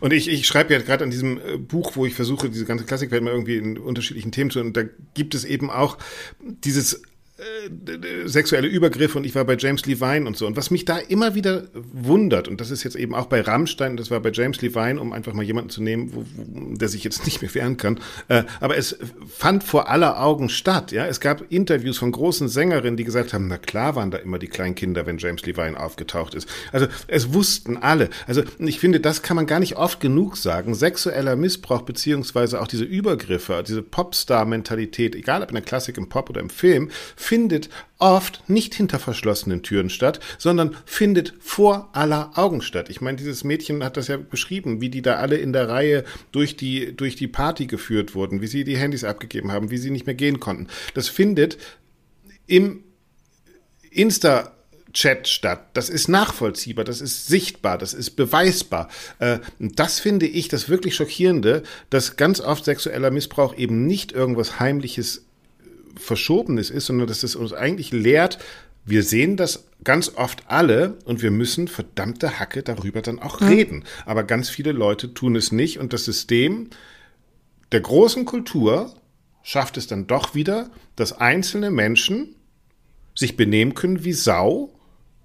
Und 0.00 0.12
ich, 0.12 0.28
ich 0.28 0.46
schreibe 0.46 0.72
ja 0.72 0.80
gerade 0.80 1.04
an 1.04 1.10
diesem 1.10 1.38
äh, 1.38 1.56
Buch, 1.58 1.96
wo 1.96 2.06
ich 2.06 2.14
versuche, 2.14 2.50
diese 2.50 2.64
ganze 2.64 2.84
Klassikwelt 2.84 3.22
mal 3.22 3.32
irgendwie 3.32 3.56
in 3.56 3.78
unterschiedlichen 3.78 4.32
Themen 4.32 4.50
zu, 4.50 4.60
und 4.60 4.76
da 4.76 4.82
gibt 5.14 5.34
es 5.34 5.44
eben 5.44 5.70
auch 5.70 5.98
dieses 6.40 7.02
äh, 7.40 8.28
sexuelle 8.28 8.68
Übergriffe 8.68 9.18
und 9.18 9.24
ich 9.24 9.34
war 9.34 9.44
bei 9.44 9.56
James 9.56 9.86
Levine 9.86 10.26
und 10.26 10.36
so. 10.36 10.46
Und 10.46 10.56
was 10.56 10.70
mich 10.70 10.84
da 10.84 10.98
immer 10.98 11.34
wieder 11.34 11.64
wundert, 11.74 12.48
und 12.48 12.60
das 12.60 12.70
ist 12.70 12.84
jetzt 12.84 12.96
eben 12.96 13.14
auch 13.14 13.26
bei 13.26 13.40
Rammstein, 13.40 13.96
das 13.96 14.10
war 14.10 14.20
bei 14.20 14.30
James 14.30 14.60
Levine, 14.60 15.00
um 15.00 15.12
einfach 15.12 15.32
mal 15.32 15.42
jemanden 15.42 15.70
zu 15.70 15.82
nehmen, 15.82 16.10
wo, 16.12 16.24
wo, 16.36 16.74
der 16.76 16.88
sich 16.88 17.04
jetzt 17.04 17.24
nicht 17.24 17.42
mehr 17.42 17.54
wehren 17.54 17.76
kann, 17.76 17.98
äh, 18.28 18.44
aber 18.60 18.76
es 18.76 18.98
fand 19.28 19.64
vor 19.64 19.88
aller 19.88 20.20
Augen 20.22 20.48
statt. 20.48 20.92
Ja, 20.92 21.06
Es 21.06 21.20
gab 21.20 21.50
Interviews 21.50 21.98
von 21.98 22.12
großen 22.12 22.48
Sängerinnen, 22.48 22.96
die 22.96 23.04
gesagt 23.04 23.32
haben, 23.32 23.48
na 23.48 23.58
klar 23.58 23.96
waren 23.96 24.10
da 24.10 24.18
immer 24.18 24.38
die 24.38 24.48
kleinen 24.48 24.74
Kinder, 24.74 25.06
wenn 25.06 25.18
James 25.18 25.44
Levine 25.46 25.78
aufgetaucht 25.78 26.34
ist. 26.34 26.48
Also 26.72 26.86
es 27.06 27.32
wussten 27.32 27.76
alle. 27.76 28.10
Also 28.26 28.42
ich 28.58 28.78
finde, 28.78 29.00
das 29.00 29.22
kann 29.22 29.36
man 29.36 29.46
gar 29.46 29.60
nicht 29.60 29.76
oft 29.76 30.00
genug 30.00 30.36
sagen. 30.36 30.74
Sexueller 30.74 31.36
Missbrauch 31.36 31.82
beziehungsweise 31.82 32.60
auch 32.60 32.66
diese 32.66 32.84
Übergriffe, 32.84 33.62
diese 33.66 33.82
Popstar-Mentalität, 33.82 35.14
egal 35.14 35.42
ob 35.42 35.48
in 35.48 35.54
der 35.54 35.64
Klassik, 35.64 35.96
im 35.96 36.08
Pop 36.08 36.30
oder 36.30 36.40
im 36.40 36.50
Film, 36.50 36.90
findet 37.30 37.68
oft 38.00 38.42
nicht 38.48 38.74
hinter 38.74 38.98
verschlossenen 38.98 39.62
Türen 39.62 39.88
statt, 39.88 40.18
sondern 40.36 40.76
findet 40.84 41.32
vor 41.38 41.88
aller 41.92 42.36
Augen 42.36 42.60
statt. 42.60 42.90
Ich 42.90 43.00
meine, 43.00 43.18
dieses 43.18 43.44
Mädchen 43.44 43.84
hat 43.84 43.96
das 43.96 44.08
ja 44.08 44.16
beschrieben, 44.16 44.80
wie 44.80 44.88
die 44.88 45.00
da 45.00 45.14
alle 45.14 45.36
in 45.36 45.52
der 45.52 45.68
Reihe 45.68 46.02
durch 46.32 46.56
die, 46.56 46.92
durch 46.96 47.14
die 47.14 47.28
Party 47.28 47.68
geführt 47.68 48.16
wurden, 48.16 48.40
wie 48.40 48.48
sie 48.48 48.64
die 48.64 48.76
Handys 48.76 49.04
abgegeben 49.04 49.52
haben, 49.52 49.70
wie 49.70 49.78
sie 49.78 49.92
nicht 49.92 50.06
mehr 50.06 50.16
gehen 50.16 50.40
konnten. 50.40 50.66
Das 50.94 51.08
findet 51.08 51.56
im 52.48 52.82
Insta 53.92 54.50
Chat 54.92 55.28
statt. 55.28 55.68
Das 55.74 55.88
ist 55.88 56.08
nachvollziehbar, 56.08 56.84
das 56.84 57.00
ist 57.00 57.28
sichtbar, 57.28 57.78
das 57.78 57.94
ist 57.94 58.16
beweisbar. 58.16 58.88
Äh, 59.20 59.38
das 59.60 60.00
finde 60.00 60.26
ich 60.26 60.48
das 60.48 60.68
wirklich 60.68 60.96
Schockierende, 60.96 61.62
dass 61.90 62.16
ganz 62.16 62.40
oft 62.40 62.64
sexueller 62.64 63.12
Missbrauch 63.12 63.56
eben 63.56 63.86
nicht 63.86 64.10
irgendwas 64.10 64.58
Heimliches, 64.58 65.18
äh, 65.18 65.20
Verschobenes 66.00 66.70
ist, 66.70 66.86
sondern 66.86 67.06
dass 67.06 67.22
es 67.22 67.36
uns 67.36 67.52
eigentlich 67.52 67.92
lehrt, 67.92 68.38
wir 68.84 69.02
sehen 69.02 69.36
das 69.36 69.64
ganz 69.84 70.12
oft 70.16 70.44
alle 70.48 70.98
und 71.04 71.22
wir 71.22 71.30
müssen 71.30 71.68
verdammte 71.68 72.38
Hacke 72.40 72.62
darüber 72.62 73.02
dann 73.02 73.18
auch 73.18 73.40
reden. 73.40 73.84
Aber 74.06 74.24
ganz 74.24 74.48
viele 74.48 74.72
Leute 74.72 75.14
tun 75.14 75.36
es 75.36 75.52
nicht 75.52 75.78
und 75.78 75.92
das 75.92 76.04
System 76.04 76.70
der 77.72 77.80
großen 77.80 78.24
Kultur 78.24 78.92
schafft 79.42 79.76
es 79.76 79.86
dann 79.86 80.06
doch 80.06 80.34
wieder, 80.34 80.70
dass 80.96 81.12
einzelne 81.12 81.70
Menschen 81.70 82.34
sich 83.14 83.36
benehmen 83.36 83.74
können 83.74 84.04
wie 84.04 84.12
Sau 84.12 84.70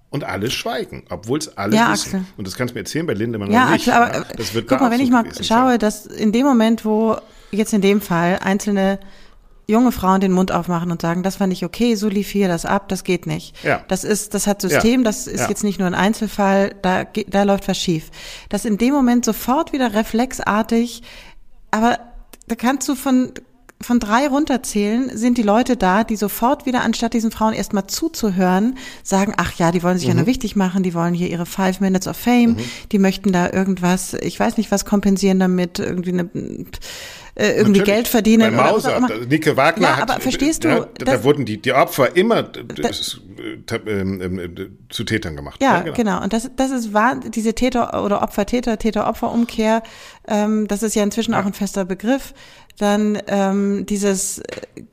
und 0.10 0.24
alle 0.24 0.50
schweigen, 0.52 1.04
obwohl 1.10 1.40
es 1.40 1.58
alle 1.58 1.76
Ja, 1.76 1.92
wissen. 1.92 2.16
Axel. 2.16 2.26
Und 2.38 2.48
das 2.48 2.56
kannst 2.56 2.74
du 2.74 2.76
mir 2.76 2.82
erzählen 2.82 3.06
bei 3.06 3.14
Lindemann 3.14 3.52
Ja, 3.52 3.72
nicht. 3.72 3.88
Axel, 3.90 3.94
aber 3.94 4.14
ja? 4.14 4.26
das 4.38 4.54
wird 4.54 4.68
guck 4.68 4.78
da 4.78 4.86
mal, 4.86 4.92
wenn 4.92 5.02
ich 5.02 5.10
mal 5.10 5.26
schaue, 5.42 5.72
sein. 5.72 5.80
dass 5.80 6.06
in 6.06 6.32
dem 6.32 6.46
Moment, 6.46 6.86
wo 6.86 7.18
jetzt 7.52 7.74
in 7.74 7.82
dem 7.82 8.02
Fall 8.02 8.40
einzelne 8.42 9.00
junge 9.67 9.91
Frauen 9.91 10.21
den 10.21 10.32
Mund 10.32 10.51
aufmachen 10.51 10.91
und 10.91 11.01
sagen, 11.01 11.23
das 11.23 11.39
war 11.39 11.47
nicht 11.47 11.63
okay, 11.63 11.95
so 11.95 12.08
lief 12.08 12.30
hier 12.30 12.47
das 12.47 12.65
ab, 12.65 12.88
das 12.89 13.04
geht 13.04 13.25
nicht. 13.25 13.56
Ja. 13.63 13.84
Das 13.88 14.04
ist, 14.04 14.34
das 14.34 14.45
hat 14.47 14.62
System, 14.62 15.01
Ja. 15.01 15.06
das 15.06 15.25
ist 15.28 15.41
Ja. 15.41 15.49
jetzt 15.49 15.63
nicht 15.63 15.80
nur 15.80 15.88
ein 15.88 15.95
Einzelfall, 15.95 16.75
da, 16.82 17.04
da 17.04 17.43
läuft 17.43 17.67
was 17.67 17.78
schief. 17.78 18.12
Dass 18.49 18.65
in 18.65 18.78
dem 18.78 18.93
Moment 18.93 19.25
sofort 19.25 19.73
wieder 19.73 19.93
reflexartig, 19.95 21.01
aber 21.71 21.97
da 22.47 22.56
kannst 22.56 22.88
du 22.88 22.95
von, 22.95 23.32
von 23.82 23.99
drei 23.99 24.28
runterzählen, 24.28 25.10
sind 25.17 25.38
die 25.38 25.43
Leute 25.43 25.75
da, 25.78 26.04
die 26.04 26.15
sofort 26.15 26.65
wieder, 26.65 26.82
anstatt 26.84 27.13
diesen 27.13 27.32
Frauen 27.32 27.54
erstmal 27.54 27.88
zuzuhören, 27.88 28.78
sagen, 29.04 29.34
ach 29.38 29.54
ja, 29.56 29.71
die 29.71 29.82
wollen 29.84 29.97
sich 29.97 30.08
ja 30.08 30.13
Mhm. 30.13 30.19
nur 30.19 30.28
wichtig 30.28 30.56
machen, 30.56 30.84
die 30.84 30.93
wollen 30.93 31.13
hier 31.13 31.30
ihre 31.30 31.45
Five 31.45 31.82
Minutes 31.82 32.08
of 32.08 32.15
Fame, 32.15 32.56
die 32.91 32.99
möchten 32.99 33.32
da 33.32 33.51
irgendwas, 33.51 34.13
ich 34.13 34.39
weiß 34.39 34.58
nicht, 34.58 34.71
was 34.71 34.86
kompensieren 34.86 35.39
damit, 35.39 35.80
irgendwie 35.80 36.12
eine, 36.12 36.30
äh, 37.36 37.48
irgendwie 37.58 37.80
Natürlich. 37.80 37.84
Geld 37.86 38.08
verdienen 38.08 38.56
Bei 38.56 38.62
oder 38.62 38.71
Mauser, 38.71 38.89
was 38.91 38.98
immer. 38.98 39.08
da- 39.10 39.26
Nike 39.26 39.58
Wagner 39.58 39.88
Ja, 39.89 39.98
hat, 39.98 40.10
aber 40.10 40.21
verstehst 40.21 40.63
du, 40.63 40.67
ja, 40.69 40.80
da, 40.80 40.88
das- 41.06 41.15
da 41.15 41.24
wurden 41.26 41.43
die, 41.45 41.62
die 41.62 41.74
Opfer 41.74 42.15
immer 42.15 42.43
das, 42.43 43.19
äh, 43.38 43.76
ähm, 43.89 44.21
ähm, 44.21 44.78
zu 44.89 45.04
Tätern 45.04 45.36
gemacht. 45.36 45.62
Ja, 45.62 45.82
genau. 45.82 46.24
Und 46.24 46.32
das, 46.34 46.50
das 46.56 46.71
ist 46.71 46.93
wahr, 46.93 47.19
diese 47.19 47.54
Täter- 47.54 48.04
oder 48.06 48.21
Opfer-Täter, 48.21 48.78
Täter-Opfer-Umkehr, 48.80 49.84
ähm, 50.28 50.67
das 50.67 50.82
ist 50.82 50.95
ja 50.95 51.04
inzwischen 51.04 51.34
auch 51.34 51.45
ein 51.45 51.54
fester 51.54 51.84
Begriff. 51.86 52.34
Dann 52.78 53.18
ähm, 53.28 53.86
dieses 53.86 54.40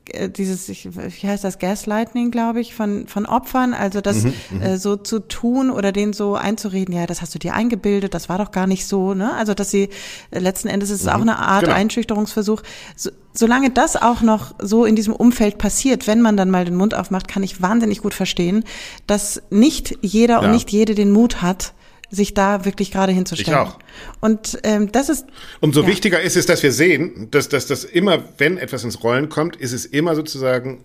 äh, 0.06 0.28
dieses 0.28 0.68
ich, 0.68 0.88
wie 0.94 1.26
heißt 1.26 1.42
das 1.42 1.58
Gaslighting 1.58 2.30
glaube 2.30 2.60
ich 2.60 2.74
von 2.74 3.08
von 3.08 3.26
Opfern 3.26 3.74
also 3.74 4.00
das 4.00 4.24
mhm, 4.24 4.34
mhm, 4.50 4.62
äh, 4.62 4.78
so 4.78 4.96
zu 4.96 5.20
tun 5.20 5.70
oder 5.70 5.90
denen 5.90 6.12
so 6.12 6.36
einzureden 6.36 6.94
ja 6.94 7.06
das 7.06 7.22
hast 7.22 7.34
du 7.34 7.38
dir 7.38 7.54
eingebildet 7.54 8.14
das 8.14 8.28
war 8.28 8.38
doch 8.38 8.52
gar 8.52 8.66
nicht 8.66 8.86
so 8.86 9.14
ne 9.14 9.34
also 9.34 9.54
dass 9.54 9.70
sie 9.70 9.88
äh, 10.30 10.38
letzten 10.38 10.68
Endes 10.68 10.90
ist 10.90 11.00
es 11.00 11.06
mhm, 11.06 11.12
auch 11.12 11.20
eine 11.22 11.38
Art 11.38 11.64
genau. 11.64 11.74
Einschüchterungsversuch 11.74 12.62
so, 12.94 13.10
solange 13.32 13.70
das 13.70 13.96
auch 13.96 14.22
noch 14.22 14.54
so 14.60 14.84
in 14.84 14.94
diesem 14.94 15.14
Umfeld 15.14 15.58
passiert 15.58 16.06
wenn 16.06 16.20
man 16.20 16.36
dann 16.36 16.50
mal 16.50 16.64
den 16.64 16.76
Mund 16.76 16.94
aufmacht 16.94 17.26
kann 17.26 17.42
ich 17.42 17.60
wahnsinnig 17.60 18.00
gut 18.00 18.14
verstehen 18.14 18.64
dass 19.08 19.42
nicht 19.50 19.98
jeder 20.02 20.34
ja. 20.34 20.40
und 20.40 20.52
nicht 20.52 20.70
jede 20.70 20.94
den 20.94 21.10
Mut 21.10 21.42
hat 21.42 21.74
sich 22.12 22.34
da 22.34 22.64
wirklich 22.64 22.92
gerade 22.92 23.10
hinzustellen. 23.10 23.58
Ich 23.58 23.68
auch. 23.68 23.78
Und 24.20 24.58
ähm, 24.62 24.92
das 24.92 25.08
ist. 25.08 25.26
Umso 25.60 25.80
ja. 25.82 25.86
wichtiger 25.88 26.20
ist 26.20 26.36
es, 26.36 26.46
dass 26.46 26.62
wir 26.62 26.70
sehen, 26.70 27.28
dass, 27.30 27.48
dass 27.48 27.66
dass 27.66 27.84
immer, 27.84 28.22
wenn 28.38 28.58
etwas 28.58 28.84
ins 28.84 29.02
Rollen 29.02 29.28
kommt, 29.28 29.56
ist 29.56 29.72
es 29.72 29.86
immer 29.86 30.14
sozusagen 30.14 30.84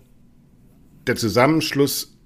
der 1.06 1.18
Zusammenschluss 1.18 2.17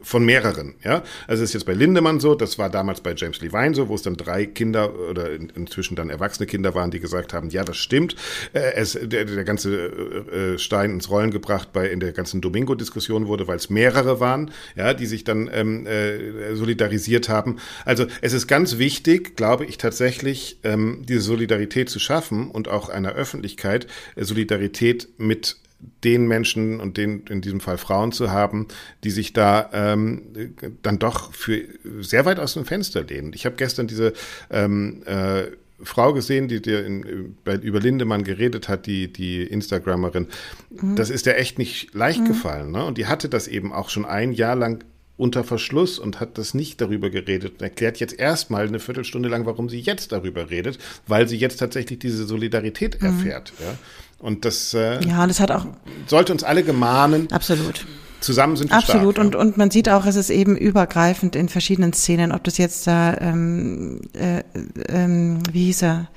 von 0.00 0.24
mehreren, 0.24 0.74
ja. 0.84 1.02
Also 1.26 1.42
es 1.42 1.50
ist 1.50 1.54
jetzt 1.54 1.64
bei 1.64 1.74
Lindemann 1.74 2.20
so, 2.20 2.34
das 2.34 2.58
war 2.58 2.70
damals 2.70 3.00
bei 3.00 3.14
James 3.16 3.40
Levine 3.40 3.74
so, 3.74 3.88
wo 3.88 3.94
es 3.94 4.02
dann 4.02 4.16
drei 4.16 4.46
Kinder 4.46 4.94
oder 5.10 5.32
in, 5.32 5.50
inzwischen 5.50 5.96
dann 5.96 6.08
erwachsene 6.08 6.46
Kinder 6.46 6.74
waren, 6.74 6.90
die 6.90 7.00
gesagt 7.00 7.32
haben, 7.32 7.50
ja, 7.50 7.64
das 7.64 7.76
stimmt. 7.76 8.14
Äh, 8.52 8.74
es, 8.74 8.98
der, 9.00 9.24
der 9.24 9.44
ganze 9.44 9.74
äh, 9.76 10.54
äh, 10.54 10.58
Stein 10.58 10.90
ins 10.90 11.10
Rollen 11.10 11.30
gebracht 11.30 11.72
bei 11.72 11.88
in 11.88 12.00
der 12.00 12.12
ganzen 12.12 12.40
Domingo-Diskussion 12.40 13.26
wurde, 13.26 13.48
weil 13.48 13.56
es 13.56 13.70
mehrere 13.70 14.20
waren, 14.20 14.52
ja, 14.76 14.94
die 14.94 15.06
sich 15.06 15.24
dann 15.24 15.50
ähm, 15.52 15.86
äh, 15.86 16.54
solidarisiert 16.54 17.28
haben. 17.28 17.56
Also 17.84 18.06
es 18.20 18.32
ist 18.32 18.46
ganz 18.46 18.78
wichtig, 18.78 19.36
glaube 19.36 19.64
ich 19.64 19.78
tatsächlich, 19.78 20.58
ähm, 20.62 21.04
diese 21.08 21.22
Solidarität 21.22 21.90
zu 21.90 21.98
schaffen 21.98 22.50
und 22.50 22.68
auch 22.68 22.88
einer 22.88 23.12
Öffentlichkeit 23.12 23.86
äh, 24.14 24.24
Solidarität 24.24 25.08
mit 25.18 25.56
den 26.04 26.26
Menschen 26.26 26.80
und 26.80 26.96
den 26.96 27.24
in 27.28 27.40
diesem 27.40 27.60
Fall 27.60 27.78
Frauen 27.78 28.12
zu 28.12 28.30
haben, 28.30 28.66
die 29.04 29.10
sich 29.10 29.32
da 29.32 29.70
ähm, 29.72 30.54
dann 30.82 30.98
doch 30.98 31.32
für 31.32 31.62
sehr 32.00 32.24
weit 32.24 32.40
aus 32.40 32.54
dem 32.54 32.64
Fenster 32.64 33.02
lehnen. 33.04 33.32
Ich 33.32 33.46
habe 33.46 33.56
gestern 33.56 33.86
diese 33.86 34.12
ähm, 34.50 35.02
äh, 35.06 35.44
Frau 35.82 36.12
gesehen, 36.12 36.48
die 36.48 36.60
dir 36.60 36.84
in, 36.84 37.36
bei, 37.44 37.54
über 37.56 37.78
Lindemann 37.78 38.24
geredet 38.24 38.68
hat, 38.68 38.86
die, 38.86 39.12
die 39.12 39.42
Instagrammerin. 39.42 40.26
Mhm. 40.70 40.96
Das 40.96 41.10
ist 41.10 41.26
ja 41.26 41.34
echt 41.34 41.58
nicht 41.58 41.94
leicht 41.94 42.20
mhm. 42.20 42.28
gefallen. 42.28 42.72
Ne? 42.72 42.84
Und 42.84 42.98
die 42.98 43.06
hatte 43.06 43.28
das 43.28 43.46
eben 43.46 43.72
auch 43.72 43.88
schon 43.88 44.04
ein 44.04 44.32
Jahr 44.32 44.56
lang 44.56 44.84
unter 45.16 45.42
Verschluss 45.42 45.98
und 45.98 46.20
hat 46.20 46.38
das 46.38 46.54
nicht 46.54 46.80
darüber 46.80 47.10
geredet 47.10 47.54
und 47.54 47.62
erklärt 47.62 47.98
jetzt 47.98 48.18
erstmal 48.18 48.68
eine 48.68 48.78
Viertelstunde 48.78 49.28
lang, 49.28 49.46
warum 49.46 49.68
sie 49.68 49.80
jetzt 49.80 50.12
darüber 50.12 50.48
redet, 50.48 50.78
weil 51.08 51.28
sie 51.28 51.36
jetzt 51.36 51.56
tatsächlich 51.56 51.98
diese 51.98 52.24
Solidarität 52.24 53.00
mhm. 53.00 53.06
erfährt. 53.06 53.52
Ja? 53.60 53.76
Und 54.18 54.44
das, 54.44 54.74
äh, 54.74 55.04
ja, 55.04 55.26
das 55.26 55.40
hat 55.40 55.50
auch 55.50 55.66
sollte 56.06 56.32
uns 56.32 56.42
alle 56.42 56.64
gemahnen. 56.64 57.28
Absolut. 57.30 57.86
Zusammen 58.20 58.56
sind 58.56 58.70
wir 58.70 58.76
Absolut. 58.76 59.14
stark. 59.14 59.26
Und, 59.26 59.34
ja. 59.34 59.40
und 59.40 59.56
man 59.56 59.70
sieht 59.70 59.88
auch, 59.88 60.04
es 60.04 60.16
ist 60.16 60.30
eben 60.30 60.56
übergreifend 60.56 61.36
in 61.36 61.48
verschiedenen 61.48 61.92
Szenen, 61.92 62.32
ob 62.32 62.42
das 62.44 62.58
jetzt 62.58 62.86
da, 62.86 63.16
ähm, 63.20 64.00
äh, 64.12 64.42
ähm, 64.88 65.38
wie 65.52 65.66
hieß 65.66 65.82
er? 65.82 66.08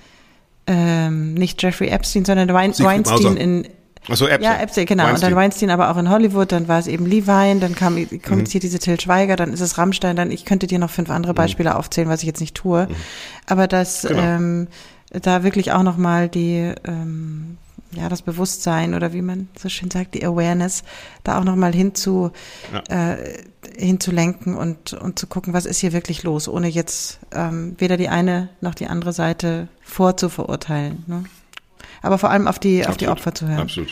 Ähm, 0.67 1.33
nicht 1.35 1.61
Jeffrey 1.61 1.89
Epstein, 1.89 2.25
sondern 2.25 2.51
Weinstein 2.53 3.03
in, 3.37 3.67
Ach 4.09 4.15
so, 4.15 4.25
Epstein. 4.25 4.43
Ja, 4.43 4.61
Epstein, 4.61 4.85
genau. 4.85 5.03
Weinstein. 5.03 5.27
Und 5.27 5.31
dann 5.31 5.43
Weinstein 5.43 5.69
aber 5.69 5.91
auch 5.91 5.97
in 5.97 6.09
Hollywood, 6.09 6.51
dann 6.51 6.67
war 6.67 6.79
es 6.79 6.87
eben 6.87 7.05
Levine, 7.05 7.59
dann 7.59 7.75
kam, 7.75 7.95
kommt 7.95 8.43
mhm. 8.43 8.45
hier 8.45 8.61
diese 8.61 8.79
Till 8.79 8.99
Schweiger, 8.99 9.35
dann 9.35 9.53
ist 9.53 9.61
es 9.61 9.77
Rammstein, 9.77 10.15
dann, 10.15 10.31
ich 10.31 10.45
könnte 10.45 10.67
dir 10.67 10.79
noch 10.79 10.89
fünf 10.89 11.09
andere 11.09 11.33
mhm. 11.33 11.37
Beispiele 11.37 11.71
mhm. 11.71 11.75
aufzählen, 11.75 12.09
was 12.09 12.21
ich 12.21 12.27
jetzt 12.27 12.41
nicht 12.41 12.55
tue. 12.55 12.87
Mhm. 12.87 12.95
Aber 13.45 13.67
dass 13.67 14.03
genau. 14.03 14.21
ähm, 14.21 14.67
da 15.11 15.43
wirklich 15.43 15.71
auch 15.71 15.83
nochmal 15.83 16.29
die, 16.29 16.73
ähm, 16.85 17.57
ja, 17.93 18.09
das 18.09 18.21
Bewusstsein 18.21 18.93
oder 18.93 19.13
wie 19.13 19.21
man 19.21 19.49
so 19.57 19.69
schön 19.69 19.91
sagt, 19.91 20.13
die 20.13 20.25
Awareness, 20.25 20.83
da 21.23 21.39
auch 21.39 21.43
nochmal 21.43 21.73
hinzu, 21.73 22.31
ja. 22.73 23.15
äh, 23.15 23.43
hinzulenken 23.77 24.55
und, 24.55 24.93
und 24.93 25.19
zu 25.19 25.27
gucken, 25.27 25.53
was 25.53 25.65
ist 25.65 25.79
hier 25.79 25.93
wirklich 25.93 26.23
los, 26.23 26.47
ohne 26.47 26.67
jetzt 26.67 27.19
ähm, 27.33 27.75
weder 27.77 27.97
die 27.97 28.09
eine 28.09 28.49
noch 28.61 28.75
die 28.75 28.87
andere 28.87 29.13
Seite 29.13 29.67
vorzuverurteilen. 29.81 31.03
Ne? 31.07 31.23
Aber 32.01 32.17
vor 32.17 32.29
allem 32.31 32.47
auf 32.47 32.59
die, 32.59 32.79
Absolut. 32.79 32.89
auf 32.89 32.97
die 32.97 33.07
Opfer 33.07 33.35
zu 33.35 33.47
hören. 33.47 33.59
Absolut. 33.59 33.89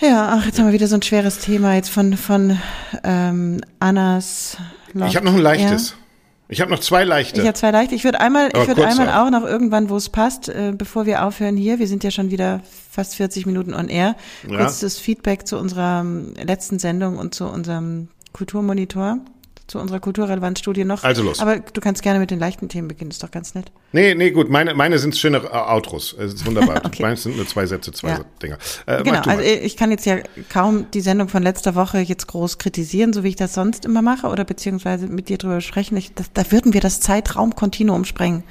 Ja, 0.00 0.36
ach, 0.36 0.44
jetzt 0.44 0.58
ja. 0.58 0.62
haben 0.62 0.70
wir 0.70 0.74
wieder 0.74 0.88
so 0.88 0.94
ein 0.94 1.02
schweres 1.02 1.38
Thema 1.38 1.74
jetzt 1.74 1.90
von, 1.90 2.16
von 2.16 2.58
ähm, 3.02 3.60
Annas. 3.80 4.58
Love. 4.92 5.08
Ich 5.08 5.16
habe 5.16 5.26
noch 5.26 5.34
ein 5.34 5.40
leichtes. 5.40 5.90
Ja. 5.90 6.05
Ich 6.48 6.60
habe 6.60 6.70
noch 6.70 6.78
zwei 6.78 7.04
leichte. 7.04 7.40
Ich 7.40 7.46
habe 7.46 7.54
zwei 7.58 7.70
leichte. 7.70 7.94
Ich 7.94 8.04
würde 8.04 8.20
einmal, 8.20 8.48
Aber 8.52 8.62
ich 8.62 8.68
würde 8.68 8.86
einmal 8.86 9.08
auch. 9.08 9.26
auch 9.26 9.30
noch 9.30 9.44
irgendwann, 9.44 9.90
wo 9.90 9.96
es 9.96 10.08
passt, 10.08 10.48
äh, 10.48 10.72
bevor 10.76 11.06
wir 11.06 11.24
aufhören 11.24 11.56
hier. 11.56 11.78
Wir 11.78 11.88
sind 11.88 12.04
ja 12.04 12.10
schon 12.10 12.30
wieder 12.30 12.60
fast 12.90 13.16
40 13.16 13.46
Minuten 13.46 13.74
on 13.74 13.88
air. 13.88 14.14
Ja. 14.48 14.58
Kurz 14.58 14.80
das 14.80 14.98
Feedback 14.98 15.46
zu 15.46 15.58
unserer 15.58 16.00
ähm, 16.00 16.34
letzten 16.40 16.78
Sendung 16.78 17.18
und 17.18 17.34
zu 17.34 17.46
unserem 17.46 18.08
Kulturmonitor 18.32 19.18
zu 19.66 19.78
unserer 19.78 20.00
Kulturrelevanzstudie 20.00 20.84
noch. 20.84 21.02
Also 21.02 21.22
los. 21.22 21.40
Aber 21.40 21.58
du 21.58 21.80
kannst 21.80 22.02
gerne 22.02 22.18
mit 22.20 22.30
den 22.30 22.38
leichten 22.38 22.68
Themen 22.68 22.88
beginnen, 22.88 23.10
ist 23.10 23.22
doch 23.22 23.30
ganz 23.30 23.54
nett. 23.54 23.72
Nee, 23.92 24.14
nee, 24.14 24.30
gut, 24.30 24.48
meine, 24.48 24.74
meine 24.74 24.98
sind 24.98 25.16
schöne 25.16 25.38
äh, 25.38 25.48
Outros. 25.50 26.14
Es 26.18 26.34
ist 26.34 26.46
wunderbar. 26.46 26.76
okay. 26.84 27.02
Meine 27.02 27.16
sind 27.16 27.36
nur 27.36 27.46
zwei 27.46 27.66
Sätze, 27.66 27.92
zwei 27.92 28.10
ja. 28.10 28.20
Dinger. 28.42 28.58
Äh, 28.86 29.02
genau, 29.02 29.20
also 29.20 29.42
ich 29.42 29.76
kann 29.76 29.90
jetzt 29.90 30.06
ja 30.06 30.18
kaum 30.48 30.86
die 30.92 31.00
Sendung 31.00 31.28
von 31.28 31.42
letzter 31.42 31.74
Woche 31.74 31.98
jetzt 31.98 32.28
groß 32.28 32.58
kritisieren, 32.58 33.12
so 33.12 33.24
wie 33.24 33.28
ich 33.28 33.36
das 33.36 33.54
sonst 33.54 33.84
immer 33.84 34.02
mache, 34.02 34.28
oder 34.28 34.44
beziehungsweise 34.44 35.08
mit 35.08 35.28
dir 35.28 35.38
drüber 35.38 35.60
sprechen. 35.60 35.96
Ich, 35.96 36.14
das, 36.14 36.32
da 36.32 36.50
würden 36.52 36.72
wir 36.72 36.80
das 36.80 37.00
Zeitraumkontinuum 37.00 38.04
sprengen 38.04 38.44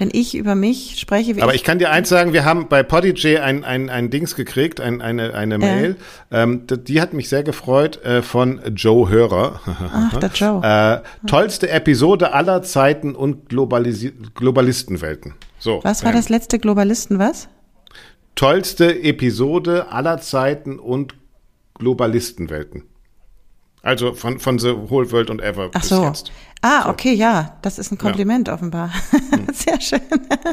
wenn 0.00 0.08
ich 0.12 0.34
über 0.34 0.54
mich 0.54 0.98
spreche. 0.98 1.34
Aber 1.42 1.54
ich, 1.54 1.60
ich, 1.60 1.64
kann 1.64 1.78
dir 1.78 1.90
eins 1.90 2.08
sagen, 2.08 2.32
wir 2.32 2.46
haben 2.46 2.68
bei 2.68 2.82
Podigy 2.82 3.36
ein, 3.36 3.64
ein, 3.64 3.90
ein 3.90 4.08
Dings 4.08 4.34
gekriegt, 4.34 4.80
ein, 4.80 5.02
eine, 5.02 5.34
eine 5.34 5.58
Mail. 5.58 5.96
Äh. 6.30 6.42
Ähm, 6.42 6.66
die 6.66 7.02
hat 7.02 7.12
mich 7.12 7.28
sehr 7.28 7.42
gefreut 7.42 8.02
äh, 8.02 8.22
von 8.22 8.62
Joe 8.74 9.10
Hörer. 9.10 9.60
Ach, 9.66 10.18
der 10.18 10.30
Joe. 10.34 11.02
Äh, 11.04 11.26
tollste 11.28 11.68
Episode 11.68 12.32
aller 12.32 12.62
Zeiten 12.62 13.14
und 13.14 13.50
Globalisi 13.50 14.14
Globalistenwelten. 14.34 15.34
So. 15.58 15.80
Was 15.82 16.02
war 16.02 16.12
ähm, 16.12 16.16
das 16.16 16.30
letzte 16.30 16.58
Globalisten, 16.58 17.18
was? 17.18 17.48
Tollste 18.36 19.02
Episode 19.02 19.92
aller 19.92 20.18
Zeiten 20.18 20.78
und 20.78 21.14
Globalistenwelten. 21.74 22.84
Also 23.82 24.12
von, 24.14 24.38
von 24.38 24.58
The 24.58 24.74
Whole 24.88 25.10
World 25.10 25.30
und 25.30 25.40
Ever 25.40 25.70
Ach 25.72 25.80
bis 25.80 25.88
so. 25.88 26.04
jetzt. 26.04 26.32
Ah, 26.62 26.84
so. 26.84 26.90
okay, 26.90 27.14
ja, 27.14 27.58
das 27.62 27.78
ist 27.78 27.90
ein 27.90 27.96
Kompliment 27.96 28.48
ja. 28.48 28.54
offenbar. 28.54 28.92
Mhm. 29.12 29.46
Sehr 29.52 29.80
schön. 29.80 30.00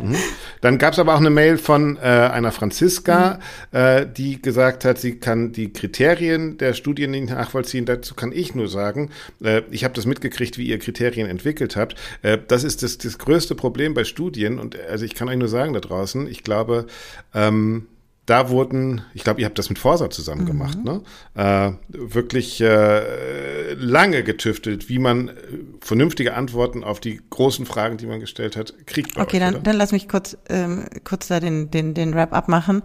Mhm. 0.01 0.15
Dann 0.61 0.77
gab 0.77 0.93
es 0.93 0.99
aber 0.99 1.13
auch 1.13 1.19
eine 1.19 1.29
Mail 1.29 1.57
von 1.57 1.97
äh, 1.97 1.99
einer 1.99 2.53
Franziska, 2.53 3.39
mhm. 3.71 3.77
äh, 3.77 4.05
die 4.05 4.41
gesagt 4.41 4.85
hat, 4.85 4.99
sie 4.99 5.19
kann 5.19 5.51
die 5.51 5.73
Kriterien 5.73 6.57
der 6.57 6.73
Studien 6.73 7.11
nicht 7.11 7.29
nachvollziehen. 7.29 7.85
Dazu 7.85 8.15
kann 8.15 8.31
ich 8.31 8.55
nur 8.55 8.69
sagen, 8.69 9.09
äh, 9.43 9.63
ich 9.69 9.83
habe 9.83 9.93
das 9.93 10.05
mitgekriegt, 10.05 10.57
wie 10.57 10.67
ihr 10.67 10.79
Kriterien 10.79 11.27
entwickelt 11.27 11.75
habt. 11.75 11.95
Äh, 12.21 12.37
das 12.47 12.63
ist 12.63 12.83
das, 12.83 12.97
das 12.97 13.17
größte 13.17 13.55
Problem 13.55 13.93
bei 13.93 14.05
Studien 14.05 14.59
und 14.59 14.79
also 14.89 15.03
ich 15.03 15.13
kann 15.13 15.27
euch 15.27 15.37
nur 15.37 15.49
sagen 15.49 15.73
da 15.73 15.81
draußen, 15.81 16.27
ich 16.27 16.43
glaube, 16.43 16.87
ähm, 17.33 17.87
da 18.27 18.49
wurden, 18.49 19.03
ich 19.13 19.23
glaube, 19.23 19.39
ihr 19.39 19.45
habt 19.45 19.57
das 19.57 19.69
mit 19.69 19.79
Forsa 19.79 20.09
zusammen 20.09 20.41
mhm. 20.41 20.47
gemacht, 20.47 20.83
ne? 20.83 21.01
Äh, 21.33 21.71
wirklich 21.87 22.59
äh, 22.59 23.73
lange 23.73 24.21
getüftelt, 24.21 24.89
wie 24.89 24.99
man 24.99 25.29
äh, 25.29 25.33
vernünftige 25.79 26.33
Antworten 26.33 26.83
auf 26.83 26.99
die 26.99 27.21
großen 27.29 27.65
Fragen, 27.65 27.95
die 27.95 28.05
man 28.05 28.19
gestellt 28.19 28.57
hat, 28.57 28.73
kriegt. 28.85 29.17
okay, 29.17 29.37
euch, 29.37 29.39
dann, 29.39 29.63
dann 29.63 29.77
lass 29.77 29.93
mich 29.93 30.09
kurz, 30.09 30.37
ähm, 30.49 30.87
kurz 31.05 31.27
da 31.27 31.39
den, 31.39 31.71
den, 31.71 31.93
den 31.93 32.13
Wrap-up 32.13 32.49
machen. 32.49 32.83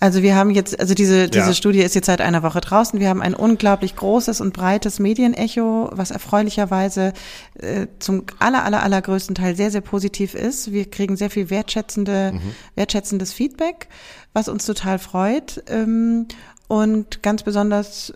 Also 0.00 0.22
wir 0.22 0.34
haben 0.34 0.50
jetzt, 0.50 0.80
also 0.80 0.94
diese, 0.94 1.28
diese 1.28 1.48
ja. 1.48 1.54
Studie 1.54 1.80
ist 1.80 1.94
jetzt 1.94 2.06
seit 2.06 2.22
einer 2.22 2.42
Woche 2.42 2.62
draußen. 2.62 2.98
Wir 2.98 3.10
haben 3.10 3.20
ein 3.20 3.34
unglaublich 3.34 3.94
großes 3.94 4.40
und 4.40 4.54
breites 4.54 4.98
Medienecho, 5.00 5.90
was 5.92 6.10
erfreulicherweise 6.10 7.12
äh, 7.58 7.88
zum 7.98 8.24
aller, 8.38 8.64
aller, 8.64 8.82
allergrößten 8.82 9.34
Teil 9.34 9.54
sehr, 9.54 9.70
sehr 9.70 9.82
positiv 9.82 10.34
ist. 10.34 10.72
Wir 10.72 10.88
kriegen 10.88 11.18
sehr 11.18 11.28
viel 11.28 11.50
wertschätzende, 11.50 12.32
mhm. 12.32 12.40
wertschätzendes 12.74 13.34
Feedback 13.34 13.88
was 14.32 14.48
uns 14.48 14.66
total 14.66 14.98
freut. 14.98 15.62
Ähm, 15.68 16.26
und 16.68 17.22
ganz 17.22 17.42
besonders 17.42 18.12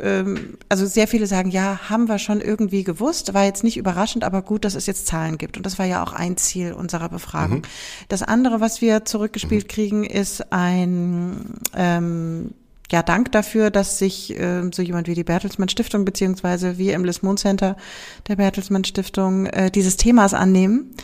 ähm, 0.00 0.58
also 0.68 0.86
sehr 0.86 1.08
viele 1.08 1.26
sagen, 1.26 1.50
ja, 1.50 1.88
haben 1.88 2.08
wir 2.08 2.18
schon 2.18 2.40
irgendwie 2.40 2.84
gewusst, 2.84 3.34
war 3.34 3.44
jetzt 3.44 3.64
nicht 3.64 3.76
überraschend, 3.76 4.24
aber 4.24 4.42
gut, 4.42 4.64
dass 4.64 4.74
es 4.74 4.86
jetzt 4.86 5.06
Zahlen 5.06 5.38
gibt. 5.38 5.56
Und 5.56 5.64
das 5.64 5.78
war 5.78 5.86
ja 5.86 6.02
auch 6.02 6.12
ein 6.12 6.36
Ziel 6.36 6.72
unserer 6.72 7.08
Befragung. 7.08 7.58
Mhm. 7.58 7.62
Das 8.08 8.22
andere, 8.22 8.60
was 8.60 8.80
wir 8.80 9.04
zurückgespielt 9.04 9.64
mhm. 9.64 9.68
kriegen, 9.68 10.04
ist 10.04 10.52
ein 10.52 11.54
ähm, 11.74 12.50
ja, 12.90 13.02
Dank 13.02 13.32
dafür, 13.32 13.70
dass 13.70 13.98
sich 13.98 14.38
äh, 14.38 14.68
so 14.72 14.82
jemand 14.82 15.08
wie 15.08 15.14
die 15.14 15.24
Bertelsmann 15.24 15.70
Stiftung 15.70 16.04
beziehungsweise 16.04 16.76
wir 16.76 16.94
im 16.94 17.10
Moon 17.22 17.38
Center 17.38 17.76
der 18.28 18.36
Bertelsmann 18.36 18.84
Stiftung 18.84 19.46
äh, 19.46 19.70
dieses 19.70 19.96
Themas 19.96 20.34
annehmen. 20.34 20.94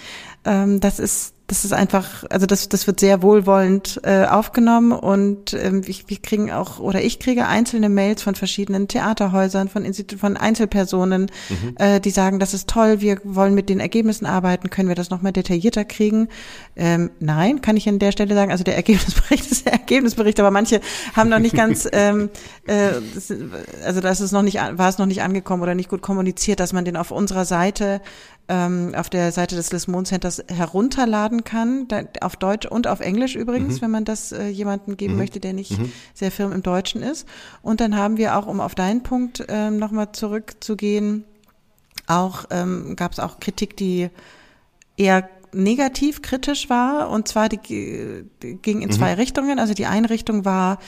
Ähm, 0.44 0.80
das 0.80 0.98
ist 0.98 1.32
das 1.48 1.64
ist 1.64 1.72
einfach, 1.72 2.24
also 2.28 2.44
das, 2.44 2.68
das 2.68 2.86
wird 2.86 3.00
sehr 3.00 3.22
wohlwollend 3.22 4.00
äh, 4.04 4.26
aufgenommen 4.26 4.92
und 4.92 5.54
ähm, 5.54 5.80
ich, 5.86 6.06
wir 6.08 6.18
kriegen 6.18 6.52
auch, 6.52 6.78
oder 6.78 7.02
ich 7.02 7.18
kriege 7.18 7.46
einzelne 7.46 7.88
Mails 7.88 8.22
von 8.22 8.34
verschiedenen 8.34 8.86
Theaterhäusern, 8.86 9.70
von, 9.70 9.82
Institu 9.82 10.18
von 10.18 10.36
Einzelpersonen, 10.36 11.30
mhm. 11.48 11.74
äh, 11.78 12.00
die 12.00 12.10
sagen, 12.10 12.38
das 12.38 12.52
ist 12.52 12.68
toll, 12.68 13.00
wir 13.00 13.18
wollen 13.24 13.54
mit 13.54 13.70
den 13.70 13.80
Ergebnissen 13.80 14.26
arbeiten, 14.26 14.68
können 14.68 14.88
wir 14.88 14.94
das 14.94 15.08
nochmal 15.08 15.32
detaillierter 15.32 15.86
kriegen? 15.86 16.28
Ähm, 16.76 17.10
nein, 17.18 17.62
kann 17.62 17.78
ich 17.78 17.88
an 17.88 17.98
der 17.98 18.12
Stelle 18.12 18.34
sagen, 18.34 18.52
also 18.52 18.62
der 18.62 18.76
Ergebnisbericht 18.76 19.50
ist 19.50 19.64
der 19.64 19.72
Ergebnisbericht, 19.72 20.38
aber 20.40 20.50
manche 20.50 20.82
haben 21.16 21.30
noch 21.30 21.38
nicht 21.38 21.56
ganz, 21.56 21.88
ähm, 21.92 22.28
äh, 22.66 22.90
das, 23.14 23.32
also 23.86 24.02
das 24.02 24.20
ist 24.20 24.32
noch 24.32 24.42
nicht, 24.42 24.56
war 24.56 24.90
es 24.90 24.98
noch 24.98 25.06
nicht 25.06 25.22
angekommen 25.22 25.62
oder 25.62 25.74
nicht 25.74 25.88
gut 25.88 26.02
kommuniziert, 26.02 26.60
dass 26.60 26.74
man 26.74 26.84
den 26.84 26.98
auf 26.98 27.10
unserer 27.10 27.46
Seite 27.46 28.02
ähm, 28.48 28.94
auf 28.96 29.10
der 29.10 29.30
Seite 29.32 29.56
des 29.56 29.72
Lismon 29.72 30.04
Centers 30.04 30.42
herunterladen 30.48 31.37
kann, 31.44 31.88
da, 31.88 32.02
auf 32.20 32.36
Deutsch 32.36 32.66
und 32.66 32.86
auf 32.86 33.00
Englisch 33.00 33.34
übrigens, 33.34 33.76
mhm. 33.76 33.82
wenn 33.82 33.90
man 33.90 34.04
das 34.04 34.32
äh, 34.32 34.48
jemanden 34.48 34.96
geben 34.96 35.14
mhm. 35.14 35.18
möchte, 35.20 35.40
der 35.40 35.52
nicht 35.52 35.78
mhm. 35.78 35.92
sehr 36.14 36.30
firm 36.30 36.52
im 36.52 36.62
Deutschen 36.62 37.02
ist. 37.02 37.26
Und 37.62 37.80
dann 37.80 37.96
haben 37.96 38.16
wir 38.16 38.36
auch, 38.36 38.46
um 38.46 38.60
auf 38.60 38.74
deinen 38.74 39.02
Punkt 39.02 39.44
ähm, 39.48 39.78
nochmal 39.78 40.12
zurückzugehen, 40.12 41.24
auch 42.06 42.46
ähm, 42.50 42.96
gab 42.96 43.12
es 43.12 43.20
auch 43.20 43.40
Kritik, 43.40 43.76
die 43.76 44.08
eher 44.96 45.28
negativ 45.52 46.22
kritisch 46.22 46.68
war. 46.70 47.10
Und 47.10 47.28
zwar 47.28 47.48
die, 47.48 48.24
die 48.42 48.54
ging 48.56 48.82
in 48.82 48.90
zwei 48.90 49.12
mhm. 49.12 49.20
Richtungen. 49.20 49.58
Also 49.58 49.74
die 49.74 49.86
eine 49.86 50.10
Richtung 50.10 50.44
war 50.44 50.78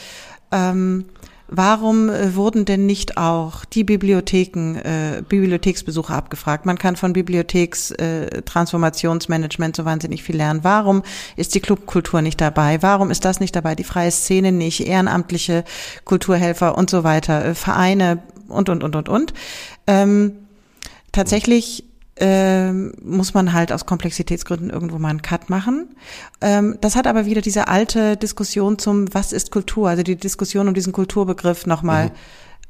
ähm, 0.53 1.07
Warum 1.53 2.09
äh, 2.09 2.37
wurden 2.37 2.65
denn 2.65 2.87
nicht 2.87 3.17
auch 3.17 3.65
die 3.65 3.83
Bibliotheken, 3.83 4.77
äh, 4.77 5.25
Bibliotheksbesucher 5.29 6.15
abgefragt? 6.15 6.65
Man 6.65 6.79
kann 6.79 6.95
von 6.95 7.13
Bibliothekstransformationsmanagement 7.13 9.77
äh, 9.77 9.79
so 9.83 9.85
wahnsinnig 9.85 10.23
viel 10.23 10.37
lernen. 10.37 10.61
Warum 10.63 11.03
ist 11.35 11.57
die 11.57 11.61
Clubkultur 11.61 12.23
nicht 12.23 12.41
dabei? 12.41 12.81
Warum 12.83 13.11
ist 13.11 13.25
das 13.25 13.41
nicht 13.41 13.57
dabei? 13.57 13.75
Die 13.75 13.83
freie 13.83 14.13
Szene 14.13 14.53
nicht, 14.53 14.87
ehrenamtliche 14.87 15.65
Kulturhelfer 16.05 16.79
und 16.79 16.89
so 16.89 17.03
weiter, 17.03 17.45
äh, 17.45 17.57
Vereine 17.57 18.23
und, 18.47 18.69
und, 18.69 18.85
und, 18.85 18.95
und, 18.95 19.09
und. 19.09 19.35
Ähm, 19.89 20.35
tatsächlich 21.11 21.90
ähm, 22.21 22.93
muss 23.03 23.33
man 23.35 23.53
halt 23.53 23.73
aus 23.73 23.87
Komplexitätsgründen 23.87 24.71
irgendwo 24.71 24.99
mal 24.99 25.09
einen 25.09 25.23
Cut 25.23 25.49
machen. 25.49 25.97
Ähm, 26.41 26.77
das 26.81 26.95
hat 26.95 27.07
aber 27.07 27.25
wieder 27.25 27.41
diese 27.41 27.67
alte 27.69 28.17
Diskussion 28.17 28.79
zum 28.79 29.13
Was 29.15 29.33
ist 29.33 29.51
Kultur, 29.51 29.89
also 29.89 30.03
die 30.03 30.17
Diskussion 30.17 30.69
um 30.69 30.75
diesen 30.75 30.93
Kulturbegriff 30.93 31.67
nochmal 31.67 32.07
mhm. 32.07 32.13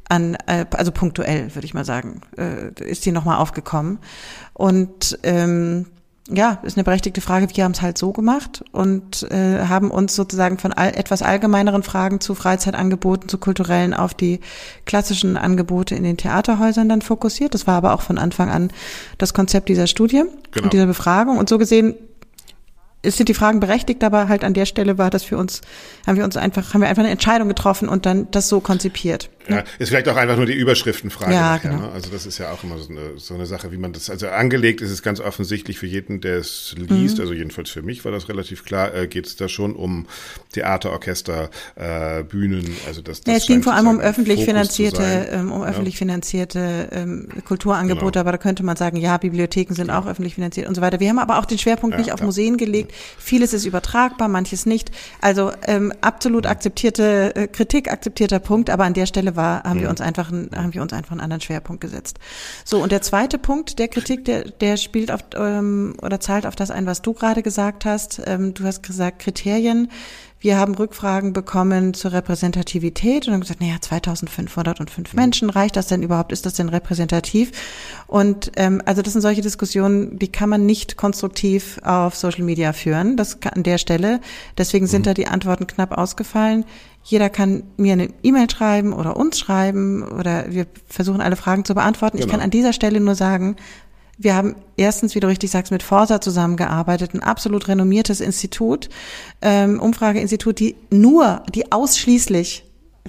an, 0.09 0.35
äh, 0.47 0.67
also 0.71 0.93
punktuell, 0.93 1.55
würde 1.55 1.67
ich 1.67 1.75
mal 1.75 1.85
sagen, 1.85 2.21
äh, 2.39 2.73
ist 2.83 3.05
die 3.05 3.13
nochmal 3.13 3.39
aufgekommen. 3.39 3.99
Und 4.55 5.19
ähm, 5.25 5.87
ja, 6.33 6.59
ist 6.63 6.77
eine 6.77 6.85
berechtigte 6.85 7.21
Frage. 7.21 7.49
Wir 7.53 7.65
haben 7.65 7.73
es 7.73 7.83
halt 7.83 7.99
so 7.99 8.13
gemacht 8.13 8.65
und 8.73 9.25
äh, 9.31 9.67
haben 9.67 9.91
uns 9.91 10.15
sozusagen 10.15 10.59
von 10.59 10.73
all, 10.73 10.95
etwas 10.95 11.23
allgemeineren 11.23 11.83
Fragen 11.83 12.21
zu 12.21 12.35
Freizeitangeboten, 12.35 13.29
zu 13.29 13.39
kulturellen 13.39 13.95
auf 13.95 14.15
die 14.15 14.41
klassischen 14.87 15.37
Angebote 15.37 15.95
in 15.95 16.05
den 16.05 16.17
Theaterhäusern 16.17 16.89
dann 16.89 17.03
fokussiert. 17.03 17.55
Das 17.55 17.67
war 17.67 17.75
aber 17.75 17.95
auch 17.95 18.03
von 18.03 18.19
Anfang 18.19 18.51
an 18.51 18.71
das 19.19 19.35
Konzept 19.35 19.69
dieser 19.69 19.87
Studie 19.87 20.25
genau. 20.53 20.65
und 20.65 20.73
dieser 20.73 20.87
Befragung. 20.87 21.39
Und 21.39 21.49
so 21.49 21.59
gesehen 21.59 21.95
es 23.03 23.17
sind 23.17 23.29
die 23.29 23.35
Fragen 23.35 23.61
berechtigt, 23.61 24.05
aber 24.05 24.29
halt 24.29 24.45
an 24.45 24.55
der 24.55 24.67
Stelle 24.67 24.99
war 24.99 25.11
das 25.11 25.23
für 25.23 25.39
uns, 25.39 25.63
haben 26.11 26.17
wir 26.17 26.25
uns 26.25 26.37
einfach, 26.37 26.75
haben 26.75 26.81
wir 26.81 26.89
einfach 26.89 27.03
eine 27.03 27.13
Entscheidung 27.13 27.49
getroffen 27.49 27.89
und 27.89 28.05
dann 28.05 28.31
das 28.33 28.49
so 28.49 28.61
konzipiert. 28.61 29.31
Ja, 29.49 29.65
ist 29.79 29.89
vielleicht 29.89 30.09
auch 30.09 30.17
einfach 30.17 30.37
nur 30.37 30.47
die 30.47 30.53
Überschriftenfrage. 30.53 31.33
Ja, 31.33 31.57
nachher, 31.57 31.71
genau. 31.71 31.83
Ne? 31.83 31.93
Also 31.93 32.11
das 32.11 32.27
ist 32.27 32.39
ja 32.39 32.53
auch 32.53 32.63
immer 32.63 32.79
so 32.79 32.91
eine, 32.91 33.19
so 33.19 33.35
eine 33.35 33.47
Sache, 33.47 33.73
wie 33.73 33.79
man 33.79 33.93
das, 33.93 34.11
also 34.11 34.29
angelegt 34.29 34.81
ist 34.81 34.91
es 34.91 35.03
ganz 35.03 35.19
offensichtlich 35.19 35.79
für 35.79 35.87
jeden, 35.87 36.21
der 36.21 36.39
es 36.39 36.75
liest, 36.77 37.17
mhm. 37.17 37.23
also 37.23 37.33
jedenfalls 37.33 37.71
für 37.71 37.83
mich 37.83 38.05
war 38.05 38.13
das 38.13 38.29
relativ 38.29 38.65
klar, 38.65 38.95
äh, 38.95 39.07
geht 39.07 39.27
es 39.27 39.37
da 39.37 39.49
schon 39.49 39.75
um 39.75 40.07
Theater, 40.53 40.91
Orchester, 40.91 41.51
äh, 41.77 42.23
Bühnen, 42.23 42.77
also 42.87 43.01
das, 43.03 43.23
das 43.23 43.33
ja, 43.33 43.39
Es 43.39 43.47
ging 43.47 43.63
vor 43.63 43.73
allem 43.73 43.87
um 43.87 44.01
öffentlich 44.01 44.45
finanzierte, 44.45 45.29
ähm, 45.33 45.53
um 45.53 45.63
öffentlich 45.63 45.95
ja. 45.95 45.99
finanzierte 45.99 46.89
ähm, 46.93 47.29
Kulturangebote, 47.45 48.13
genau. 48.13 48.21
aber 48.21 48.33
da 48.33 48.39
könnte 48.39 48.63
man 48.63 48.77
sagen, 48.77 48.97
ja, 48.97 49.17
Bibliotheken 49.17 49.75
sind 49.75 49.89
genau. 49.89 50.01
auch 50.01 50.07
öffentlich 50.07 50.35
finanziert 50.35 50.69
und 50.69 50.75
so 50.75 50.81
weiter. 50.81 51.01
Wir 51.01 51.09
haben 51.09 51.19
aber 51.19 51.39
auch 51.39 51.47
den 51.47 51.59
Schwerpunkt 51.59 51.95
ja, 51.95 52.01
nicht 52.01 52.13
auf 52.13 52.21
Museen 52.23 52.57
gelegt. 52.57 52.93
Vieles 53.19 53.53
ist 53.53 53.65
übertragbar, 53.65 54.29
manches 54.29 54.67
nicht. 54.67 54.91
Also 55.21 55.53
ähm, 55.67 55.93
absolut 56.03 56.47
akzeptierte 56.47 57.35
äh, 57.35 57.47
Kritik, 57.49 57.91
akzeptierter 57.91 58.39
Punkt, 58.39 58.71
aber 58.71 58.85
an 58.85 58.95
der 58.95 59.07
Stelle 59.07 59.37
war, 59.37 59.63
haben 59.65 59.79
mhm. 59.79 59.83
wir 59.83 59.91
uns 59.91 60.01
einfach, 60.01 60.31
haben 60.31 60.75
wir 60.75 60.83
uns 60.83 60.93
einfach 60.93 61.13
einen 61.13 61.21
anderen 61.21 61.41
Schwerpunkt 61.41 61.81
gesetzt. 61.81 62.19
So 62.65 62.83
und 62.83 62.93
der 62.93 63.03
zweite 63.03 63.39
Punkt 63.39 63.79
der 63.79 63.89
Kritik, 63.89 64.25
der, 64.25 64.45
der 64.45 64.77
spielt 64.77 65.11
auf 65.11 65.21
ähm, 65.37 65.95
oder 66.03 66.21
zahlt 66.21 66.47
auf 66.47 66.57
das 66.57 66.71
ein, 66.71 66.87
was 66.87 67.03
du 67.03 67.13
gerade 67.13 67.43
gesagt 67.43 67.85
hast. 67.85 68.23
Ähm, 68.27 68.55
du 68.55 68.65
hast 68.65 68.83
gesagt 68.83 69.21
Kriterien. 69.21 69.89
Wir 70.43 70.57
haben 70.57 70.75
Rückfragen 70.75 71.35
bekommen 71.35 71.93
zur 71.93 72.13
Repräsentativität 72.13 73.27
und 73.27 73.35
haben 73.35 73.41
gesagt, 73.43 73.61
naja, 73.61 73.77
2505 73.79 75.13
mhm. 75.13 75.21
Menschen, 75.21 75.51
reicht 75.51 75.77
das 75.77 75.87
denn 75.87 76.03
überhaupt? 76.03 76.33
Ist 76.33 76.47
das 76.47 76.55
denn 76.55 76.71
repräsentativ? 76.71 77.53
Und 78.07 78.51
ähm, 78.57 78.81
also 78.87 79.03
das 79.03 79.13
sind 79.13 79.21
solche 79.21 79.43
Diskussionen, 79.43 80.19
die 80.19 80.33
kann 80.33 80.49
man 80.49 80.65
nicht 80.65 80.97
konstruktiv 80.97 81.79
auf 81.85 82.17
Social 82.17 82.43
Media 82.43 82.73
führen. 82.73 83.19
Das 83.19 83.41
kann 83.41 83.53
an 83.53 83.63
der 83.65 83.77
Stelle. 83.77 84.21
Deswegen 84.57 84.87
sind 84.87 85.03
mhm. 85.03 85.05
da 85.05 85.15
die 85.15 85.27
Antworten 85.27 85.67
knapp 85.67 85.97
ausgefallen. 85.97 86.65
Jeder 87.03 87.29
kann 87.29 87.63
mir 87.77 87.93
eine 87.93 88.09
E-Mail 88.23 88.49
schreiben 88.49 88.95
oder 88.95 89.17
uns 89.17 89.39
schreiben 89.39 90.03
oder 90.03 90.47
wir 90.51 90.67
versuchen 90.87 91.21
alle 91.21 91.37
Fragen 91.37 91.67
zu 91.67 91.75
beantworten. 91.75 92.17
Genau. 92.17 92.27
Ich 92.27 92.33
kann 92.33 92.41
an 92.41 92.51
dieser 92.51 92.73
Stelle 92.73 93.01
nur 93.01 93.15
sagen, 93.15 93.57
wir 94.23 94.37
haben 94.37 94.55
erstens, 94.77 95.15
wie 95.15 95.21
du 95.21 95.29
richtig 95.29 95.51
sagst, 95.51 95.73
mit 95.73 95.83
Forsa 95.83 96.21
zusammengearbeitet, 96.21 97.15
ein 97.15 97.23
absolut 97.23 97.69
renommiertes 97.69 98.21
Institut, 98.21 98.91
ähm, 99.41 99.81
Umfrageinstitut, 99.81 100.61
die 100.61 100.77
nur, 100.91 101.43
die 101.55 101.73
ausschließlich 101.73 102.65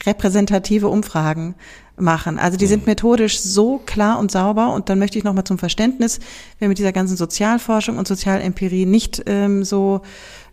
repräsentative 0.05 0.87
Umfragen 0.87 1.55
machen. 1.97 2.39
Also 2.39 2.57
die 2.57 2.65
sind 2.65 2.87
methodisch 2.87 3.41
so 3.41 3.77
klar 3.85 4.19
und 4.19 4.31
sauber. 4.31 4.73
Und 4.73 4.87
dann 4.87 4.99
möchte 4.99 5.17
ich 5.17 5.25
nochmal 5.25 5.43
zum 5.43 5.57
Verständnis, 5.57 6.19
wer 6.59 6.69
mit 6.69 6.77
dieser 6.77 6.93
ganzen 6.93 7.17
Sozialforschung 7.17 7.97
und 7.97 8.07
Sozialempirie 8.07 8.85
nicht 8.85 9.21
ähm, 9.25 9.65
so 9.65 10.01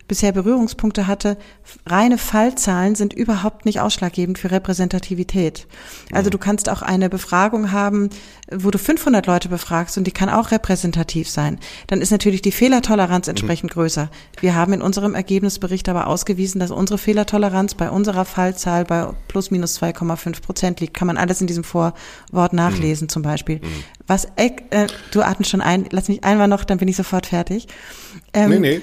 bisher 0.09 0.33
Berührungspunkte 0.33 1.07
hatte, 1.07 1.37
reine 1.85 2.17
Fallzahlen 2.17 2.95
sind 2.95 3.13
überhaupt 3.13 3.65
nicht 3.65 3.79
ausschlaggebend 3.79 4.37
für 4.37 4.51
Repräsentativität. 4.51 5.67
Also 6.11 6.27
mhm. 6.27 6.31
du 6.31 6.37
kannst 6.39 6.67
auch 6.67 6.81
eine 6.81 7.09
Befragung 7.09 7.71
haben, 7.71 8.09
wo 8.51 8.71
du 8.71 8.77
500 8.77 9.25
Leute 9.27 9.47
befragst 9.47 9.97
und 9.97 10.05
die 10.05 10.11
kann 10.11 10.27
auch 10.27 10.51
repräsentativ 10.51 11.29
sein. 11.29 11.59
Dann 11.87 12.01
ist 12.01 12.11
natürlich 12.11 12.41
die 12.41 12.51
Fehlertoleranz 12.51 13.27
mhm. 13.27 13.31
entsprechend 13.31 13.71
mhm. 13.71 13.75
größer. 13.75 14.09
Wir 14.41 14.55
haben 14.55 14.73
in 14.73 14.81
unserem 14.81 15.15
Ergebnisbericht 15.15 15.87
aber 15.87 16.07
ausgewiesen, 16.07 16.59
dass 16.59 16.71
unsere 16.71 16.97
Fehlertoleranz 16.97 17.75
bei 17.75 17.89
unserer 17.89 18.25
Fallzahl 18.25 18.83
bei 18.83 19.07
plus 19.27 19.51
minus 19.51 19.79
2,5 19.79 20.41
Prozent 20.41 20.79
liegt. 20.81 20.95
Kann 20.95 21.07
man 21.07 21.17
alles 21.17 21.39
in 21.39 21.47
diesem 21.47 21.63
Vorwort 21.63 22.51
nachlesen 22.51 23.05
mhm. 23.05 23.09
zum 23.09 23.21
Beispiel. 23.21 23.57
Mhm. 23.59 23.83
Was, 24.07 24.27
äh, 24.37 24.87
du 25.11 25.21
atmest 25.21 25.51
schon 25.51 25.61
ein, 25.61 25.85
lass 25.91 26.09
mich 26.09 26.23
einmal 26.23 26.47
noch, 26.47 26.63
dann 26.63 26.79
bin 26.79 26.87
ich 26.87 26.95
sofort 26.95 27.27
fertig. 27.27 27.67
Ähm, 28.33 28.49
nee, 28.49 28.59
nee 28.59 28.81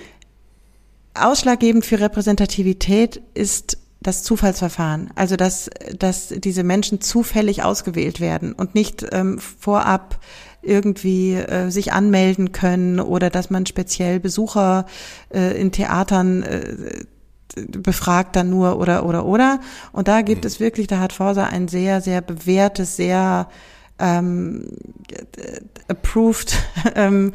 Ausschlaggebend 1.21 1.85
für 1.85 2.01
Repräsentativität 2.01 3.21
ist 3.35 3.79
das 4.01 4.23
Zufallsverfahren, 4.23 5.11
also 5.15 5.37
dass, 5.37 5.71
dass 5.99 6.29
diese 6.29 6.63
Menschen 6.63 7.01
zufällig 7.01 7.65
ausgewählt 7.65 8.21
werden 8.21 8.53
und 8.53 8.75
nicht 8.75 9.07
ähm, 9.11 9.39
vorab 9.39 10.21
irgendwie 10.63 11.35
äh, 11.35 11.71
sich 11.71 11.93
anmelden 11.93 12.53
können 12.53 13.01
oder 13.01 13.31
dass 13.31 13.51
man 13.51 13.67
speziell 13.67 14.21
Besucher 14.21 14.87
äh, 15.33 15.61
in 15.61 15.73
Theatern 15.73 16.43
äh, 16.43 17.05
befragt 17.69 18.37
dann 18.37 18.51
nur 18.51 18.79
oder 18.79 19.07
oder 19.07 19.25
oder. 19.25 19.61
Und 19.93 20.09
da 20.09 20.23
gibt 20.23 20.45
mhm. 20.45 20.49
es 20.49 20.61
wirklich, 20.61 20.87
da 20.87 20.99
hat 20.99 21.13
Forsa 21.13 21.45
ein 21.45 21.69
sehr, 21.69 22.01
sehr 22.01 22.21
bewährtes, 22.21 22.97
sehr 22.97 23.49
ähm, 23.99 24.69
approved 25.89 26.57
ähm, 26.95 27.29
äh, 27.29 27.33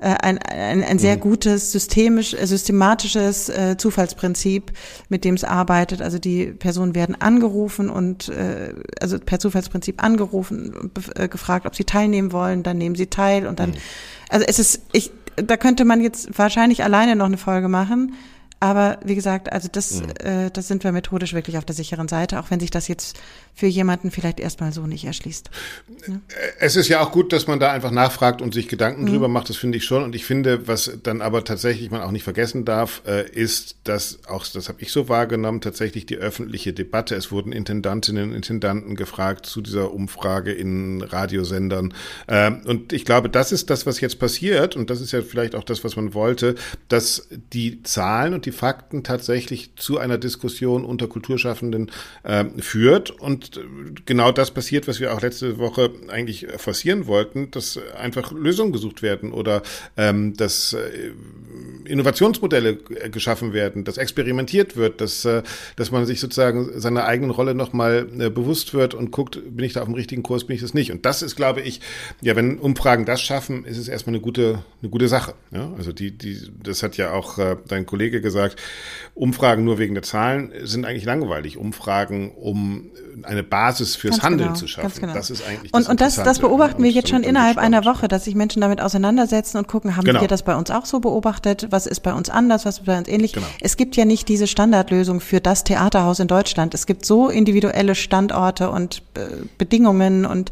ein, 0.00 0.38
ein, 0.38 0.82
ein 0.82 0.98
sehr 0.98 1.16
mhm. 1.16 1.20
gutes 1.20 1.72
systemisch, 1.72 2.34
äh, 2.34 2.46
systematisches 2.46 3.48
äh, 3.48 3.76
Zufallsprinzip, 3.76 4.72
mit 5.08 5.24
dem 5.24 5.34
es 5.34 5.44
arbeitet. 5.44 6.00
Also 6.00 6.18
die 6.18 6.46
Personen 6.46 6.94
werden 6.94 7.20
angerufen 7.20 7.90
und 7.90 8.28
äh, 8.30 8.74
also 9.00 9.18
per 9.18 9.38
Zufallsprinzip 9.38 10.02
angerufen, 10.02 10.90
äh, 11.14 11.28
gefragt, 11.28 11.66
ob 11.66 11.74
sie 11.74 11.84
teilnehmen 11.84 12.32
wollen, 12.32 12.62
dann 12.62 12.78
nehmen 12.78 12.94
sie 12.94 13.06
teil 13.08 13.46
und 13.46 13.60
dann, 13.60 13.70
mhm. 13.70 13.76
also 14.30 14.46
es 14.48 14.58
ist, 14.58 14.82
ich, 14.92 15.10
da 15.36 15.56
könnte 15.56 15.84
man 15.84 16.00
jetzt 16.00 16.38
wahrscheinlich 16.38 16.82
alleine 16.82 17.16
noch 17.16 17.26
eine 17.26 17.38
Folge 17.38 17.68
machen, 17.68 18.14
Aber 18.62 18.98
wie 19.02 19.14
gesagt, 19.14 19.50
also 19.50 19.68
das, 19.72 20.02
mhm. 20.02 20.10
äh, 20.22 20.50
das 20.50 20.68
sind 20.68 20.84
wir 20.84 20.92
methodisch 20.92 21.32
wirklich 21.32 21.56
auf 21.56 21.64
der 21.64 21.74
sicheren 21.74 22.08
Seite, 22.08 22.38
auch 22.38 22.50
wenn 22.50 22.60
sich 22.60 22.70
das 22.70 22.88
jetzt 22.88 23.18
für 23.54 23.66
jemanden 23.66 24.10
vielleicht 24.10 24.38
erstmal 24.38 24.72
so 24.72 24.86
nicht 24.86 25.04
erschließt. 25.04 25.50
Ja? 26.06 26.20
Es 26.58 26.76
ist 26.76 26.88
ja 26.88 27.00
auch 27.00 27.10
gut, 27.10 27.32
dass 27.32 27.46
man 27.46 27.58
da 27.58 27.72
einfach 27.72 27.90
nachfragt 27.90 28.42
und 28.42 28.52
sich 28.52 28.68
Gedanken 28.68 29.02
mhm. 29.02 29.08
drüber 29.08 29.28
macht, 29.28 29.48
das 29.48 29.56
finde 29.56 29.78
ich 29.78 29.84
schon. 29.84 30.02
Und 30.02 30.14
ich 30.14 30.26
finde, 30.26 30.68
was 30.68 30.98
dann 31.02 31.22
aber 31.22 31.42
tatsächlich 31.44 31.90
man 31.90 32.02
auch 32.02 32.10
nicht 32.10 32.22
vergessen 32.22 32.66
darf, 32.66 33.00
äh, 33.06 33.28
ist, 33.30 33.76
dass 33.84 34.20
auch, 34.28 34.46
das 34.46 34.68
habe 34.68 34.82
ich 34.82 34.92
so 34.92 35.08
wahrgenommen, 35.08 35.62
tatsächlich 35.62 36.04
die 36.04 36.16
öffentliche 36.16 36.74
Debatte. 36.74 37.14
Es 37.14 37.32
wurden 37.32 37.52
Intendantinnen 37.52 38.30
und 38.30 38.36
Intendanten 38.36 38.94
gefragt 38.94 39.46
zu 39.46 39.62
dieser 39.62 39.92
Umfrage 39.92 40.52
in 40.52 41.00
Radiosendern. 41.00 41.94
Äh, 42.26 42.50
und 42.50 42.92
ich 42.92 43.06
glaube, 43.06 43.30
das 43.30 43.52
ist 43.52 43.70
das, 43.70 43.86
was 43.86 44.02
jetzt 44.02 44.18
passiert. 44.18 44.76
Und 44.76 44.90
das 44.90 45.00
ist 45.00 45.12
ja 45.12 45.22
vielleicht 45.22 45.54
auch 45.54 45.64
das, 45.64 45.82
was 45.82 45.96
man 45.96 46.12
wollte, 46.12 46.56
dass 46.88 47.26
die 47.54 47.82
Zahlen 47.82 48.34
und 48.34 48.44
die 48.44 48.49
Fakten 48.52 49.02
tatsächlich 49.02 49.74
zu 49.76 49.98
einer 49.98 50.18
Diskussion 50.18 50.84
unter 50.84 51.06
Kulturschaffenden 51.06 51.90
äh, 52.22 52.44
führt. 52.58 53.10
Und 53.10 53.60
genau 54.06 54.32
das 54.32 54.50
passiert, 54.50 54.88
was 54.88 55.00
wir 55.00 55.14
auch 55.14 55.20
letzte 55.20 55.58
Woche 55.58 55.90
eigentlich 56.08 56.46
forcieren 56.56 57.06
wollten, 57.06 57.50
dass 57.50 57.78
einfach 57.96 58.32
Lösungen 58.32 58.72
gesucht 58.72 59.02
werden 59.02 59.32
oder 59.32 59.62
ähm, 59.96 60.36
dass 60.36 60.72
äh, 60.72 61.12
Innovationsmodelle 61.84 62.76
geschaffen 63.10 63.52
werden, 63.52 63.84
dass 63.84 63.98
experimentiert 63.98 64.76
wird, 64.76 65.00
dass, 65.00 65.24
äh, 65.24 65.42
dass 65.76 65.90
man 65.90 66.06
sich 66.06 66.20
sozusagen 66.20 66.78
seiner 66.80 67.04
eigenen 67.04 67.30
Rolle 67.30 67.54
nochmal 67.54 68.06
äh, 68.18 68.30
bewusst 68.30 68.74
wird 68.74 68.94
und 68.94 69.10
guckt, 69.10 69.40
bin 69.44 69.64
ich 69.64 69.72
da 69.72 69.80
auf 69.80 69.86
dem 69.86 69.94
richtigen 69.94 70.22
Kurs, 70.22 70.44
bin 70.44 70.54
ich 70.54 70.62
das 70.62 70.74
nicht. 70.74 70.92
Und 70.92 71.04
das 71.04 71.22
ist, 71.22 71.36
glaube 71.36 71.60
ich, 71.60 71.80
ja, 72.20 72.36
wenn 72.36 72.58
Umfragen 72.58 73.04
das 73.04 73.20
schaffen, 73.20 73.64
ist 73.64 73.78
es 73.78 73.88
erstmal 73.88 74.14
eine 74.14 74.22
gute, 74.22 74.62
eine 74.82 74.90
gute 74.90 75.08
Sache. 75.08 75.34
Ja? 75.50 75.72
Also 75.76 75.92
die, 75.92 76.16
die, 76.16 76.38
das 76.62 76.82
hat 76.82 76.96
ja 76.96 77.12
auch 77.12 77.38
äh, 77.38 77.56
dein 77.68 77.86
Kollege 77.86 78.20
gesagt, 78.20 78.39
Umfragen 79.14 79.64
nur 79.64 79.78
wegen 79.78 79.94
der 79.94 80.02
Zahlen 80.02 80.52
sind 80.62 80.86
eigentlich 80.86 81.04
langweilig. 81.04 81.58
Umfragen, 81.58 82.32
um 82.32 82.90
eine 83.24 83.42
Basis 83.42 83.96
fürs 83.96 84.16
ganz 84.16 84.22
Handeln 84.22 84.48
genau, 84.48 84.58
zu 84.58 84.66
schaffen. 84.66 85.00
Genau. 85.00 85.14
Das 85.14 85.30
ist 85.30 85.46
eigentlich 85.46 85.72
das 85.72 85.80
Und, 85.80 85.90
und 85.90 86.00
das, 86.00 86.16
das 86.16 86.38
beobachten 86.38 86.82
wir 86.82 86.90
jetzt 86.90 87.08
schon 87.08 87.22
innerhalb 87.22 87.58
einer 87.58 87.84
Woche, 87.84 88.08
dass 88.08 88.24
sich 88.24 88.34
Menschen 88.34 88.62
damit 88.62 88.80
auseinandersetzen 88.80 89.58
und 89.58 89.68
gucken, 89.68 89.96
haben 89.96 90.04
genau. 90.04 90.20
wir 90.20 90.28
das 90.28 90.42
bei 90.42 90.54
uns 90.56 90.70
auch 90.70 90.86
so 90.86 91.00
beobachtet? 91.00 91.66
Was 91.70 91.86
ist 91.86 92.00
bei 92.00 92.14
uns 92.14 92.30
anders? 92.30 92.64
Was 92.64 92.78
ist 92.78 92.86
bei 92.86 92.96
uns 92.96 93.08
ähnlich? 93.08 93.32
Genau. 93.32 93.46
Es 93.60 93.76
gibt 93.76 93.96
ja 93.96 94.04
nicht 94.04 94.28
diese 94.28 94.46
Standardlösung 94.46 95.20
für 95.20 95.40
das 95.40 95.64
Theaterhaus 95.64 96.20
in 96.20 96.28
Deutschland. 96.28 96.72
Es 96.74 96.86
gibt 96.86 97.04
so 97.04 97.28
individuelle 97.28 97.94
Standorte 97.94 98.70
und 98.70 99.02
äh, 99.14 99.20
Bedingungen 99.58 100.24
und 100.24 100.50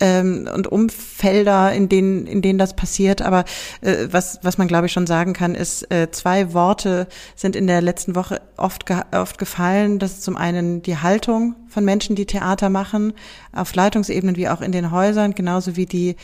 ähm, 0.00 0.48
und 0.52 0.66
Umfelder, 0.66 1.72
in 1.72 1.88
denen 1.88 2.26
in 2.26 2.42
denen 2.42 2.58
das 2.58 2.74
passiert. 2.74 3.22
Aber 3.22 3.44
äh, 3.80 4.08
was 4.10 4.40
was 4.42 4.58
man 4.58 4.68
glaube 4.68 4.86
ich 4.86 4.92
schon 4.92 5.06
sagen 5.06 5.32
kann, 5.32 5.54
ist 5.54 5.90
äh, 5.92 6.10
zwei 6.10 6.52
Worte 6.52 7.06
sind 7.34 7.56
in 7.56 7.66
der 7.66 7.80
letzten 7.80 8.14
Woche 8.14 8.40
oft 8.56 8.86
ge 8.86 9.00
oft 9.12 9.38
gefallen. 9.38 9.98
Das 9.98 10.12
ist 10.12 10.22
zum 10.22 10.36
einen 10.36 10.82
die 10.82 10.96
Haltung 10.96 11.54
von 11.68 11.84
Menschen, 11.84 12.16
die 12.16 12.26
Theater 12.26 12.68
machen, 12.68 13.12
auf 13.52 13.74
Leitungsebenen 13.74 14.36
wie 14.36 14.48
auch 14.48 14.60
in 14.60 14.72
den 14.72 14.90
Häusern, 14.90 15.34
genauso 15.34 15.76
wie 15.76 15.86
die 15.86 16.16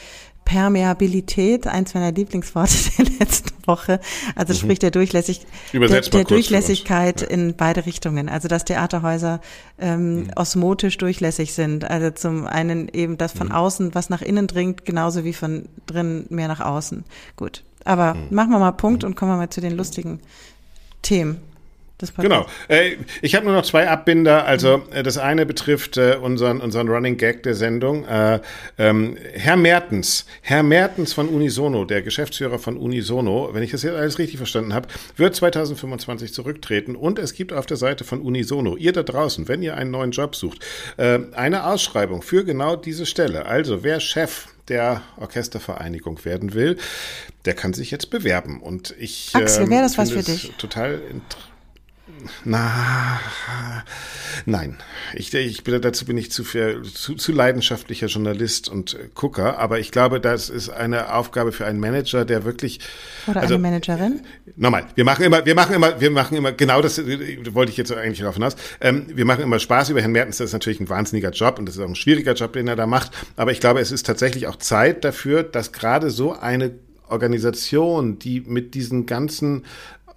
Permeabilität, 0.49 1.67
eins 1.67 1.93
meiner 1.93 2.11
Lieblingsworte 2.11 2.73
der 2.99 3.05
letzten 3.21 3.67
Woche. 3.67 4.01
Also 4.35 4.55
mhm. 4.55 4.59
sprich 4.59 4.79
der, 4.79 4.91
Durchlässig, 4.91 5.47
der, 5.75 6.01
der 6.01 6.25
Durchlässigkeit 6.25 7.21
in 7.21 7.55
beide 7.55 7.85
Richtungen. 7.85 8.31
Also 8.31 8.49
dass 8.49 8.65
Theaterhäuser 8.65 9.43
ähm, 9.79 10.15
mhm. 10.15 10.31
osmotisch 10.37 10.97
durchlässig 10.97 11.53
sind. 11.53 11.89
Also 11.89 12.11
zum 12.11 12.47
einen 12.47 12.89
eben, 12.89 13.19
dass 13.19 13.33
von 13.33 13.49
mhm. 13.49 13.55
außen 13.55 13.95
was 13.95 14.09
nach 14.09 14.23
innen 14.23 14.47
dringt, 14.47 14.87
genauso 14.87 15.23
wie 15.23 15.35
von 15.35 15.69
drinnen 15.87 16.25
mehr 16.31 16.49
nach 16.49 16.61
außen. 16.61 17.05
Gut. 17.37 17.63
Aber 17.85 18.15
mhm. 18.15 18.35
machen 18.35 18.51
wir 18.51 18.59
mal 18.59 18.73
Punkt 18.73 19.03
mhm. 19.03 19.11
und 19.11 19.17
kommen 19.17 19.33
wir 19.33 19.37
mal 19.37 19.51
zu 19.51 19.61
den 19.61 19.77
lustigen 19.77 20.21
Themen. 21.09 21.41
Genau. 22.19 22.47
Äh, 22.69 22.97
ich 23.23 23.35
habe 23.35 23.45
nur 23.45 23.55
noch 23.55 23.65
zwei 23.65 23.89
Abbinder. 23.89 24.45
Also 24.45 24.85
äh, 24.93 25.03
das 25.03 25.19
eine 25.19 25.47
betrifft 25.47 25.97
äh, 25.97 26.17
unseren, 26.23 26.61
unseren 26.61 26.89
Running 26.89 27.17
Gag 27.17 27.43
der 27.43 27.55
Sendung. 27.55 28.05
Äh, 28.05 28.41
ähm, 28.79 29.17
Herr 29.33 29.57
Mertens, 29.57 30.25
Herr 30.43 30.63
Mertens 30.63 31.13
von 31.13 31.29
Unisono, 31.29 31.85
der 31.85 32.03
Geschäftsführer 32.03 32.61
von 32.61 32.77
Unisono, 32.77 33.51
wenn 33.53 33.65
ich 33.65 33.73
das 33.73 33.83
jetzt 33.83 33.97
alles 33.97 34.19
richtig 34.21 34.37
verstanden 34.37 34.75
habe, 34.75 34.87
wird 35.17 35.35
2025 35.35 36.33
zurücktreten. 36.33 36.95
Und 36.95 37.19
es 37.19 37.33
gibt 37.33 37.53
auf 37.53 37.67
der 37.67 37.77
Seite 37.79 38.05
von 38.05 38.21
Unisono, 38.21 38.77
ihr 38.77 38.93
da 38.93 39.03
draußen, 39.03 39.49
wenn 39.49 39.63
ihr 39.63 39.77
einen 39.77 39.91
neuen 39.91 40.13
Job 40.13 40.37
sucht, 40.37 40.65
eine 40.97 41.65
Ausschreibung 41.67 42.23
für 42.23 42.45
genau 42.45 42.77
diese 42.77 43.07
Stelle. 43.07 43.47
Also 43.47 43.83
wer 43.83 44.01
Chef 44.01 44.47
der 44.69 45.03
Orchestervereinigung 45.17 46.25
werden 46.25 46.55
will, 46.55 46.77
der 47.45 47.55
kann 47.55 47.73
sich 47.73 47.91
jetzt 47.91 48.11
bewerben. 48.11 48.61
Und 48.61 48.95
ich 48.99 49.31
Axel, 49.35 49.69
wäre 49.71 49.83
das 49.83 49.99
was 49.99 50.11
für 50.11 50.23
dich? 50.23 50.53
Total 50.59 50.95
interessant 50.95 51.58
na, 52.45 53.21
nein. 54.47 54.77
Ich, 55.15 55.33
ich 55.35 55.65
bin, 55.65 55.81
dazu 55.81 56.05
bin 56.05 56.19
ich 56.19 56.31
zu, 56.31 56.45
viel, 56.45 56.83
zu, 56.83 57.15
zu 57.15 57.33
leidenschaftlicher 57.33 58.07
Journalist 58.07 58.69
und 58.69 58.97
Gucker, 59.15 59.59
aber 59.59 59.79
ich 59.79 59.91
glaube, 59.91 60.21
das 60.21 60.49
ist 60.49 60.69
eine 60.69 61.15
Aufgabe 61.15 61.53
für 61.53 61.67
einen 61.67 61.81
Manager, 61.81 62.25
der 62.25 62.45
wirklich. 62.45 62.81
Oder 63.27 63.41
also, 63.41 63.55
eine 63.55 63.63
Managerin? 63.63 64.21
Nochmal, 64.57 64.87
wir 64.95 65.05
machen 65.05 65.25
immer, 65.25 65.45
wir 65.45 65.55
machen 65.55 65.75
immer, 65.75 66.01
wir 66.01 66.11
machen 66.11 66.37
immer, 66.37 66.53
genau 66.53 66.83
das 66.83 66.99
wollte 66.99 67.71
ich 67.71 67.77
jetzt 67.77 67.93
eigentlich 67.93 68.21
darauf 68.21 68.35
hinaus. 68.35 68.57
Ähm, 68.81 69.07
wir 69.09 69.25
machen 69.25 69.43
immer 69.43 69.59
Spaß 69.59 69.91
über 69.91 70.01
Herrn 70.01 70.13
Mertens, 70.13 70.39
das 70.39 70.47
ist 70.49 70.53
natürlich 70.53 70.81
ein 70.81 70.89
wahnsinniger 70.89 71.31
Job 71.31 71.59
und 71.59 71.67
das 71.67 71.77
ist 71.77 71.83
auch 71.83 71.89
ein 71.89 71.97
schwieriger 71.97 72.35
Job, 72.35 72.53
den 72.53 72.69
er 72.69 72.77
da 72.77 72.87
macht. 72.87 73.13
Aber 73.37 73.53
ich 73.53 73.61
glaube, 73.61 73.81
es 73.81 73.93
ist 73.93 74.07
tatsächlich 74.07 74.47
auch 74.47 74.57
Zeit 74.57 75.05
dafür, 75.05 75.43
dass 75.43 75.73
gerade 75.73 76.11
so 76.11 76.33
eine 76.33 76.73
Organisation, 77.11 78.19
die 78.19 78.41
mit 78.41 78.75
diesen 78.75 79.07
ganzen 79.07 79.65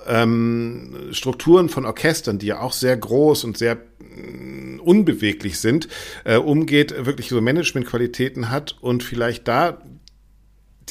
ähm, 0.07 1.09
Strukturen 1.11 1.69
von 1.69 1.85
Orchestern, 1.85 2.39
die 2.39 2.47
ja 2.47 2.59
auch 2.59 2.73
sehr 2.73 2.95
groß 2.97 3.43
und 3.43 3.57
sehr 3.57 3.75
mm, 3.75 4.79
unbeweglich 4.79 5.59
sind, 5.59 5.87
äh, 6.23 6.37
umgeht, 6.37 7.05
wirklich 7.05 7.29
so 7.29 7.39
Managementqualitäten 7.41 8.49
hat 8.49 8.77
und 8.81 9.03
vielleicht 9.03 9.47
da 9.47 9.81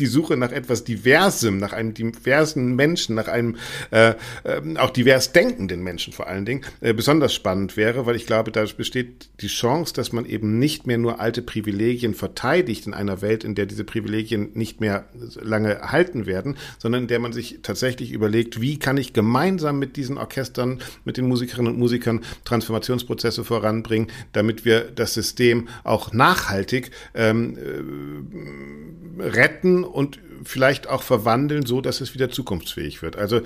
die 0.00 0.06
Suche 0.06 0.36
nach 0.36 0.52
etwas 0.52 0.84
Diversem, 0.84 1.58
nach 1.58 1.72
einem 1.72 1.94
diversen 1.94 2.74
Menschen, 2.74 3.14
nach 3.14 3.28
einem 3.28 3.56
äh, 3.90 4.14
äh, 4.44 4.76
auch 4.76 4.90
divers 4.90 5.32
denkenden 5.32 5.82
Menschen 5.82 6.12
vor 6.12 6.26
allen 6.26 6.44
Dingen, 6.44 6.62
äh, 6.80 6.94
besonders 6.94 7.34
spannend 7.34 7.76
wäre, 7.76 8.06
weil 8.06 8.16
ich 8.16 8.26
glaube, 8.26 8.50
da 8.50 8.64
besteht 8.76 9.28
die 9.40 9.48
Chance, 9.48 9.94
dass 9.94 10.12
man 10.12 10.24
eben 10.24 10.58
nicht 10.58 10.86
mehr 10.86 10.98
nur 10.98 11.20
alte 11.20 11.42
Privilegien 11.42 12.14
verteidigt 12.14 12.86
in 12.86 12.94
einer 12.94 13.22
Welt, 13.22 13.44
in 13.44 13.54
der 13.54 13.66
diese 13.66 13.84
Privilegien 13.84 14.50
nicht 14.54 14.80
mehr 14.80 15.06
lange 15.40 15.80
halten 15.82 16.26
werden, 16.26 16.56
sondern 16.78 17.02
in 17.02 17.08
der 17.08 17.18
man 17.18 17.32
sich 17.32 17.60
tatsächlich 17.62 18.12
überlegt, 18.12 18.60
wie 18.60 18.78
kann 18.78 18.96
ich 18.96 19.12
gemeinsam 19.12 19.78
mit 19.78 19.96
diesen 19.96 20.18
Orchestern, 20.18 20.80
mit 21.04 21.16
den 21.16 21.26
Musikerinnen 21.26 21.72
und 21.72 21.78
Musikern 21.78 22.20
Transformationsprozesse 22.44 23.44
voranbringen, 23.44 24.08
damit 24.32 24.64
wir 24.64 24.80
das 24.82 25.14
System 25.14 25.68
auch 25.84 26.12
nachhaltig 26.12 26.90
ähm, 27.14 27.58
äh, 27.58 29.22
retten 29.22 29.84
und 29.90 30.18
vielleicht 30.44 30.88
auch 30.88 31.02
verwandeln, 31.02 31.66
so 31.66 31.80
dass 31.80 32.00
es 32.00 32.14
wieder 32.14 32.30
zukunftsfähig 32.30 33.02
wird. 33.02 33.16
Also 33.16 33.42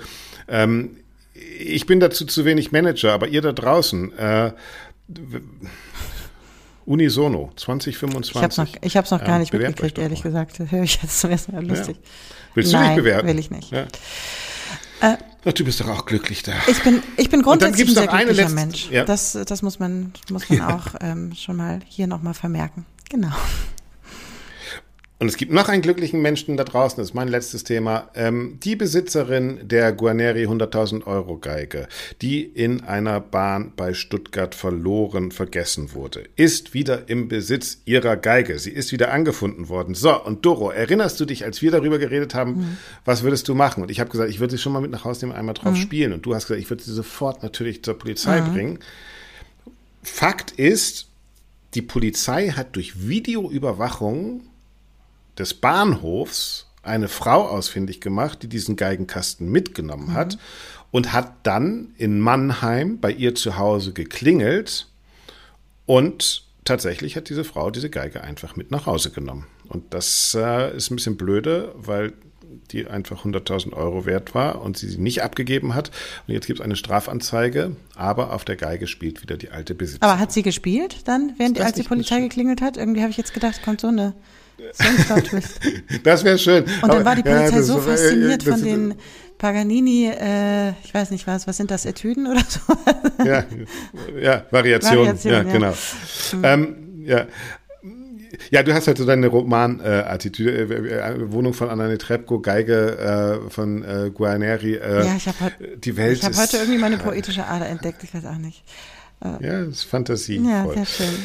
ähm, 0.47 0.97
ich 1.33 1.85
bin 1.85 1.99
dazu 1.99 2.25
zu 2.25 2.45
wenig 2.45 2.71
Manager, 2.71 3.13
aber 3.13 3.27
ihr 3.27 3.41
da 3.41 3.51
draußen, 3.51 4.17
äh, 4.17 4.51
Unisono 6.85 7.51
2025. 7.55 8.35
Ich 8.81 8.95
habe 8.95 9.05
es 9.05 9.11
noch, 9.11 9.19
noch 9.19 9.27
gar 9.27 9.39
nicht 9.39 9.51
mitgekriegt, 9.51 9.97
ehrlich 9.97 10.21
gesagt. 10.21 10.59
Höre 10.69 10.83
ich 10.83 11.01
jetzt 11.01 11.19
zum 11.19 11.31
ersten 11.31 11.53
Mal 11.53 11.65
lustig. 11.65 11.97
Ja. 11.97 12.09
Willst 12.53 12.71
du 12.71 12.77
Nein, 12.77 12.87
nicht 12.89 12.97
bewerben? 12.97 13.27
will 13.27 13.39
ich 13.39 13.51
nicht. 13.51 13.71
Ja. 13.71 13.87
Äh, 15.01 15.17
Ach, 15.43 15.53
du 15.53 15.63
bist 15.65 15.79
doch 15.81 15.89
auch 15.89 16.05
glücklich 16.05 16.43
da. 16.43 16.53
Ich 16.67 16.81
bin, 16.83 17.03
ich 17.17 17.29
bin 17.29 17.41
grundsätzlich 17.41 17.89
ein 17.89 17.93
sehr 17.93 18.07
glücklicher 18.07 18.33
letzte, 18.33 18.55
Mensch. 18.55 18.89
Ja. 18.89 19.03
Das, 19.03 19.37
das 19.45 19.61
muss 19.61 19.79
man, 19.79 20.13
muss 20.29 20.49
man 20.49 20.61
auch 20.61 20.95
ähm, 21.01 21.33
schon 21.35 21.57
mal 21.57 21.81
hier 21.87 22.07
nochmal 22.07 22.33
vermerken. 22.33 22.85
Genau. 23.09 23.33
Und 25.17 25.29
es 25.29 25.37
gibt 25.37 25.53
noch 25.53 25.69
einen 25.69 25.81
glücklichen 25.81 26.21
Menschen 26.21 26.57
da 26.57 26.65
draußen, 26.65 26.97
das 26.97 27.09
ist 27.09 27.13
mein 27.13 27.29
letztes 27.29 27.63
Thema. 27.63 28.09
Ähm, 28.15 28.59
die 28.61 28.75
Besitzerin 28.75 29.59
der 29.63 29.93
Guarneri 29.93 30.45
100.000 30.45 31.07
Euro 31.07 31.37
Geige, 31.37 31.87
die 32.21 32.43
in 32.43 32.83
einer 32.83 33.21
Bahn 33.21 33.71
bei 33.77 33.93
Stuttgart 33.93 34.53
verloren, 34.53 35.31
vergessen 35.31 35.93
wurde, 35.93 36.25
ist 36.35 36.73
wieder 36.73 37.07
im 37.07 37.29
Besitz 37.29 37.77
ihrer 37.85 38.17
Geige. 38.17 38.59
Sie 38.59 38.71
ist 38.71 38.91
wieder 38.91 39.13
angefunden 39.13 39.69
worden. 39.69 39.95
So, 39.95 40.21
und 40.21 40.45
Doro, 40.45 40.69
erinnerst 40.69 41.17
du 41.21 41.25
dich, 41.25 41.45
als 41.45 41.61
wir 41.61 41.71
darüber 41.71 41.97
geredet 41.97 42.35
haben, 42.35 42.51
mhm. 42.51 42.77
was 43.05 43.23
würdest 43.23 43.47
du 43.47 43.55
machen? 43.55 43.83
Und 43.83 43.91
ich 43.91 44.01
habe 44.01 44.09
gesagt, 44.09 44.29
ich 44.29 44.41
würde 44.41 44.51
sie 44.51 44.61
schon 44.61 44.73
mal 44.73 44.81
mit 44.81 44.91
nach 44.91 45.05
Hause 45.05 45.25
nehmen, 45.25 45.37
einmal 45.37 45.55
drauf 45.55 45.75
mhm. 45.75 45.81
spielen. 45.81 46.11
Und 46.11 46.25
du 46.25 46.35
hast 46.35 46.47
gesagt, 46.47 46.61
ich 46.61 46.69
würde 46.69 46.83
sie 46.83 46.93
sofort 46.93 47.41
natürlich 47.41 47.83
zur 47.83 47.97
Polizei 47.97 48.41
mhm. 48.41 48.53
bringen. 48.53 48.79
Fakt 50.03 50.51
ist, 50.51 51.07
die 51.73 51.81
Polizei 51.81 52.49
hat 52.49 52.75
durch 52.75 53.07
Videoüberwachung 53.07 54.41
des 55.37 55.53
Bahnhofs 55.53 56.67
eine 56.83 57.07
Frau 57.07 57.47
ausfindig 57.47 57.99
gemacht, 57.99 58.43
die 58.43 58.47
diesen 58.47 58.75
Geigenkasten 58.75 59.49
mitgenommen 59.49 60.13
hat 60.13 60.35
mhm. 60.35 60.39
und 60.91 61.13
hat 61.13 61.33
dann 61.43 61.93
in 61.97 62.19
Mannheim 62.19 62.99
bei 62.99 63.11
ihr 63.11 63.35
zu 63.35 63.57
Hause 63.57 63.93
geklingelt 63.93 64.87
und 65.85 66.43
tatsächlich 66.63 67.15
hat 67.15 67.29
diese 67.29 67.43
Frau 67.43 67.71
diese 67.71 67.89
Geige 67.89 68.23
einfach 68.23 68.55
mit 68.55 68.71
nach 68.71 68.85
Hause 68.85 69.11
genommen. 69.11 69.47
Und 69.67 69.93
das 69.93 70.35
äh, 70.39 70.75
ist 70.75 70.91
ein 70.91 70.95
bisschen 70.95 71.17
blöde, 71.17 71.73
weil 71.75 72.13
die 72.71 72.87
einfach 72.87 73.25
100.000 73.25 73.73
Euro 73.73 74.05
wert 74.05 74.33
war 74.33 74.61
und 74.61 74.77
sie 74.77 74.87
sie 74.87 74.99
nicht 74.99 75.21
abgegeben 75.23 75.75
hat. 75.75 75.91
Und 76.27 76.33
jetzt 76.33 76.47
gibt 76.47 76.59
es 76.59 76.65
eine 76.65 76.75
Strafanzeige, 76.75 77.75
aber 77.95 78.33
auf 78.33 78.45
der 78.45 78.55
Geige 78.55 78.87
spielt 78.87 79.21
wieder 79.21 79.37
die 79.37 79.51
alte 79.51 79.75
Besitzerin. 79.75 80.09
Aber 80.09 80.19
hat 80.19 80.31
sie 80.31 80.41
gespielt 80.41 81.07
dann, 81.07 81.33
während 81.37 81.59
als 81.59 81.73
die 81.73 81.83
Polizei 81.83 82.21
geklingelt 82.21 82.61
hat? 82.61 82.77
Irgendwie 82.77 83.01
habe 83.01 83.11
ich 83.11 83.17
jetzt 83.17 83.33
gedacht, 83.33 83.61
kommt 83.63 83.81
so 83.81 83.87
eine 83.87 84.13
das 86.03 86.23
wäre 86.23 86.37
schön. 86.37 86.65
Und 86.81 86.93
dann 86.93 87.05
war 87.05 87.15
die 87.15 87.23
Polizei 87.23 87.57
ja, 87.57 87.61
so 87.61 87.79
fasziniert 87.79 88.43
von 88.43 88.61
den 88.61 88.95
Paganini, 89.37 90.07
äh, 90.07 90.69
ich 90.83 90.93
weiß 90.93 91.11
nicht 91.11 91.27
was, 91.27 91.47
was 91.47 91.57
sind 91.57 91.71
das, 91.71 91.85
Etüden 91.85 92.27
oder 92.27 92.41
so? 92.47 92.59
ja, 93.25 93.43
ja, 94.19 94.45
Variationen, 94.49 95.17
Variation, 95.23 95.33
ja, 95.33 95.43
ja, 95.43 95.51
genau. 95.51 95.73
Mhm. 96.33 96.43
Ähm, 96.43 97.05
ja. 97.05 97.27
Ja, 98.51 98.63
du 98.63 98.73
hast 98.73 98.87
halt 98.87 98.97
so 98.97 99.05
deine 99.05 99.27
Roman-Attitüde. 99.27 100.51
Äh, 100.51 101.13
äh, 101.13 101.31
Wohnung 101.31 101.53
von 101.53 101.69
Anane 101.69 101.97
Trepko, 101.97 102.39
Geige 102.39 103.41
äh, 103.45 103.49
von 103.49 103.83
äh, 103.83 104.11
Guarneri. 104.13 104.75
Äh, 104.75 105.05
ja, 105.05 105.15
ich 105.15 105.27
habe 105.27 105.53
die 105.77 105.95
Welt 105.95 106.17
ich 106.17 106.25
hab 106.25 106.35
heute 106.35 106.57
irgendwie 106.57 106.79
meine 106.79 106.97
poetische 106.97 107.45
Ader 107.45 107.67
entdeckt, 107.67 108.03
ich 108.03 108.13
weiß 108.13 108.25
auch 108.25 108.37
nicht. 108.37 108.63
Äh, 109.23 109.45
ja, 109.45 109.65
das 109.65 109.69
ist 109.69 109.83
Fantasie. 109.83 110.37
Ja, 110.37 110.67
sehr 110.67 110.85
schön. 110.85 111.15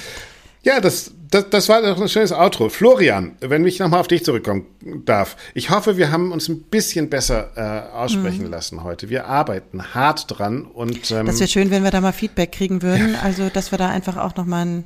Ja, 0.63 0.81
das, 0.81 1.13
das, 1.31 1.49
das 1.49 1.69
war 1.71 1.81
doch 1.81 2.01
ein 2.01 2.09
schönes 2.09 2.33
Outro. 2.33 2.69
Florian, 2.69 3.37
wenn 3.41 3.67
ich 3.67 3.79
nochmal 3.79 4.01
auf 4.01 4.09
dich 4.09 4.25
zurückkommen 4.25 4.67
darf. 5.07 5.37
Ich 5.55 5.71
hoffe, 5.71 5.97
wir 5.97 6.13
haben 6.13 6.33
uns 6.33 6.49
ein 6.49 6.63
bisschen 6.65 7.09
besser 7.09 7.51
äh, 7.57 7.97
aussprechen 7.97 8.45
mhm. 8.45 8.51
lassen 8.51 8.85
heute. 8.85 9.09
Wir 9.09 9.27
arbeiten 9.27 9.95
hart 9.95 10.27
dran 10.29 10.65
und 10.65 11.11
ähm, 11.11 11.27
Das 11.27 11.41
wäre 11.41 11.49
schön, 11.49 11.71
wenn 11.71 11.83
wir 11.83 11.91
da 11.91 12.03
mal 12.03 12.13
Feedback 12.13 12.53
kriegen 12.53 12.83
würden. 12.83 13.15
Ja. 13.15 13.21
Also, 13.21 13.49
dass 13.49 13.71
wir 13.71 13.79
da 13.79 13.89
einfach 13.89 14.19
auch 14.19 14.37
nochmal 14.37 14.67
ein, 14.67 14.85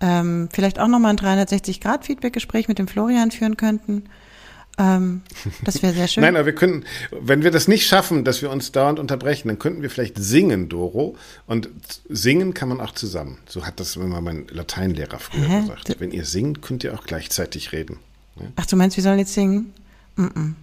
ähm, 0.00 0.48
vielleicht 0.52 0.80
auch 0.80 0.88
nochmal 0.88 1.16
ein 1.16 1.18
360-Grad-Feedback-Gespräch 1.18 2.66
mit 2.66 2.80
dem 2.80 2.88
Florian 2.88 3.30
führen 3.30 3.56
könnten. 3.56 4.04
Ähm, 4.78 5.22
das 5.64 5.82
wäre 5.82 5.92
sehr 5.92 6.08
schön. 6.08 6.22
Nein, 6.22 6.36
aber 6.36 6.46
wir 6.46 6.54
können, 6.54 6.84
wenn 7.10 7.42
wir 7.42 7.50
das 7.50 7.66
nicht 7.68 7.86
schaffen, 7.86 8.24
dass 8.24 8.42
wir 8.42 8.50
uns 8.50 8.72
dauernd 8.72 8.98
unterbrechen, 8.98 9.48
dann 9.48 9.58
könnten 9.58 9.82
wir 9.82 9.90
vielleicht 9.90 10.16
singen, 10.18 10.68
Doro. 10.68 11.16
Und 11.46 11.68
singen 12.08 12.54
kann 12.54 12.68
man 12.68 12.80
auch 12.80 12.92
zusammen. 12.92 13.38
So 13.48 13.66
hat 13.66 13.80
das 13.80 13.96
immer 13.96 14.20
mein 14.20 14.46
Lateinlehrer 14.48 15.18
früher 15.18 15.48
Hä? 15.48 15.60
gesagt. 15.62 15.96
Wenn 15.98 16.12
ihr 16.12 16.24
singt, 16.24 16.62
könnt 16.62 16.84
ihr 16.84 16.94
auch 16.94 17.04
gleichzeitig 17.04 17.72
reden. 17.72 17.98
Ja? 18.36 18.46
Ach, 18.56 18.66
du 18.66 18.76
meinst, 18.76 18.96
wir 18.96 19.02
sollen 19.02 19.18
jetzt 19.18 19.34
singen? 19.34 19.74
Mm, 20.16 20.24
-mm. 20.24 20.54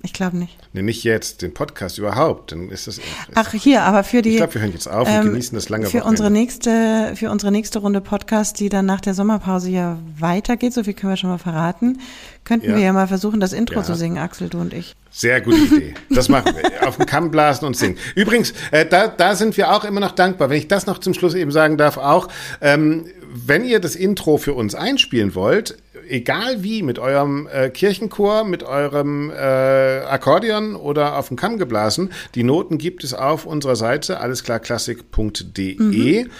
Ich 0.00 0.12
glaube 0.12 0.36
nicht. 0.36 0.56
Nee, 0.72 0.82
nicht 0.82 1.02
jetzt, 1.02 1.42
den 1.42 1.52
Podcast 1.52 1.98
überhaupt. 1.98 2.52
Dann 2.52 2.68
ist 2.68 2.86
das. 2.86 3.00
Ach, 3.34 3.52
hier, 3.52 3.82
aber 3.82 4.04
für 4.04 4.22
die. 4.22 4.30
Ich 4.30 4.36
glaube, 4.36 4.54
wir 4.54 4.60
hören 4.60 4.72
jetzt 4.72 4.86
auf 4.86 5.08
ähm, 5.08 5.22
und 5.22 5.26
genießen 5.32 5.56
das 5.56 5.68
lange 5.68 5.86
für 5.86 6.04
unsere 6.04 6.30
nächste 6.30 7.14
Für 7.16 7.30
unsere 7.30 7.50
nächste 7.50 7.80
Runde 7.80 8.00
Podcast, 8.00 8.60
die 8.60 8.68
dann 8.68 8.86
nach 8.86 9.00
der 9.00 9.14
Sommerpause 9.14 9.70
ja 9.70 9.98
weitergeht, 10.16 10.72
so 10.72 10.84
viel 10.84 10.94
können 10.94 11.12
wir 11.12 11.16
schon 11.16 11.30
mal 11.30 11.38
verraten, 11.38 11.98
könnten 12.44 12.70
ja. 12.70 12.76
wir 12.76 12.82
ja 12.82 12.92
mal 12.92 13.08
versuchen, 13.08 13.40
das 13.40 13.52
Intro 13.52 13.76
ja. 13.76 13.82
zu 13.82 13.96
singen, 13.96 14.18
Axel, 14.18 14.48
du 14.48 14.58
und 14.60 14.72
ich. 14.72 14.94
Sehr 15.10 15.40
gute 15.40 15.58
Idee. 15.58 15.94
Das 16.10 16.28
machen 16.28 16.54
wir. 16.54 16.86
Auf 16.86 16.96
den 16.96 17.06
Kamm 17.06 17.32
blasen 17.32 17.66
und 17.66 17.76
singen. 17.76 17.98
Übrigens, 18.14 18.52
äh, 18.70 18.86
da, 18.86 19.08
da 19.08 19.34
sind 19.34 19.56
wir 19.56 19.72
auch 19.72 19.84
immer 19.84 20.00
noch 20.00 20.12
dankbar. 20.12 20.48
Wenn 20.48 20.58
ich 20.58 20.68
das 20.68 20.86
noch 20.86 20.98
zum 20.98 21.12
Schluss 21.12 21.34
eben 21.34 21.50
sagen 21.50 21.76
darf, 21.76 21.96
auch, 21.96 22.28
ähm, 22.60 23.06
wenn 23.30 23.64
ihr 23.64 23.80
das 23.80 23.96
Intro 23.96 24.38
für 24.38 24.54
uns 24.54 24.74
einspielen 24.74 25.34
wollt, 25.34 25.76
egal 26.08 26.62
wie, 26.62 26.82
mit 26.82 26.98
eurem 26.98 27.48
äh, 27.52 27.68
Kirchenchor, 27.70 28.44
mit 28.44 28.62
eurem 28.62 29.30
äh, 29.30 29.34
Akkordeon 29.34 30.76
oder 30.76 31.18
auf 31.18 31.28
dem 31.28 31.36
Kamm 31.36 31.58
geblasen, 31.58 32.10
die 32.34 32.42
Noten 32.42 32.78
gibt 32.78 33.04
es 33.04 33.12
auf 33.14 33.46
unserer 33.46 33.76
Seite 33.76 34.20
allesklarklassik.de. 34.20 36.24
Mhm. 36.24 36.30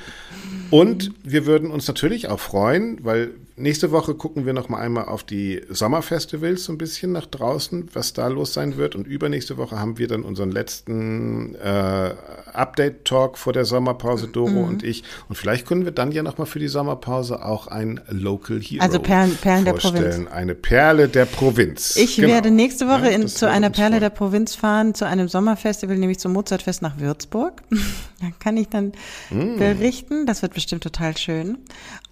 Und 0.70 1.10
wir 1.22 1.46
würden 1.46 1.70
uns 1.70 1.88
natürlich 1.88 2.28
auch 2.28 2.40
freuen, 2.40 3.02
weil 3.02 3.30
nächste 3.56 3.90
Woche 3.92 4.14
gucken 4.14 4.46
wir 4.46 4.52
noch 4.52 4.68
mal 4.68 4.78
einmal 4.78 5.04
auf 5.06 5.22
die 5.22 5.62
Sommerfestivals 5.68 6.64
so 6.64 6.72
ein 6.72 6.78
bisschen 6.78 7.12
nach 7.12 7.26
draußen, 7.26 7.88
was 7.92 8.12
da 8.12 8.28
los 8.28 8.52
sein 8.52 8.76
wird. 8.76 8.94
Und 8.94 9.06
übernächste 9.06 9.56
Woche 9.56 9.78
haben 9.78 9.98
wir 9.98 10.08
dann 10.08 10.22
unseren 10.22 10.50
letzten 10.50 11.54
äh, 11.54 12.14
Update-Talk 12.52 13.38
vor 13.38 13.52
der 13.52 13.64
Sommerpause, 13.64 14.28
Doro 14.28 14.50
mhm. 14.50 14.68
und 14.68 14.82
ich. 14.82 15.04
Und 15.28 15.36
vielleicht 15.36 15.66
können 15.66 15.84
wir 15.84 15.92
dann 15.92 16.10
ja 16.12 16.22
noch 16.22 16.38
mal 16.38 16.46
für 16.46 16.58
die 16.58 16.68
Sommerpause 16.68 17.44
auch 17.44 17.66
ein 17.68 18.00
Local 18.08 18.60
Hero 18.60 18.82
also 18.82 18.98
Perlen, 18.98 19.36
Perlen 19.36 19.64
der 19.64 19.74
Provinz. 19.74 20.26
Eine 20.30 20.54
Perle 20.54 21.08
der 21.08 21.26
Provinz. 21.26 21.96
Ich 21.96 22.16
genau. 22.16 22.28
werde 22.28 22.50
nächste 22.50 22.88
Woche 22.88 23.06
ja, 23.06 23.10
in, 23.10 23.28
zu 23.28 23.48
einer 23.48 23.70
Perle 23.70 24.00
der 24.00 24.10
Provinz 24.10 24.54
fahren, 24.54 24.94
zu 24.94 25.06
einem 25.06 25.28
Sommerfestival, 25.28 25.96
nämlich 25.96 26.18
zum 26.18 26.32
Mozartfest 26.32 26.82
nach 26.82 26.98
Würzburg. 26.98 27.62
da 28.20 28.26
kann 28.38 28.56
ich 28.56 28.68
dann 28.68 28.92
mhm. 29.30 29.58
berichten. 29.58 30.26
Das 30.26 30.42
wird 30.42 30.54
bestimmt 30.54 30.82
total 30.82 31.16
schön. 31.16 31.58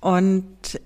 Und 0.00 0.80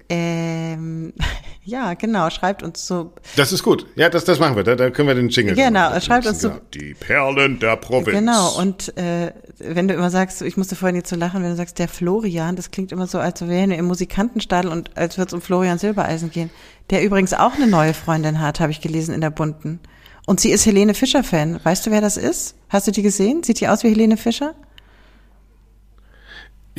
ähm, 0.46 1.12
ja, 1.64 1.94
genau, 1.94 2.30
schreibt 2.30 2.62
uns 2.62 2.86
so. 2.86 3.12
Das 3.36 3.52
ist 3.52 3.62
gut. 3.62 3.86
Ja, 3.96 4.08
das, 4.08 4.24
das 4.24 4.38
machen 4.38 4.56
wir. 4.56 4.64
Da, 4.64 4.76
da 4.76 4.90
können 4.90 5.08
wir 5.08 5.14
den 5.14 5.28
Jingle. 5.28 5.54
Genau, 5.54 5.98
schreibt 6.00 6.26
uns 6.26 6.40
so. 6.40 6.52
Die 6.72 6.94
Perlen 6.94 7.58
der 7.58 7.76
Provinz. 7.76 8.16
Genau, 8.16 8.58
und 8.58 8.96
äh, 8.96 9.32
wenn 9.58 9.88
du 9.88 9.94
immer 9.94 10.10
sagst, 10.10 10.42
ich 10.42 10.56
musste 10.56 10.76
vorhin 10.76 10.96
jetzt 10.96 11.10
so 11.10 11.16
lachen, 11.16 11.42
wenn 11.42 11.50
du 11.50 11.56
sagst, 11.56 11.78
der 11.78 11.88
Florian, 11.88 12.56
das 12.56 12.70
klingt 12.70 12.92
immer 12.92 13.06
so, 13.06 13.18
als 13.18 13.40
wäre 13.46 13.70
er 13.70 13.78
im 13.78 13.86
Musikantenstadel 13.86 14.70
und 14.70 14.96
als 14.96 15.18
würde 15.18 15.28
es 15.28 15.34
um 15.34 15.40
Florian 15.40 15.78
Silbereisen 15.78 16.30
gehen. 16.30 16.50
Der 16.90 17.02
übrigens 17.02 17.34
auch 17.34 17.54
eine 17.54 17.66
neue 17.66 17.94
Freundin 17.94 18.40
hat, 18.40 18.60
habe 18.60 18.70
ich 18.70 18.80
gelesen 18.80 19.14
in 19.14 19.20
der 19.20 19.30
Bunten. 19.30 19.80
Und 20.26 20.40
sie 20.40 20.50
ist 20.50 20.66
Helene 20.66 20.94
Fischer-Fan. 20.94 21.60
Weißt 21.62 21.86
du, 21.86 21.90
wer 21.90 22.00
das 22.00 22.16
ist? 22.16 22.56
Hast 22.68 22.86
du 22.86 22.90
die 22.90 23.02
gesehen? 23.02 23.42
Sieht 23.42 23.60
die 23.60 23.68
aus 23.68 23.84
wie 23.84 23.90
Helene 23.90 24.16
Fischer? 24.16 24.54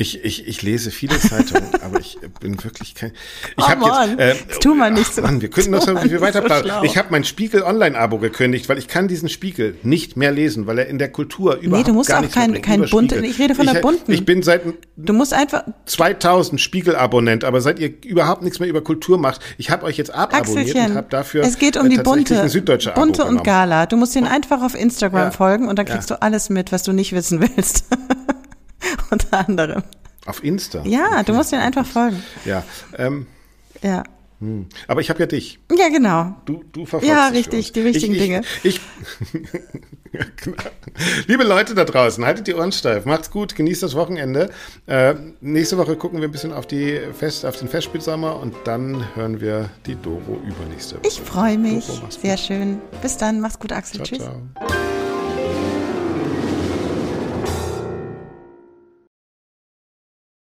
Ich, 0.00 0.24
ich, 0.24 0.46
ich 0.46 0.62
lese 0.62 0.92
viele 0.92 1.18
Zeitungen, 1.18 1.70
aber 1.82 1.98
ich 1.98 2.18
bin 2.38 2.62
wirklich 2.62 2.94
kein. 2.94 3.10
Ich 3.56 3.64
oh 3.64 3.68
habe 3.68 3.84
jetzt. 3.84 4.20
Äh, 4.20 4.44
das 4.48 4.60
tu 4.60 4.72
mal 4.72 4.92
nicht 4.92 5.12
so. 5.12 5.22
Mann, 5.22 5.42
wir 5.42 5.50
könnten 5.50 5.72
noch 5.72 5.82
viel 5.82 6.20
weiter 6.20 6.40
planen. 6.40 6.70
So 6.70 6.84
ich 6.84 6.96
habe 6.96 7.08
mein 7.10 7.24
Spiegel 7.24 7.64
Online-Abo 7.64 8.18
gekündigt, 8.18 8.68
weil 8.68 8.78
ich 8.78 8.86
kann 8.86 9.08
diesen 9.08 9.28
Spiegel 9.28 9.74
nicht 9.82 10.16
mehr 10.16 10.30
lesen, 10.30 10.68
weil 10.68 10.78
er 10.78 10.86
in 10.86 10.98
der 10.98 11.10
Kultur 11.10 11.56
überhaupt 11.56 11.84
Nee, 11.86 11.90
du 11.90 11.94
musst 11.94 12.14
auch 12.14 12.30
kein, 12.30 12.62
kein 12.62 12.88
bunte. 12.88 13.16
Ich 13.26 13.40
rede 13.40 13.56
von 13.56 13.66
ich, 13.66 13.72
der 13.72 13.80
bunten. 13.80 14.12
Ich 14.12 14.24
bin 14.24 14.44
seit 14.44 14.62
du 14.96 15.12
musst 15.12 15.34
einfach 15.34 15.64
2000 15.86 16.60
Spiegel-Abonnent, 16.60 17.42
aber 17.42 17.60
seit 17.60 17.80
ihr 17.80 17.92
überhaupt 18.04 18.42
nichts 18.42 18.60
mehr 18.60 18.68
über 18.68 18.82
Kultur 18.82 19.18
macht, 19.18 19.40
ich 19.56 19.70
habe 19.70 19.84
euch 19.84 19.96
jetzt 19.96 20.14
ababonniert 20.14 20.76
und 20.76 20.94
habe 20.94 21.08
dafür 21.10 21.42
es 21.42 21.58
geht 21.58 21.76
um 21.76 21.90
die 21.90 21.98
bunte, 21.98 22.48
süddeutsche 22.48 22.92
bunte 22.92 23.24
und 23.24 23.42
Gala. 23.42 23.86
Du 23.86 23.96
musst 23.96 24.14
ihn 24.14 24.26
einfach 24.26 24.62
auf 24.62 24.76
Instagram 24.76 25.22
ja. 25.22 25.30
folgen 25.32 25.66
und 25.66 25.76
dann 25.76 25.86
kriegst 25.86 26.08
ja. 26.08 26.16
du 26.16 26.22
alles 26.22 26.50
mit, 26.50 26.70
was 26.70 26.84
du 26.84 26.92
nicht 26.92 27.12
wissen 27.14 27.40
willst. 27.40 27.84
Unter 29.10 29.48
anderem. 29.48 29.82
Auf 30.26 30.44
Insta? 30.44 30.82
Ja, 30.84 31.06
okay. 31.06 31.24
du 31.26 31.32
musst 31.34 31.52
den 31.52 31.60
einfach 31.60 31.86
folgen. 31.86 32.22
Ja. 32.44 32.62
Ähm, 32.96 33.26
ja. 33.82 34.02
Hm. 34.40 34.66
Aber 34.86 35.00
ich 35.00 35.10
habe 35.10 35.18
ja 35.18 35.26
dich. 35.26 35.58
Ja, 35.76 35.88
genau. 35.88 36.36
Du, 36.44 36.62
du 36.72 36.86
verfolgst 36.86 37.08
Ja, 37.08 37.28
richtig, 37.28 37.72
die 37.72 37.84
wichtigen 37.84 38.14
ich, 38.14 38.20
Dinge. 38.20 38.42
Ich. 38.62 38.80
Liebe 41.26 41.42
Leute 41.42 41.74
da 41.74 41.84
draußen, 41.84 42.24
haltet 42.24 42.46
die 42.46 42.54
Ohren 42.54 42.70
steif, 42.70 43.04
macht's 43.04 43.32
gut, 43.32 43.56
genießt 43.56 43.82
das 43.82 43.96
Wochenende. 43.96 44.50
Äh, 44.86 45.14
nächste 45.40 45.76
Woche 45.76 45.96
gucken 45.96 46.20
wir 46.20 46.28
ein 46.28 46.32
bisschen 46.32 46.52
auf, 46.52 46.66
die 46.66 47.00
Fest, 47.18 47.44
auf 47.44 47.56
den 47.56 47.68
Festspielsommer 47.68 48.38
und 48.38 48.54
dann 48.64 49.04
hören 49.16 49.40
wir 49.40 49.70
die 49.86 49.96
Doro 49.96 50.40
übernächste 50.46 50.96
Woche. 50.96 51.08
Ich 51.08 51.20
freue 51.20 51.58
mich. 51.58 51.86
Doro, 51.86 52.08
Sehr 52.10 52.36
gut. 52.36 52.44
schön. 52.44 52.78
Bis 53.02 53.16
dann, 53.16 53.40
mach's 53.40 53.58
gut, 53.58 53.72
Axel. 53.72 54.04
Ciao, 54.04 54.06
Tschüss. 54.06 54.18
Ciao. 54.20 54.87